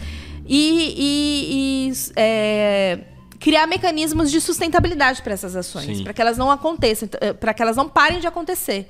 [0.53, 2.99] E, e- e, é,
[3.40, 7.07] criar mecanismos de sustentabilidade para essas ações, para que elas não aconteçam,
[7.40, 8.88] para que elas não parem de acontecer.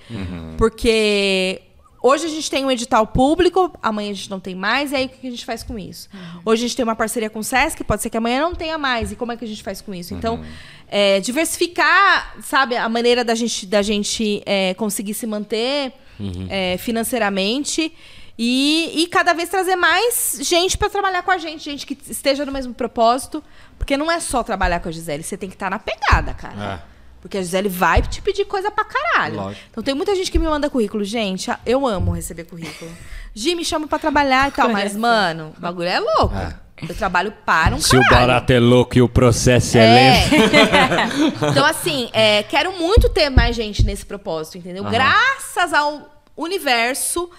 [0.57, 1.61] Porque
[2.01, 5.05] hoje a gente tem um edital público, amanhã a gente não tem mais, e aí
[5.05, 6.09] o que a gente faz com isso?
[6.43, 8.77] Hoje a gente tem uma parceria com o SESC, pode ser que amanhã não tenha
[8.77, 10.13] mais, e como é que a gente faz com isso?
[10.15, 10.43] Então,
[10.89, 15.93] é, diversificar, sabe, a maneira da gente, da gente é, conseguir se manter
[16.49, 17.93] é, financeiramente.
[18.43, 22.43] E, e cada vez trazer mais gente para trabalhar com a gente, gente que esteja
[22.43, 23.43] no mesmo propósito.
[23.77, 26.83] Porque não é só trabalhar com a Gisele, você tem que estar na pegada, cara.
[27.21, 29.35] Porque a Gisele vai te pedir coisa pra caralho.
[29.35, 29.65] Lógico.
[29.69, 31.03] Então tem muita gente que me manda currículo.
[31.03, 32.89] Gente, eu amo receber currículo.
[33.35, 34.69] Gi, me chama pra trabalhar e tal.
[34.69, 36.33] Mas, mano, o bagulho é louco.
[36.81, 38.27] Eu trabalho para um Se o caralho.
[38.27, 39.93] barato é louco e o processo é, É.
[39.93, 41.45] lento.
[41.51, 44.83] então, assim, é, quero muito ter mais gente nesse propósito, entendeu?
[44.85, 47.29] Graças ao universo,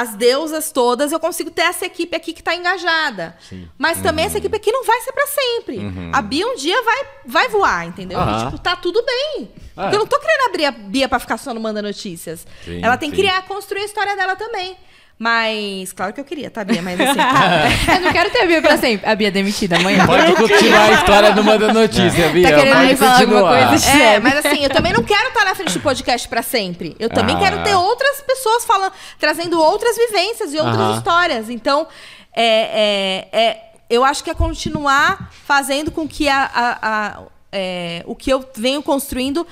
[0.00, 3.36] as deusas todas, eu consigo ter essa equipe aqui que tá engajada.
[3.76, 5.80] Mas também essa equipe aqui não vai ser pra sempre.
[6.12, 8.16] A Bia um dia vai, vai voar, entendeu?
[8.16, 8.42] Aham.
[8.42, 9.50] E, tipo, tá tudo bem.
[9.74, 12.46] Porque eu não tô querendo abrir a Bia pra ficar só no Manda Notícias.
[12.64, 13.22] Sim, Ela tem que sim.
[13.22, 14.76] criar, construir a história dela também.
[15.18, 16.80] Mas, claro que eu queria, tá, Bia?
[16.80, 17.66] Mas assim, cara,
[17.96, 19.08] Eu não quero ter a Bia pra sempre.
[19.10, 20.06] A Bia é demitida amanhã.
[20.06, 22.48] Pode continuar a história do Manda Notícia, Bia.
[22.50, 23.68] Tá querendo me falar alguma continuar.
[23.68, 23.74] coisa?
[23.88, 24.22] É, Sério.
[24.22, 26.94] mas assim, eu também não quero estar na frente do podcast pra sempre.
[27.00, 27.38] Eu também Ah.
[27.40, 30.96] quero ter outras pessoas falando, trazendo outras vivências e outras Aham.
[30.98, 31.50] histórias.
[31.50, 31.88] Então,
[32.32, 38.04] é, é, é, eu acho que é continuar fazendo com que a, a- a- é,
[38.06, 39.44] o que eu venho construindo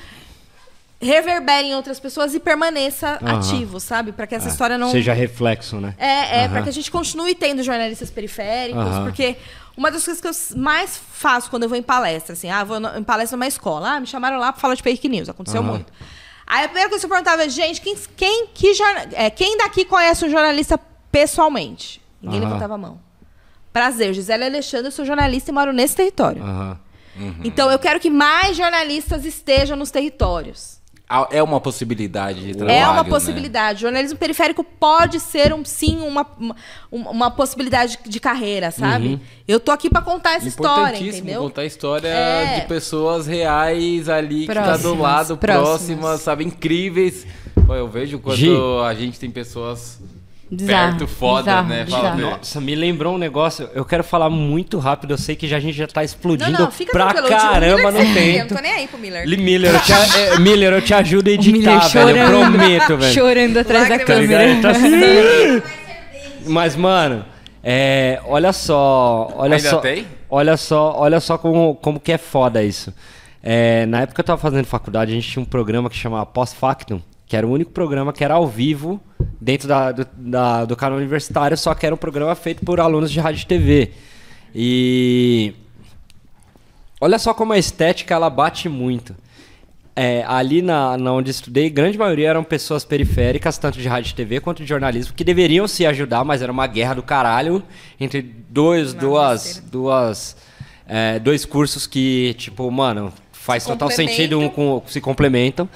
[1.01, 3.39] reverbere em outras pessoas e permaneça Aham.
[3.39, 4.13] ativo, sabe?
[4.13, 5.95] Para que essa história não Seja reflexo, né?
[5.99, 6.49] é, é Aham.
[6.53, 9.05] para que a gente continue tendo jornalistas periféricos, Aham.
[9.05, 9.37] porque
[9.77, 12.79] uma das coisas que eu mais faço quando eu vou em palestra, assim, ah, vou
[12.97, 15.93] em palestra numa escola, ah, me chamaram lá para falar de fake news, aconteceu muito.
[16.47, 19.59] Aí a primeira coisa que eu perguntava é, gente, quem, quem, que jorna- é, quem
[19.59, 20.79] daqui conhece um jornalista
[21.11, 22.01] pessoalmente?
[22.23, 23.01] Ninguém levantava a mão.
[23.73, 26.43] Prazer, Gisele Alexandre, eu sou jornalista e moro nesse território.
[26.43, 26.79] Aham.
[27.45, 30.76] Então eu quero que mais jornalistas estejam nos territórios.
[31.31, 33.09] É uma possibilidade de trabalho, É uma né?
[33.09, 33.79] possibilidade.
[33.79, 39.21] O jornalismo periférico pode ser, um, sim, uma, uma, uma possibilidade de carreira, sabe?
[39.47, 41.43] Eu tô aqui pra contar essa história, Importantíssimo entendeu?
[41.43, 42.61] contar a história É.
[42.61, 45.69] de pessoas reais ali que tá do Próximas, lado, próximas.
[45.69, 47.25] próximas, sabe, incríveis.
[47.67, 48.51] Pô, eu vejo quando Gi.
[48.85, 50.01] a gente tem pessoas
[50.49, 51.85] Bizarro, perto, foda, bizarro, né?
[51.85, 52.03] bizarro.
[52.05, 53.69] Fala, "Meu, Nossa, me lembrou um negócio.
[53.75, 55.13] Eu quero falar muito rápido.
[55.13, 57.99] Eu sei que já, a gente já tá explodindo Não, não, fica pra caramba no
[57.99, 58.51] que você tem, Eu tempo.
[58.55, 59.27] não tô nem aí pro Miller.
[59.27, 62.11] Miller, eu te, é, Miller, eu te ajudo a editar, velho.
[62.11, 62.29] Eu chorando,
[62.59, 63.13] prometo, velho.
[63.15, 63.99] Chorando atrás da.
[63.99, 64.45] Tá câmera.
[64.45, 65.63] Ele tá assim.
[66.47, 67.25] Mas, mano,
[67.63, 69.33] é, olha só.
[69.37, 69.79] Olha Ainda só.
[69.79, 70.07] tem?
[70.31, 72.95] Olha só, olha só como, como que é foda isso.
[73.43, 76.27] É, na época que eu tava fazendo faculdade, a gente tinha um programa que chamava
[76.27, 79.01] Pós-Factum, que era o único programa que era ao vivo
[79.47, 83.13] dentro da, do, da- do canal universitário, só que era um programa feito por alunos
[83.13, 83.93] de rádio e TV.
[84.53, 85.55] E
[87.01, 89.15] olha só como a estética ela bate muito.
[89.95, 94.15] É, ali na, na onde estudei, grande maioria eram pessoas periféricas, tanto de rádio e
[94.15, 97.63] TV quanto de jornalismo, que deveriam se ajudar, mas era uma guerra do caralho
[97.99, 98.21] entre
[98.51, 100.37] dois, duas, duas,
[100.89, 105.69] é, dois cursos que, tipo, mano, faz total sentido um com se complementam.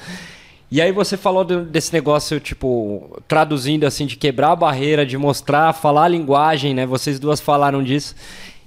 [0.71, 5.73] E aí você falou desse negócio, tipo, traduzindo assim, de quebrar a barreira, de mostrar,
[5.73, 6.87] falar a linguagem, né?
[6.87, 8.15] Vocês duas falaram disso.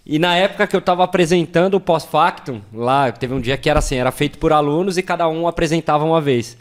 [0.05, 3.79] E na época que eu tava apresentando o pós-factum, lá, teve um dia que era
[3.79, 6.57] assim, era feito por alunos e cada um apresentava uma vez.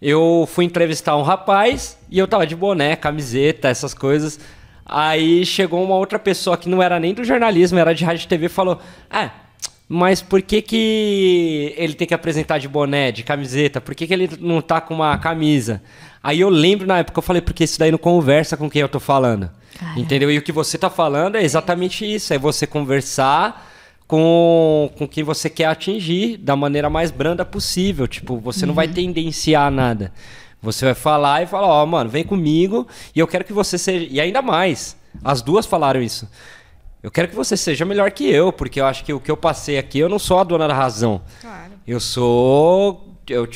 [0.00, 4.40] Eu fui entrevistar um rapaz e eu tava de boné, camiseta, essas coisas.
[4.86, 8.28] Aí chegou uma outra pessoa que não era nem do jornalismo, era de rádio e
[8.28, 8.80] TV falou:
[9.10, 9.30] Ah,
[9.92, 13.80] mas por que, que ele tem que apresentar de boné, de camiseta?
[13.80, 15.82] Por que, que ele não tá com uma camisa?
[16.22, 18.88] Aí eu lembro na época, eu falei, porque isso daí não conversa com quem eu
[18.88, 19.50] tô falando.
[19.96, 20.30] Entendeu?
[20.30, 23.68] E o que você tá falando é exatamente isso: é você conversar
[24.06, 28.06] com, com quem você quer atingir da maneira mais branda possível.
[28.06, 30.12] Tipo, você não vai tendenciar nada.
[30.62, 34.06] Você vai falar e falar, ó, mano, vem comigo e eu quero que você seja.
[34.08, 36.28] E ainda mais, as duas falaram isso.
[37.02, 39.36] Eu quero que você seja melhor que eu, porque eu acho que o que eu
[39.36, 41.22] passei aqui, eu não sou a dona da razão.
[41.40, 41.72] Claro.
[41.86, 43.16] Eu sou.
[43.26, 43.48] Eu,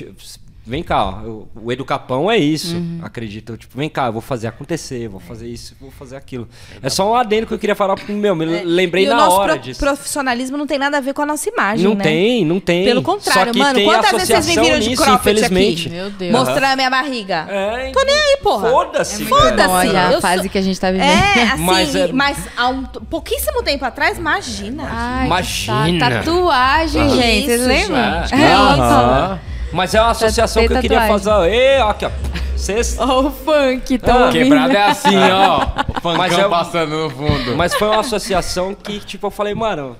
[0.67, 3.53] vem cá, ó, eu- o Educapão é isso, acredito.
[3.53, 6.17] Eu, Tipo, vem cá, eu vou fazer acontecer, eu vou fazer isso, eu vou fazer
[6.17, 6.49] aquilo.
[6.83, 9.07] É só um adendo que eu queria falar, porque, meu, me lembrei É.
[9.07, 9.81] e na o nosso hora pro- disso.
[9.81, 12.05] profissionalismo não tem nada a ver com a nossa imagem, Não né?
[12.05, 12.85] tem, não tem.
[12.85, 15.89] Pelo contrário, Só que mano, tem quantas vezes vocês me viram de cropped infelizmente.
[15.91, 16.33] Meu Deus.
[16.33, 17.47] Mostrando a minha barriga.
[17.49, 18.71] É, Tô nem aí, porra.
[18.71, 19.23] Foda-se.
[19.23, 19.27] É.
[19.27, 19.87] Foda-se.
[20.13, 21.09] Eu a fase sou- que a gente tá vivendo.
[21.09, 24.85] É, assim, Mas mas, é- há um pouquíssimo tempo atrás, imagina.
[24.91, 25.99] Ai, Imagina.
[26.11, 27.47] tá- Tatuagem, Que gente.
[27.47, 27.99] Vocês isso, lembram?
[27.99, 29.41] É, Aham.
[29.75, 31.53] Mas é uma associação tem que eu queria fazer.
[31.53, 32.11] Ê, ó, aqui, ó.
[32.57, 34.43] Vocês Ó, o funk, tão Ah, ouvindo.
[34.45, 35.67] Quebrada é assim, ó.
[35.91, 37.57] O funkão Mas é passando no fundo.
[37.57, 39.97] Mas foi uma associação que, tipo, eu falei, mano.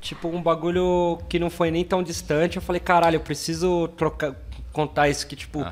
[0.00, 2.56] Tipo, um bagulho que não foi nem tão distante.
[2.56, 4.32] Eu falei, caralho, eu preciso trocar,
[4.72, 5.64] contar isso que, tipo.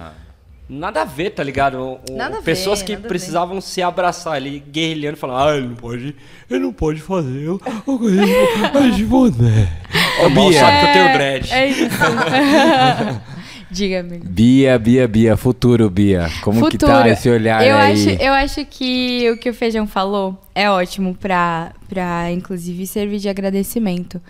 [0.68, 1.98] Nada a ver, tá ligado?
[2.10, 3.08] Nada a ver, pessoas que nada a ver.
[3.08, 6.14] precisavam se abraçar ali, guerrilhando, falando, ah, ele não pode,
[6.50, 8.20] ele não pode fazer o coisa
[8.92, 9.68] de- boné.
[10.26, 10.60] O mal Bia.
[10.60, 11.52] sabe que eu tenho dread.
[11.52, 11.88] É isso.
[13.70, 14.24] Diga, amigo.
[14.26, 16.30] Bia, Bia, Bia, futuro, Bia.
[16.42, 17.92] Como que tá esse olhar eu aí?
[17.92, 23.18] Acho, eu acho que o que o Feijão falou é ótimo pra, pra inclusive, servir
[23.18, 24.20] de agradecimento.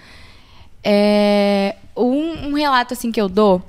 [0.82, 3.62] É, um, um relato, assim, que eu dou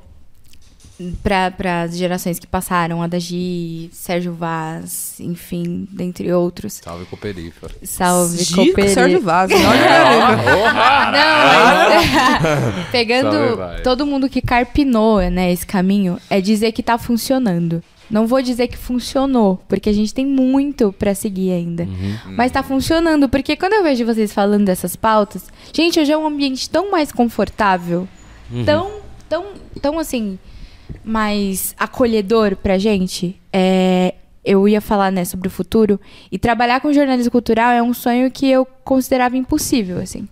[1.24, 6.82] para as gerações que passaram, a da Gi, Sérgio Vaz, enfim, dentre outros.
[6.84, 7.74] Salve perífero.
[7.84, 8.90] Salve, Gico, Cooperê.
[8.90, 9.50] Sérgio Vaz.
[9.60, 10.36] É,
[11.12, 11.96] Não,
[12.76, 17.84] mas pegando Salve, todo mundo que carpinou, né, esse caminho, é dizer que tá funcionando.
[18.10, 21.88] Não vou dizer que funcionou, porque a gente tem muito pra seguir ainda.
[22.26, 26.26] Mas tá funcionando, porque quando eu vejo vocês falando dessas pautas, gente, hoje é um
[26.26, 28.08] ambiente tão mais confortável,
[28.66, 28.92] tão,
[29.30, 29.46] tão,
[29.80, 30.40] tão assim,
[31.04, 33.40] mais acolhedor pra gente.
[33.52, 36.00] É, eu ia falar, né, sobre o futuro.
[36.32, 40.28] E trabalhar com jornalismo cultural é um sonho que eu considerava impossível, assim.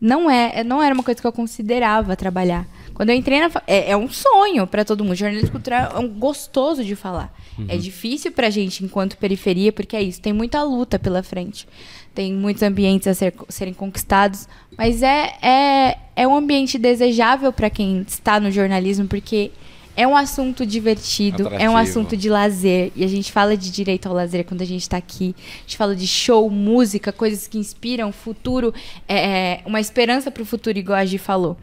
[0.00, 2.66] Não é, não era uma coisa que eu considerava trabalhar.
[2.94, 5.14] Quando eu entrei na é, é um sonho pra todo mundo.
[5.16, 7.32] Jornalismo cultural é um gostoso de falar.
[7.68, 11.66] É difícil pra gente enquanto periferia, porque é isso, tem muita luta pela frente.
[12.14, 17.68] Tem muitos ambientes a ser- serem conquistados, mas é, é, é um ambiente desejável pra
[17.68, 19.50] quem está no jornalismo, porque
[19.98, 21.76] é um assunto divertido, é um Atrativo.
[21.76, 22.92] assunto de lazer.
[22.94, 25.34] E a gente fala de direito ao lazer quando a gente está aqui.
[25.36, 28.72] A gente fala de show, música, coisas que inspiram futuro,
[29.08, 31.56] é, é, uma esperança para o futuro, igual a Gi falou.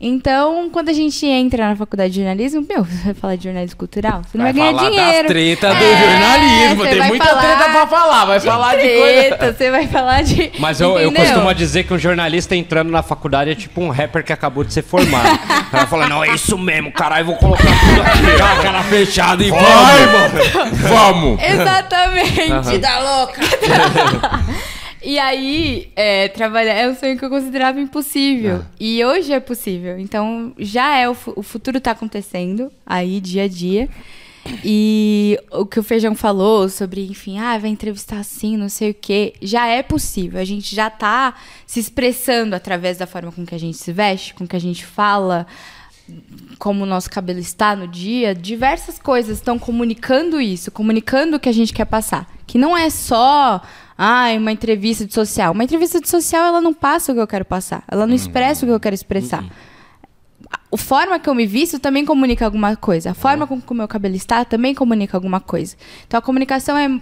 [0.00, 3.76] Então, quando a gente entra na faculdade de jornalismo, meu, você vai falar de jornalismo
[3.76, 4.22] cultural?
[4.22, 5.12] Você não vai, ganhar falar dinheiro.
[5.18, 6.84] das tretas do É, jornalismo.
[6.84, 8.24] Tem vai muita falar treta pra falar.
[8.24, 9.36] Vai falar de coisa.
[9.36, 10.52] Treta, você vai falar de.
[10.60, 14.22] Mas eu, eu costumo dizer que um jornalista entrando na faculdade é tipo um rapper
[14.24, 15.36] que acabou de ser formado.
[15.68, 18.40] Cara fala, não, é isso mesmo, caralho, vou colocar tudo aqui.
[18.40, 20.80] A cara fechada e vamos!
[20.80, 21.42] Vamos!
[21.42, 22.70] Exatamente.
[22.70, 23.40] Vida louca.
[25.02, 28.64] E aí, é, trabalhar é um sonho que eu considerava impossível.
[28.80, 29.98] E hoje é possível.
[29.98, 33.88] Então, já é, o, o futuro tá acontecendo aí, dia a dia.
[34.64, 38.94] E o que o Feijão falou sobre, enfim, ah, vai entrevistar assim, não sei o
[38.94, 40.40] quê, já é possível.
[40.40, 41.34] A gente já tá
[41.66, 44.84] se expressando através da forma com que a gente se veste, com que a gente
[44.84, 45.46] fala,
[46.58, 51.48] como o nosso cabelo está no dia, diversas coisas estão comunicando isso, comunicando o que
[51.48, 52.26] a gente quer passar.
[52.46, 53.60] Que não é só
[53.98, 55.52] ai, uma entrevista de social.
[55.52, 57.82] Uma entrevista de social, ela não passa o que eu quero passar.
[57.88, 59.44] Ela não expressa o que eu quero expressar.
[60.70, 63.10] a forma que eu me visto também comunica alguma coisa.
[63.10, 65.76] A forma como o meu cabelo está também comunica alguma coisa.
[66.06, 67.00] Então a comunicação é,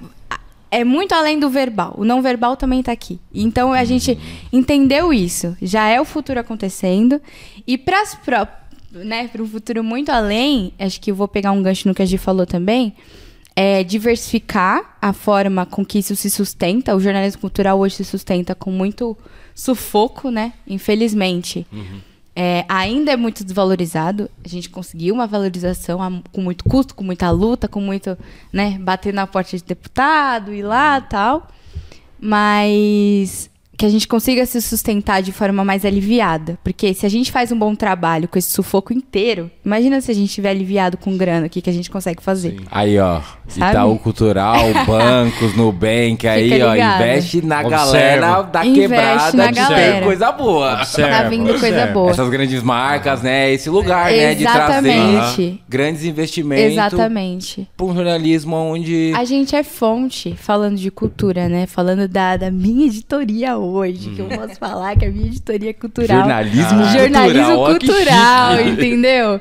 [0.70, 1.94] é muito além do verbal.
[1.98, 3.20] O não verbal também está aqui.
[3.34, 4.18] Então a gente
[4.50, 5.54] entendeu isso.
[5.60, 7.20] Já é o futuro acontecendo.
[7.66, 8.14] E para as
[8.90, 12.02] né, para um futuro muito além, acho que eu vou pegar um gancho no que
[12.02, 12.94] a Gi falou também,
[13.58, 16.94] é diversificar a forma com que isso se sustenta.
[16.94, 19.16] O jornalismo cultural hoje se sustenta com muito
[19.54, 20.52] sufoco, né?
[20.66, 21.66] Infelizmente.
[21.72, 22.00] Uhum.
[22.38, 24.30] É, ainda é muito desvalorizado.
[24.44, 28.16] A gente conseguiu uma valorização a- com muito custo, com muita luta, com muito,
[28.52, 31.48] né, bater na porta de deputado e lá tal.
[32.20, 36.58] Mas que a gente consiga se sustentar de forma mais aliviada.
[36.64, 40.14] Porque se a gente faz um bom trabalho com esse sufoco inteiro, imagina se a
[40.14, 42.56] gente estiver aliviado com grana, o que, que a gente consegue fazer.
[42.70, 43.70] Aí, ó, Sabe?
[43.72, 47.02] Itaú Cultural, bancos, Nubank, aí, Fica ó, ligado.
[47.02, 47.76] investe na Observa.
[47.76, 50.04] galera da Investe quebrada na de galera.
[50.06, 50.72] coisa boa.
[50.74, 52.10] Observa, tá vindo coisa boa.
[52.10, 53.52] Essas grandes marcas, né?
[53.52, 54.34] Esse lugar, né?
[54.34, 55.62] De trazer Exatamente.
[55.68, 57.68] grandes investimentos Exatamente.
[57.76, 59.12] para um jornalismo onde...
[59.14, 61.66] A gente é fonte, falando de cultura, né?
[61.66, 63.65] Falando da, da minha editoria hoje,
[64.14, 66.18] que eu posso falar que a minha editoria é cultural.
[66.18, 66.96] Jornalismo Ah.
[66.98, 69.40] Jornalismo cultural, cultural, entendeu?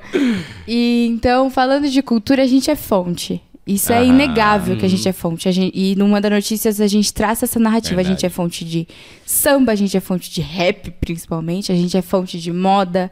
[0.67, 3.41] E então, falando de cultura, a gente é fonte.
[3.67, 4.05] Isso é Aham.
[4.05, 5.49] inegável que a gente é fonte.
[5.49, 7.99] A gente, e no Manda Notícias a gente traça essa narrativa.
[7.99, 8.25] A gente Verdade.
[8.27, 8.87] é fonte de
[9.25, 11.71] samba, a gente é fonte de rap, principalmente.
[11.71, 13.11] A gente é fonte de moda.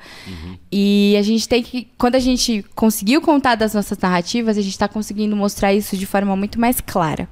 [0.71, 1.87] E a gente tem que.
[1.97, 6.05] Quando a gente conseguiu contar das nossas narrativas, a gente está conseguindo mostrar isso de
[6.05, 7.27] forma muito mais clara.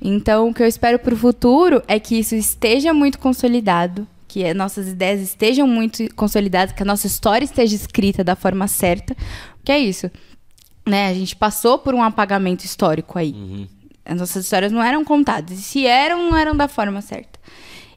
[0.00, 4.44] Então, o que eu espero para o futuro é que isso esteja muito consolidado, que
[4.44, 9.16] as nossas ideias estejam muito consolidadas, que a nossa história esteja escrita da forma certa.
[9.64, 10.10] Que é isso.
[10.86, 11.08] Né?
[11.08, 13.68] A gente passou por um apagamento histórico aí.
[14.04, 15.58] As nossas histórias não eram contadas.
[15.58, 17.38] E se eram, não eram da forma certa.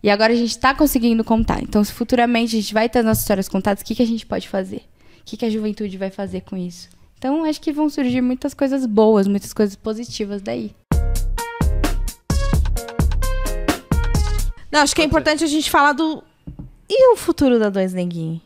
[0.03, 1.61] E agora a gente está conseguindo contar.
[1.61, 4.07] Então, se futuramente a gente vai ter as nossas histórias contadas, o que, que a
[4.07, 4.83] gente pode fazer?
[5.19, 6.89] O que, que a juventude vai fazer com isso?
[7.17, 10.73] Então, acho que vão surgir muitas coisas boas, muitas coisas positivas daí.
[14.71, 16.23] Não, acho que é importante a gente falar do.
[16.89, 18.41] E o futuro da Dois Neguinho?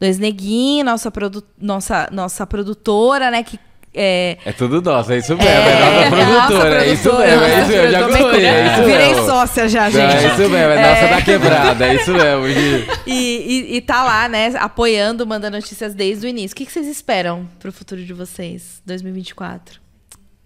[0.00, 1.44] Dois Neguinho, nossa, produ...
[1.58, 3.42] nossa, nossa produtora, né?
[3.42, 3.58] Que
[3.94, 4.38] é.
[4.44, 5.50] É tudo nosso, é isso mesmo.
[5.50, 7.90] É, nossa produtora, é isso mesmo, é isso mesmo.
[7.90, 9.26] Já gostei, é isso Virei mesmo.
[9.26, 10.14] sócia já, Não, gente.
[10.16, 12.48] É isso mesmo, é nossa da quebrada, é isso mesmo.
[12.48, 12.86] Gi.
[13.06, 16.54] E, e, e tá lá, né, apoiando, mandando notícias desde o início.
[16.54, 19.78] O que, que vocês esperam pro futuro de vocês, 2024?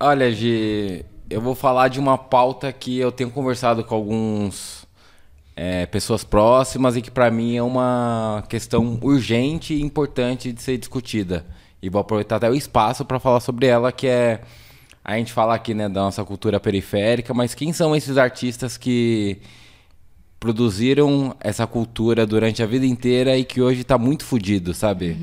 [0.01, 4.76] Olha, Gi, eu vou falar de uma pauta que eu tenho conversado com alguns
[5.57, 10.77] é, pessoas próximas e que para mim é uma questão urgente e importante de ser
[10.77, 11.47] discutida.
[11.81, 14.43] E vou aproveitar até o espaço para falar sobre ela, que é
[15.03, 19.39] a gente fala aqui né, da nossa cultura periférica, mas quem são esses artistas que
[20.39, 25.17] produziram essa cultura durante a vida inteira e que hoje tá muito fudido, sabe?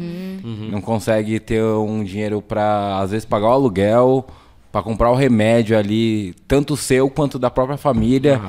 [0.72, 4.26] Não consegue ter um dinheiro para às vezes pagar o aluguel,
[4.72, 8.41] para comprar o remédio ali, tanto seu quanto da própria família.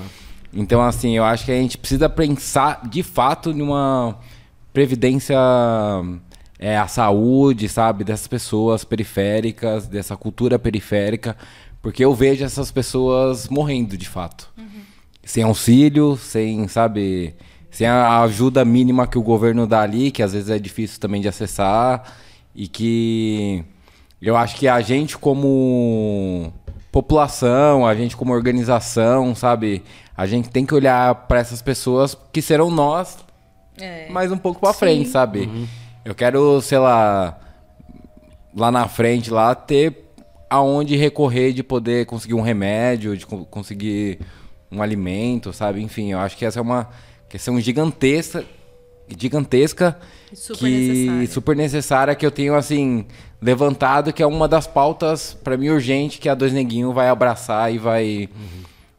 [0.54, 4.18] Então assim, eu acho que a gente precisa pensar de fato numa
[4.72, 5.36] previdência
[6.58, 11.36] é, a saúde, sabe, dessas pessoas periféricas, dessa cultura periférica,
[11.82, 14.52] porque eu vejo essas pessoas morrendo de fato.
[15.24, 17.34] Sem auxílio, sem, sabe,
[17.70, 21.20] sem a ajuda mínima que o governo dá ali, que às vezes é difícil também
[21.20, 22.02] de acessar,
[22.54, 23.64] e que
[24.22, 26.52] eu acho que a gente como
[26.92, 29.82] população, a gente como organização, sabe,
[30.16, 33.18] a gente tem que olhar para essas pessoas que serão nós
[34.10, 35.48] mais um pouco para frente, sabe?
[36.04, 37.38] Eu quero, sei lá,
[38.54, 40.04] lá na frente lá ter
[40.48, 44.20] aonde recorrer de poder conseguir um remédio, de co- conseguir
[44.70, 45.82] um alimento, sabe?
[45.82, 46.88] Enfim, eu acho que essa é uma
[47.28, 48.44] questão gigantesca,
[49.18, 49.98] gigantesca
[50.32, 51.26] Super que necessária.
[51.28, 53.06] super necessária que eu tenho assim
[53.40, 57.72] levantado, que é uma das pautas para mim urgente que a Dois Neguinho vai abraçar
[57.72, 58.28] e vai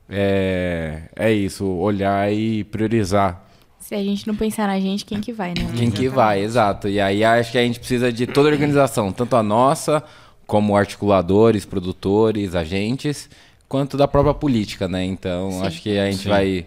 [0.10, 3.44] é, é isso, olhar e priorizar.
[3.80, 5.68] Se a gente não pensar na gente, quem que vai, né?
[5.76, 6.88] Quem que vai, exato.
[6.88, 10.04] E aí acho que a gente precisa de toda a organização, tanto a nossa,
[10.48, 13.30] como articuladores, produtores, agentes,
[13.70, 15.04] quanto da própria política, né?
[15.06, 16.66] Então acho que a gente vai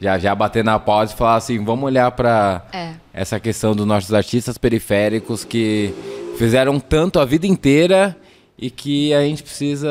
[0.00, 2.92] já já bater na pausa e falar assim, vamos olhar para É.
[3.12, 5.92] essa questão dos nossos artistas periféricos que
[6.38, 8.16] fizeram tanto a vida inteira
[8.60, 9.88] e que a gente precisa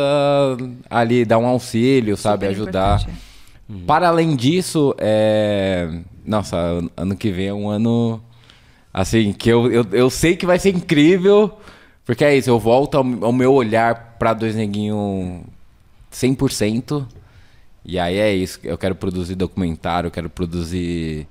[0.89, 2.99] ali dar um auxílio, sabe, Super ajudar.
[3.01, 3.85] importante.
[3.87, 6.01] Para além disso, é...
[6.25, 8.21] nossa, an- ano que vem é um ano
[8.93, 11.51] assim que eu, eu, eu sei que vai ser incrível,
[12.05, 15.43] porque é isso, eu volto ao, ao meu olhar para dois neguinho
[16.13, 17.05] 100%.
[17.85, 21.27] E aí é isso, eu quero produzir documentário, eu quero produzir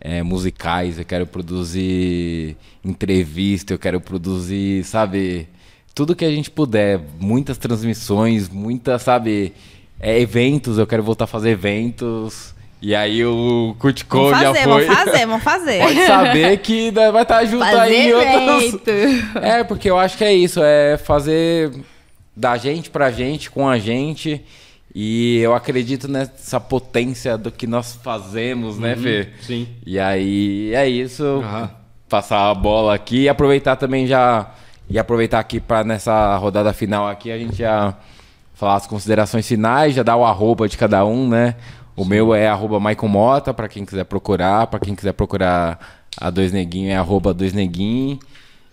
[0.00, 5.46] é, musicais, eu quero produzir entrevista, eu quero produzir, sabe,
[5.94, 9.52] tudo que a gente puder, muitas transmissões, muitas, sabe,
[9.98, 12.54] é, eventos, eu quero voltar a fazer eventos.
[12.82, 14.84] E aí o Cole já fazer, foi.
[14.86, 15.78] vamos fazer, vamos fazer.
[15.84, 18.64] Pode saber que vai estar junto aí em outras.
[18.64, 18.90] evento.
[19.42, 21.70] É, porque eu acho que é isso, é fazer
[22.34, 24.42] da gente pra gente, com a gente.
[24.94, 29.28] E eu acredito nessa potência do que nós fazemos, né, Fê?
[29.42, 29.68] sim.
[29.86, 31.22] E aí é isso.
[31.22, 31.70] Aham.
[32.08, 34.50] Passar a bola aqui e aproveitar também já.
[34.90, 37.94] E aproveitar aqui para nessa rodada final aqui a gente já
[38.54, 41.54] falar as considerações finais, já dar o arroba de cada um, né?
[41.96, 44.66] O meu é arroba Michael Mota, para quem quiser procurar.
[44.66, 45.78] para quem quiser procurar
[46.20, 48.18] a Dois Neguinho é arroba Dois Neguinho.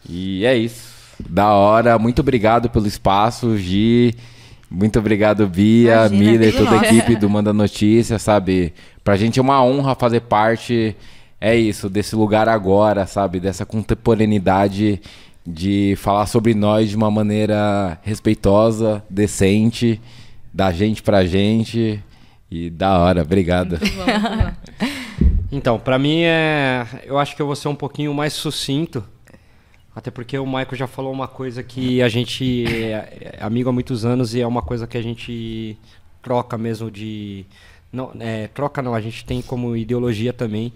[0.10, 0.92] E é isso.
[1.30, 2.00] Da hora.
[2.00, 4.16] Muito obrigado pelo espaço, Gi.
[4.70, 8.74] Muito obrigado, Bia, Imagina, Miller, toda a equipe do Manda Notícia, sabe?
[9.04, 10.96] Pra gente é uma honra fazer parte,
[11.40, 13.40] é isso, desse lugar agora, sabe?
[13.40, 15.00] Dessa contemporaneidade
[15.48, 20.02] de falar sobre nós de uma maneira respeitosa, decente,
[20.54, 22.04] da gente pra gente.
[22.52, 23.80] E da hora, obrigado.
[25.50, 26.86] Então, pra mim é.
[27.06, 29.02] Eu acho que eu vou ser um pouquinho mais sucinto.
[29.96, 33.72] Até porque o Michael já falou uma coisa que a gente é é amigo há
[33.72, 35.78] muitos anos e é uma coisa que a gente
[36.22, 37.46] troca mesmo de.
[37.92, 40.74] Não, é, troca não, a gente tem como ideologia também.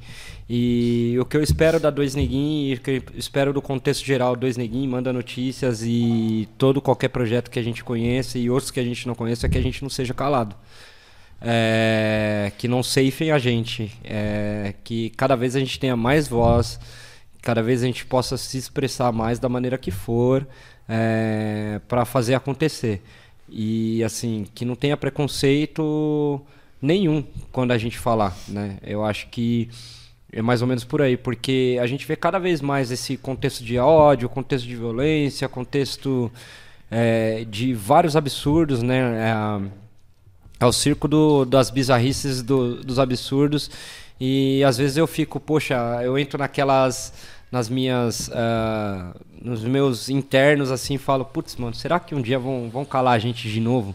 [0.50, 4.36] E o que eu espero da Dois Neguinhos, o que eu espero do contexto geral
[4.36, 8.80] Dois Neguinhos, manda notícias e todo qualquer projeto que a gente conheça e outros que
[8.80, 10.56] a gente não conheça é que a gente não seja calado
[11.42, 16.80] é, que não ceifem a gente, é, que cada vez a gente tenha mais voz,
[17.42, 20.48] cada vez a gente possa se expressar mais da maneira que for
[21.88, 23.02] para fazer acontecer.
[23.48, 26.42] E assim, que não tenha preconceito
[26.82, 28.78] nenhum quando a gente falar, né?
[28.84, 29.70] Eu acho que
[30.34, 33.64] é mais ou menos por aí, porque a gente vê cada vez mais esse contexto
[33.64, 36.32] de ódio, contexto de violência, contexto
[36.90, 39.00] é, de vários absurdos, né?
[40.60, 43.70] É, é o circo do- das bizarrices, do- dos absurdos.
[44.20, 47.14] E às vezes eu fico, poxa, eu entro naquelas.
[47.52, 48.30] nas minhas.
[48.34, 53.16] ah, nos meus internos assim, falo, putz, mano, será que um dia vão, vão calar
[53.16, 53.94] a gente de novo?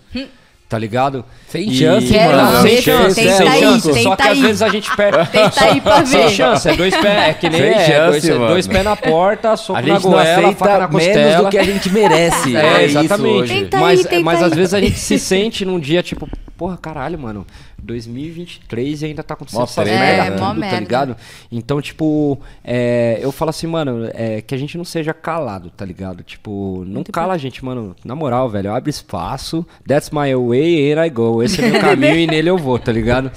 [0.69, 1.25] Tá ligado?
[1.49, 2.63] Sem E- chance, Quero mano.
[2.63, 3.87] Sem chance, tenta sem aí, chance.
[3.87, 4.43] Só tenta que às aí.
[4.43, 5.29] vezes a gente perde.
[5.31, 6.31] Tenta aí pra Sem ver.
[6.31, 9.57] chance, é dois pés, é que nem Sem é, chance, dois, dois pés na porta,
[9.57, 11.43] soco A na gente não goela, faca na aceita menos costela.
[11.45, 12.57] do que a gente merece.
[12.57, 13.29] É, isso exatamente.
[13.43, 13.55] hoje.
[13.55, 16.77] Tenta mas aí, tenta mas às vezes a gente se sente num dia tipo, porra,
[16.77, 17.47] caralho, mano,
[17.79, 20.31] 2023 e ainda tá acontecendo Mó essas treta, merda né?
[20.31, 20.81] tudo, tá merda.
[20.81, 21.17] ligado?
[21.53, 25.85] Então, tipo, é, eu falo assim, mano, é, que a gente não seja calado, tá
[25.85, 26.23] ligado?
[26.23, 27.95] Tipo, não cala a gente, mano.
[28.05, 29.67] Na moral, velho, abre espaço.
[29.87, 31.43] That's my way and I go.
[31.43, 33.31] Esse é meu caminho e nele eu vou, tá ligado?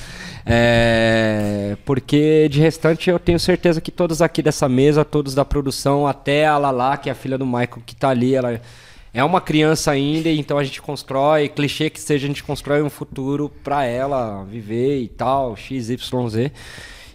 [0.46, 6.08] É, porque de restante eu tenho certeza que todos aqui dessa mesa, todos da produção,
[6.08, 8.60] até a Lala, que é a filha do Michael que tá ali, ela
[9.14, 12.90] é uma criança ainda, então a gente constrói, clichê que seja, a gente constrói um
[12.90, 16.52] futuro pra ela viver e tal, XYZ.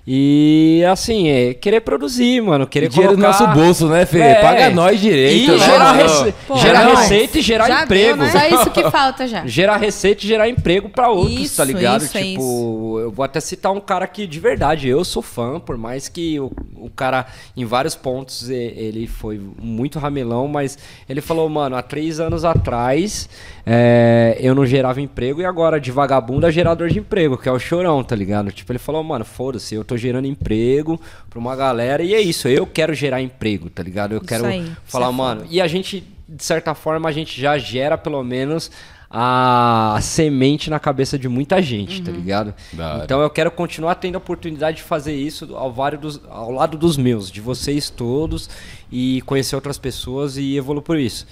[0.07, 3.39] E assim, é querer produzir, mano, querer Dinheiro colocar...
[3.41, 4.19] no nosso bolso, né, Fê?
[4.21, 4.35] É.
[4.35, 5.65] Paga nós direito, E né?
[5.65, 6.03] gerar, mano?
[6.03, 8.17] rece- Pô, gerar receita e gerar Já emprego.
[8.19, 8.31] deu, né?
[8.31, 9.47] Só isso que falta já.
[9.47, 12.03] Gerar receita e gerar emprego pra outros, Isso, tá ligado?
[12.05, 15.59] isso, é tipo, eu vou até citar um cara que de verdade eu sou fã,
[15.59, 17.25] por mais que o, o cara
[17.57, 20.77] em vários pontos ele foi muito ramelão, mas
[21.09, 23.27] ele falou, mano, há três anos atrás
[23.65, 27.53] é, eu não gerava emprego e agora de vagabundo é gerador de emprego, que é
[27.53, 28.53] o chorão, tá ligado?
[28.53, 31.01] Tipo, ele falou, mano, foda-se, eu tô gerando emprego
[31.31, 34.13] pra uma galera e é isso, eu quero gerar emprego, tá ligado?
[34.15, 37.41] Eu quero aí, isso falar, é mano, e a gente, de certa forma, a gente
[37.41, 38.71] já gera pelo menos
[39.17, 42.53] a semente na cabeça de muita gente, tá ligado?
[42.73, 43.05] Da hora.
[43.05, 46.77] Então eu quero continuar tendo a oportunidade de fazer isso ao, vários dos- ao lado
[46.77, 48.51] dos meus, de vocês todos,
[48.91, 51.27] e conhecer outras pessoas e evoluir por isso.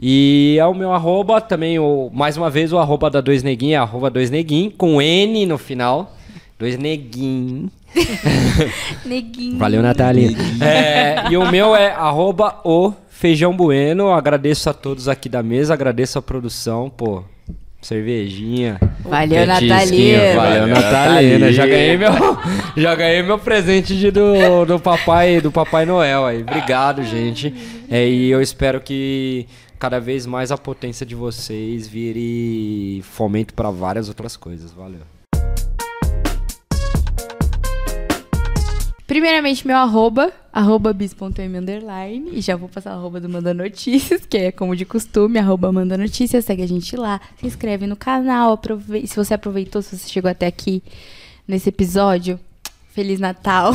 [0.00, 3.74] E é o meu arroba também, o, mais uma vez, o arroba da Dois Neguinho
[3.74, 6.14] é arroba Dois Neguinho, com N no final.
[6.56, 7.68] Dois Neguinho.
[9.04, 9.58] Neguinho.
[9.58, 10.30] Valeu, Natália.
[10.60, 14.10] É, e o meu é arroba o Feijão Bueno.
[14.10, 17.22] Agradeço a todos aqui da mesa, agradeço a produção, pô.
[17.80, 18.80] Cervejinha.
[19.00, 20.34] Valeu, Natalina.
[20.34, 21.52] Valeu, Natalina.
[21.52, 22.10] Já ganhei meu,
[22.74, 26.40] já ganhei meu presente de, do, do papai, do Papai Noel aí.
[26.40, 27.54] Obrigado, gente.
[27.90, 29.46] É, e eu espero que
[29.78, 34.72] cada vez mais a potência de vocês vire fomento para várias outras coisas.
[34.72, 35.13] Valeu.
[39.14, 42.36] Primeiramente, meu arroba, arroba bis.m underline.
[42.36, 45.70] E já vou passar o arroba do Manda Notícias, que é como de costume, arroba
[45.70, 46.44] Manda Notícias.
[46.44, 48.54] Segue a gente lá, se inscreve no canal.
[48.54, 49.06] Aprove...
[49.06, 50.82] Se você aproveitou, se você chegou até aqui
[51.46, 52.40] nesse episódio,
[52.94, 53.72] Feliz Natal.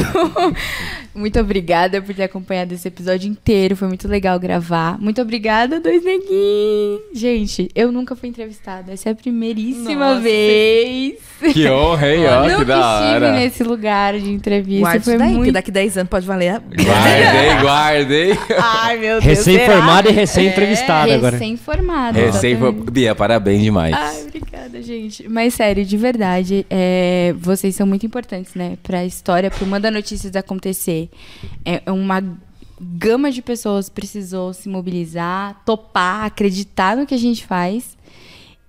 [1.13, 3.75] muito obrigada por ter acompanhado esse episódio inteiro.
[3.75, 4.97] Foi muito legal gravar.
[4.97, 7.01] Muito obrigada, dois neguinhos.
[7.13, 8.93] Gente, eu nunca fui entrevistada.
[8.93, 10.21] Essa é a primeiríssima Nossa.
[10.21, 11.15] vez.
[11.51, 12.23] Que honra, hein?
[12.31, 13.31] Ó, que nunca da estive hora.
[13.33, 14.79] nesse lugar de entrevista.
[14.79, 15.51] Guarda foi daí, muito...
[15.51, 16.59] daqui 10 anos pode valer a...
[16.59, 18.37] Guardei, guardei.
[18.57, 19.25] Ai, meu Deus.
[19.25, 21.35] Recém-formada e recém-entrevistada agora.
[21.35, 22.17] Recém-formada.
[22.17, 22.57] Recém.
[22.89, 23.93] Bia, parabéns demais.
[23.93, 25.27] Ai, obrigada, gente.
[25.27, 28.77] Mas sério, de verdade, é, vocês são muito importantes, né?
[28.81, 31.09] Pra história, pro Manda Notícias acontecer.
[31.65, 32.23] É uma
[32.79, 37.97] gama de pessoas precisou se mobilizar, topar, acreditar no que a gente faz.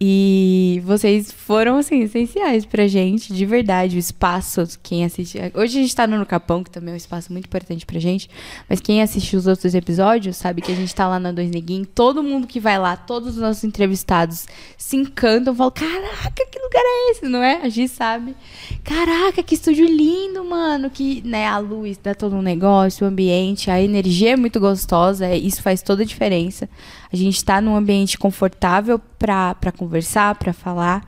[0.03, 3.97] E vocês foram, assim, essenciais pra gente, de verdade.
[3.97, 5.39] O espaço, quem assiste.
[5.55, 8.31] Hoje a gente tá no Capão, que também é um espaço muito importante pra gente.
[8.67, 11.85] Mas quem assiste os outros episódios sabe que a gente tá lá na Dois Neguinho.
[11.85, 14.47] Todo mundo que vai lá, todos os nossos entrevistados
[14.79, 17.27] se encantam, falam: Caraca, que lugar é esse?
[17.29, 17.61] Não é?
[17.63, 18.35] A gente sabe.
[18.83, 20.89] Caraca, que estúdio lindo, mano.
[20.89, 25.27] Que, né, a luz dá todo um negócio, o ambiente, a energia é muito gostosa.
[25.27, 26.71] é- Isso faz toda a diferença.
[27.13, 31.07] A gente tá num ambiente confortável pra, pra conversar, pra falar.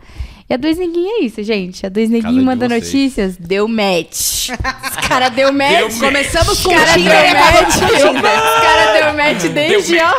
[0.50, 1.86] E a Dois Neguinho é isso, gente.
[1.86, 2.84] A Dois Neguinho manda vocês.
[2.84, 4.50] notícias, deu match.
[4.50, 5.98] Os cara deu match.
[5.98, 7.34] Começamos Os com cara o deu Tinder.
[7.34, 7.74] match.
[7.76, 10.12] Os cara deu match desde, ó.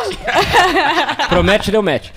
[1.28, 2.08] Promete, deu match.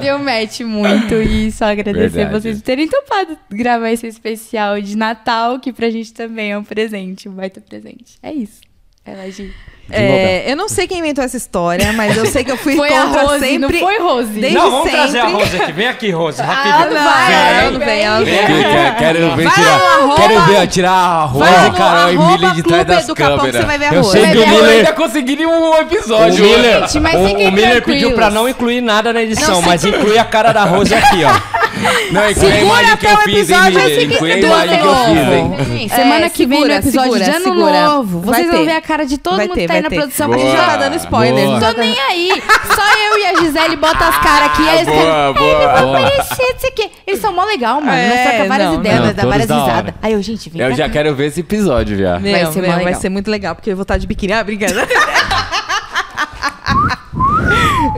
[0.00, 2.40] Deu match muito e só agradecer Verdade.
[2.40, 6.64] vocês por terem topado gravar esse especial de Natal, que pra gente também é um
[6.64, 8.18] presente, um baita presente.
[8.24, 8.60] É isso.
[9.04, 9.52] Ela, Gi.
[9.88, 12.92] É, eu não sei quem inventou essa história, mas eu sei que eu fui Foi
[12.92, 13.58] a contra Rose, sempre...
[13.80, 14.28] não foi Rose?
[14.30, 14.98] Desde não, vamos sempre.
[15.00, 15.72] trazer a Rose aqui.
[15.72, 16.98] Vem aqui, Rose, ela rapidinho.
[16.98, 18.34] ela não vem, ela não vem.
[18.36, 19.76] Quero, quero ver tirar.
[19.76, 23.52] arroba- Quero ver tirar a Rose, Carol e Milly de trás das do Capão que
[23.52, 23.60] câmeras.
[23.60, 24.10] você vai ver a Eu Rose.
[24.20, 24.70] sei que o a Miller...
[24.78, 26.44] ainda consegui um O episódio.
[26.44, 29.84] Miller, Gente, mas o- o Miller pediu pra não incluir nada na edição, Não, mas
[29.84, 31.66] inclui a cara da Rose aqui, ó.
[32.10, 34.02] Não, inclui a Segura imagem que eu até o fiz, hein, episódio, Miller?
[34.04, 35.88] Inclui a seguir- imagem que eu do fiz, ano hein?
[35.88, 38.20] semana É, que vem no episódio de ano novo.
[38.20, 38.64] Vai Vocês vão ter.
[38.66, 39.96] ver a cara de todo mundo que tá aí vai na ter.
[39.96, 40.32] produção.
[40.32, 41.46] A gente já tá Boa, dando spoiler.
[41.46, 41.60] boa.
[41.60, 42.42] não Tô nem aí.
[42.74, 44.68] Só eu e a Gisele botam as caras aqui.
[44.68, 45.98] Aí eles Boa, ficam, boa, boa.
[45.98, 46.90] aparecer, não sei o quê.
[47.06, 47.92] Eles são mó legal, mano.
[47.92, 49.12] É, Nós trocamos várias não, ideias, não.
[49.14, 49.94] dá várias risadas.
[50.02, 50.90] Aí eu, gente, vem Eu pra já cá.
[50.92, 52.18] quero ver esse episódio já.
[52.18, 54.32] Meu, Vai ser meu, vai ser muito legal, porque eu vou estar de biquíni.
[54.32, 54.80] Ah, brincando.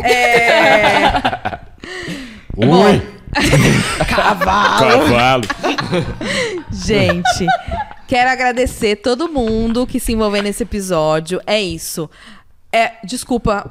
[0.04, 1.12] é...
[2.56, 3.02] Ui.
[4.08, 5.42] Cavalo.
[6.72, 7.46] Gente,
[8.08, 11.40] quero agradecer todo mundo que se envolveu nesse episódio.
[11.46, 12.10] É isso.
[12.72, 13.70] É, desculpa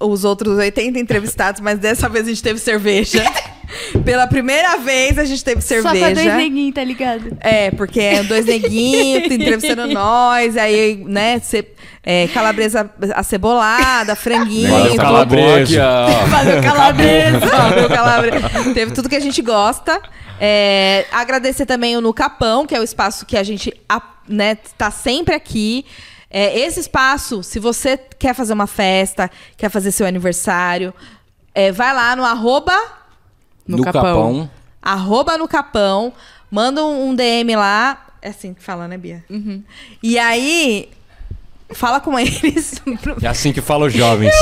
[0.00, 3.22] os outros 80 entrevistados, mas dessa vez a gente teve cerveja.
[4.04, 6.36] Pela primeira vez a gente teve Só pra dois cerveja.
[6.36, 7.36] neguinhos, tá ligado?
[7.40, 11.66] É, porque é dois neguinhos entrevistando nós, aí, né, ce-
[12.02, 14.70] é, calabresa acebolada, franguinho.
[14.70, 15.00] Valeu, tudo.
[15.02, 15.76] calabreso.
[16.28, 17.38] Valeu, calabresa.
[17.46, 18.50] Valeu, calabresa.
[18.74, 20.00] Teve tudo que a gente gosta.
[20.40, 23.72] É, agradecer também o No Capão, que é o espaço que a gente
[24.28, 25.84] né, tá sempre aqui.
[26.30, 30.92] É, esse espaço, se você quer fazer uma festa, quer fazer seu aniversário,
[31.54, 32.76] é, vai lá no arroba,
[33.66, 34.50] No, Capão.
[34.82, 36.12] arroba no Capão,
[36.50, 38.06] manda um, DM lá.
[38.20, 39.24] É assim que fala, né, Bia?
[40.02, 40.88] E aí,
[41.72, 42.80] fala com eles.
[43.22, 44.32] É assim que falam os jovens.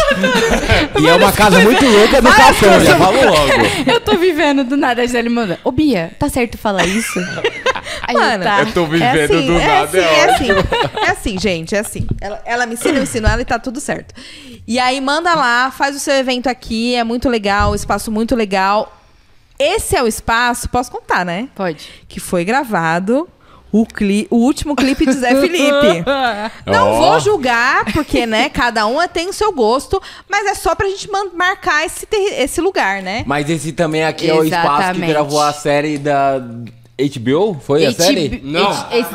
[1.01, 3.53] E é uma casa muito louca do Capão, já falo logo.
[3.87, 5.59] Eu tô vivendo do nada, a Gisele manda.
[5.65, 7.19] Ô, Bia, tá certo falar isso?
[8.03, 8.61] Aí Mano, tá.
[8.61, 10.49] Eu tô É vivendo assim, do é nada, assim, é é assim,
[11.07, 12.07] é assim, gente, é assim.
[12.21, 14.15] Ela, ela me ensina, eu ensino ela e tá tudo certo.
[14.67, 18.97] E aí manda lá, faz o seu evento aqui, é muito legal, espaço muito legal.
[19.63, 21.49] Esse é o espaço, posso contar, né?
[21.55, 21.89] Pode.
[22.09, 23.29] Que foi gravado
[23.73, 26.05] o, cli o último clipe de Zé Felipe.
[26.67, 26.99] Não Ó.
[26.99, 31.09] vou julgar, porque, né, cada um tem o seu gosto, mas é só pra gente
[31.35, 33.25] marcar esse, esse lugar, né?
[33.27, 35.13] Mas esse também aqui é o espaço que Exatamente.
[35.13, 36.41] gravou a série da
[37.01, 37.57] HBO?
[37.61, 38.41] Foi a série?
[38.45, 38.71] Não.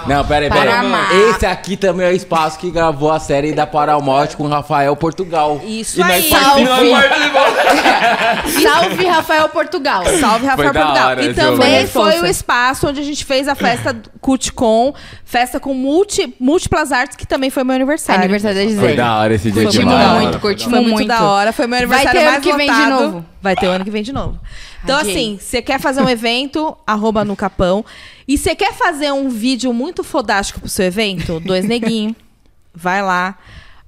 [0.08, 0.68] Não, peraí, peraí.
[0.68, 1.08] Paramount.
[1.30, 5.62] Esse aqui também é o espaço que gravou a série da Paramount com Rafael Portugal.
[5.64, 6.30] Isso E nós aí.
[6.30, 6.92] partimos Salve.
[6.92, 8.62] na parte de volta.
[8.62, 10.04] Salve, Rafael Portugal.
[10.20, 11.08] Salve, Rafael da Portugal.
[11.10, 12.24] hora E também foi Fofa.
[12.24, 14.94] o espaço onde a gente fez a festa CultCon,
[15.24, 18.22] festa com multi, múltiplas artes, que também foi meu aniversário.
[18.24, 18.96] Aniversário da Foi Gisele.
[18.98, 20.22] da hora esse dia Curtimos demais.
[20.24, 21.08] muito, curtimos Foi muito, muito.
[21.08, 21.54] da hora.
[21.54, 23.04] Foi meu Vai aniversário ter ano mais que vem de lotado.
[23.04, 23.26] novo.
[23.42, 24.40] Vai ter o ano que vem de novo.
[24.88, 25.14] Então, Adiei.
[25.14, 27.84] assim, você quer fazer um evento, arroba no Capão.
[28.26, 31.42] E você quer fazer um vídeo muito fodástico pro seu evento?
[31.42, 32.16] Dois Neguinho.
[32.74, 33.38] Vai lá,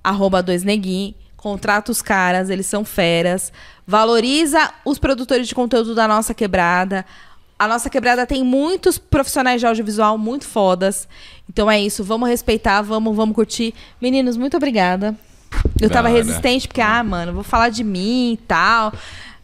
[0.03, 1.15] arroba Dois Neguinho.
[1.37, 3.53] Contrata os caras, eles são feras.
[3.87, 7.05] Valoriza os produtores de conteúdo da nossa quebrada.
[7.57, 11.07] A nossa quebrada tem muitos profissionais de audiovisual muito fodas.
[11.49, 13.73] Então é isso, vamos respeitar, vamos, vamos curtir.
[14.01, 15.15] Meninos, muito obrigada.
[15.81, 18.93] Eu tava resistente, porque, ah, mano, vou falar de mim e tal.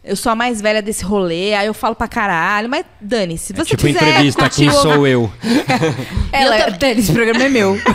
[0.06, 3.48] Eu sou a mais velha desse rolê, aí eu falo pra caralho, mas dane-se.
[3.48, 5.32] Se É você tipo quiser entrevista, curtir quem sou eu?
[6.32, 7.76] Ela, Eu esse programa é meu.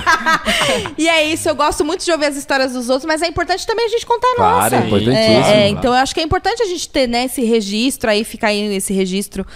[0.98, 3.66] E é isso, eu gosto muito de ouvir as histórias dos outros, mas é importante
[3.66, 4.76] também a gente contar a Claro, nossa.
[4.76, 5.44] é importantíssimo.
[5.54, 8.24] É, é, então eu acho que é importante a gente ter né, esse registro aí,
[8.24, 9.46] ficar aí esse registro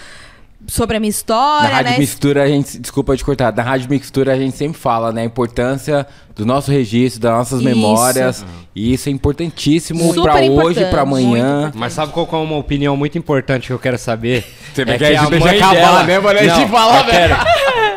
[0.67, 1.97] sobre a minha Na história, Rádio né?
[1.99, 2.77] Mixtura, a gente.
[2.79, 3.53] Desculpa te cortar.
[3.53, 5.21] Na Rádio Mixtura, a gente sempre fala, né?
[5.21, 6.05] A importância
[6.35, 7.69] do nosso registro, das nossas Isso.
[7.69, 8.45] memórias.
[8.75, 11.71] E isso é importantíssimo pra hoje, pra amanhã.
[11.73, 14.45] Mas sabe qual é uma opinião muito importante que eu quero saber?
[14.73, 16.03] Você é quer que a mãe acabar, dela...
[16.03, 16.39] né, mano?
[16.39, 17.35] A gente Não, fala, quero,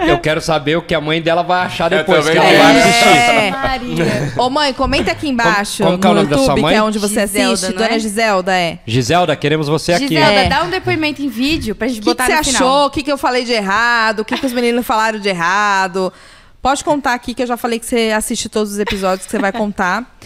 [0.06, 3.08] eu quero saber o que a mãe dela vai achar depois que ela vai assistir.
[3.08, 3.50] É.
[3.50, 4.32] Maria.
[4.36, 6.62] Ô mãe, comenta aqui embaixo Como- como que é o no nome da sua YouTube,
[6.62, 6.72] mãe?
[6.72, 7.74] que é onde você Giselda, assiste.
[7.74, 7.88] não é?
[7.88, 8.78] Dona Giselda, é.
[8.86, 10.08] Giselda, queremos você aqui.
[10.08, 10.48] Giselda, É.
[10.48, 12.52] dá um depoimento em vídeo pra gente O que, que botar você no achou?
[12.54, 12.86] final.
[12.86, 14.20] O que, que eu falei de errado?
[14.20, 16.12] O que, que os meninos falaram de errado?
[16.60, 19.38] Pode contar aqui, que eu já falei que você assiste todos os episódios que você
[19.38, 20.16] vai contar.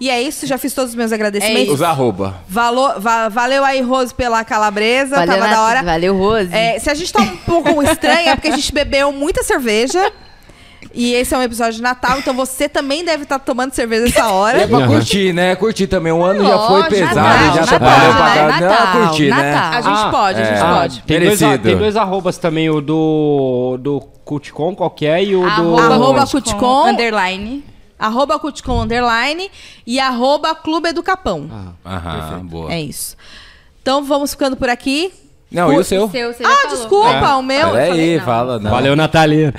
[0.00, 1.74] E é isso, já fiz todos os meus agradecimentos.
[1.74, 2.36] Os arroba.
[2.48, 5.16] Valor, va- valeu aí, Rose, pela calabresa.
[5.16, 5.82] Valeu, tava da Nath- hora.
[5.82, 6.54] Valeu, Rose.
[6.54, 10.12] É, se a gente tá um pouco estranha, é porque a gente bebeu muita cerveja.
[10.94, 14.20] E esse é um episódio de Natal, então você também deve estar tomando cerveja essa
[14.20, 14.68] E é hora.
[14.68, 15.54] pra curtir, né?
[15.56, 16.12] Curtir também.
[16.12, 18.34] Um ano já foi Lógico, pesado, Natal, já Natal, trabalhou pra né?
[18.34, 18.60] caralho.
[18.60, 19.52] Não, Natal, curtir, né?
[19.52, 19.70] Natal.
[19.72, 20.60] A gente Ah, pode, a gente é.
[20.74, 21.02] pode.
[21.02, 21.62] Tem dois, Merecido.
[21.64, 25.76] tem dois arrobas também, o do, do Culticom, qual que é, e o do...
[25.78, 26.88] Arroba Cuticom, Cuticom.
[26.88, 27.64] Underline.
[27.98, 29.50] Arroba Cuticom Underline
[29.86, 31.74] e arroba Clube do Capão.
[31.84, 32.72] Aham, boa.
[32.72, 33.16] É isso.
[33.82, 35.12] Então vamos ficando por aqui.
[35.50, 36.10] Não, e o seu?
[36.10, 36.76] Seu, você já Ah, falou.
[36.76, 37.70] desculpa, o meu.
[37.70, 38.24] Peraí, não.
[38.24, 38.58] fala.
[38.58, 38.70] Não.
[38.70, 39.54] Valeu, Natalia.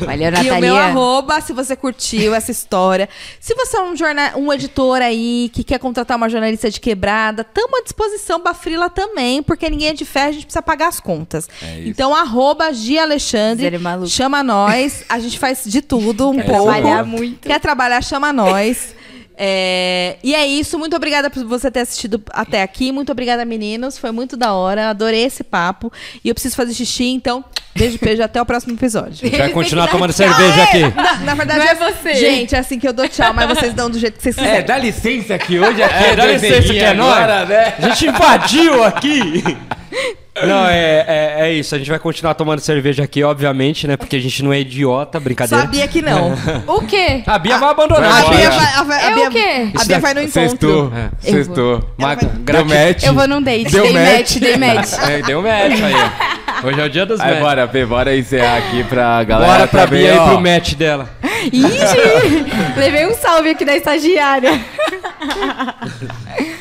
[0.00, 0.54] Valeu, E Natalia.
[0.54, 3.08] o meu arroba, se você curtiu essa história.
[3.40, 4.32] Se você é um, jorna...
[4.36, 8.90] um editor aí que quer contratar uma jornalista de quebrada, tamo à disposição pra Frila
[8.90, 11.48] também, porque ninguém é de ferro, a gente precisa pagar as contas.
[11.62, 11.88] É isso.
[11.88, 13.70] então, arroba Gia Alexandre,
[14.08, 15.02] chama nós.
[15.08, 16.64] A gente faz de tudo, um Quer pouco.
[16.64, 17.48] trabalhar muito.
[17.48, 18.94] Quer trabalhar, chama nós.
[19.36, 22.92] É, E é isso, muito obrigada por você ter assistido até aqui.
[22.92, 23.98] Muito obrigada, meninos.
[23.98, 24.90] Foi muito da hora.
[24.90, 25.92] Adorei esse papo.
[26.24, 27.44] E eu preciso fazer xixi, então,
[27.74, 28.22] beijo, beijo.
[28.22, 29.28] Até o próximo episódio.
[29.30, 30.26] Vai continuar tomando tchau.
[30.28, 30.80] cerveja aqui.
[30.94, 32.14] Na, na verdade, Não é é- você.
[32.14, 34.58] Gente, é assim que eu dou tchau, mas vocês dão do jeito que vocês quiserem.
[34.58, 37.12] É, dá licença que hoje aqui É, dá dois licença que é nóis.
[37.16, 37.74] agora, né?
[37.78, 39.42] A gente invadiu aqui.
[40.40, 41.74] Não, é, é, é isso.
[41.74, 43.96] A gente vai continuar tomando cerveja aqui, obviamente, né?
[43.98, 45.62] Porque a gente não é idiota, brincadeira.
[45.64, 46.32] Sabia que não.
[46.66, 47.22] O quê?
[47.26, 48.10] A Bia vai abandonar.
[48.10, 48.30] Vai A.
[48.38, 49.68] Bia vai, a, a É Bia, o quê?
[49.78, 50.40] A Bia vai no encontro.
[50.48, 51.10] Sextou, É.
[51.20, 51.90] sextou.
[51.98, 53.04] Mas, Deu match.
[53.04, 53.70] Eu vou num date.
[53.70, 54.16] Deu dei match.
[54.18, 54.92] match, dei match.
[55.06, 56.41] É, deu match aí.
[56.64, 60.02] Hoje é o dia dos Aí bora, bora encerrar aqui pra galera Bora pra também,
[60.02, 60.28] Bia ó.
[60.28, 61.10] pro match dela.
[61.52, 64.60] Ixi, levei um salve aqui da estagiária.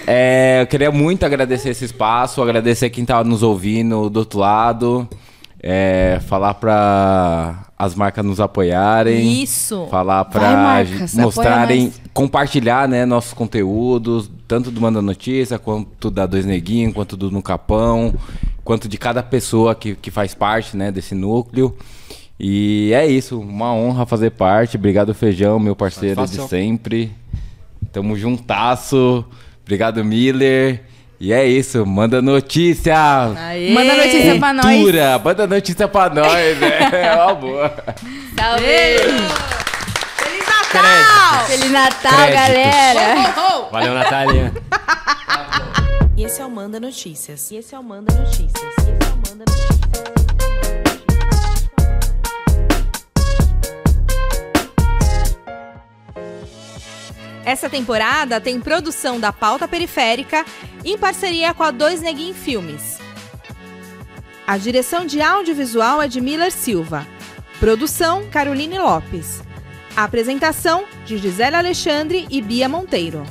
[0.07, 5.07] É, eu queria muito agradecer esse espaço, agradecer quem tá nos ouvindo do outro lado.
[5.61, 9.43] É, falar pra as marcas nos apoiarem.
[9.43, 9.87] Isso.
[9.91, 16.11] Falar pra Vai, marcas, mostrarem, apoia compartilhar, né, nossos conteúdos, tanto do Manda Notícia, quanto
[16.11, 18.13] da Dois Neguinhos, quanto do No Capão,
[18.63, 21.75] quanto de cada pessoa que, que faz parte, né, desse núcleo.
[22.39, 24.75] E é isso, uma honra fazer parte.
[24.77, 26.45] Obrigado, Feijão, meu parceiro Satisfação.
[26.45, 27.11] de sempre.
[27.91, 29.23] Tamo juntaço.
[29.61, 30.81] Obrigado, Miller.
[31.19, 32.95] E é isso, manda notícia.
[33.37, 33.71] Aê.
[33.73, 34.65] Manda notícia pra nós.
[34.65, 36.79] Cultura, manda notícia pra nós, né?
[36.91, 37.71] É uma boa.
[38.35, 38.65] Salve.
[40.17, 41.45] Feliz Natal!
[41.45, 42.33] Feliz Natal, Créditos.
[42.47, 43.19] galera.
[43.19, 43.71] Ho, ho, ho.
[43.71, 44.53] Valeu, Natália.
[46.21, 47.49] E esse é o Manda Notícias.
[47.49, 48.53] E esse é o Manda Notícias.
[48.53, 49.79] E esse é o Manda Notícias.
[57.43, 60.45] Essa temporada tem produção da Pauta Periférica
[60.85, 62.99] em parceria com a Dois Neguinho Filmes.
[64.45, 67.07] A direção de audiovisual é de Miller Silva.
[67.59, 69.41] Produção Caroline Lopes.
[69.97, 73.25] A apresentação de Gisele Alexandre e Bia Monteiro.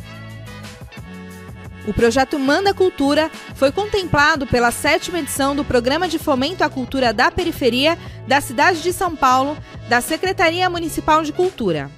[1.90, 7.12] O projeto Manda Cultura foi contemplado pela sétima edição do Programa de Fomento à Cultura
[7.12, 7.98] da Periferia
[8.28, 9.58] da cidade de São Paulo,
[9.88, 11.90] da Secretaria Municipal de Cultura.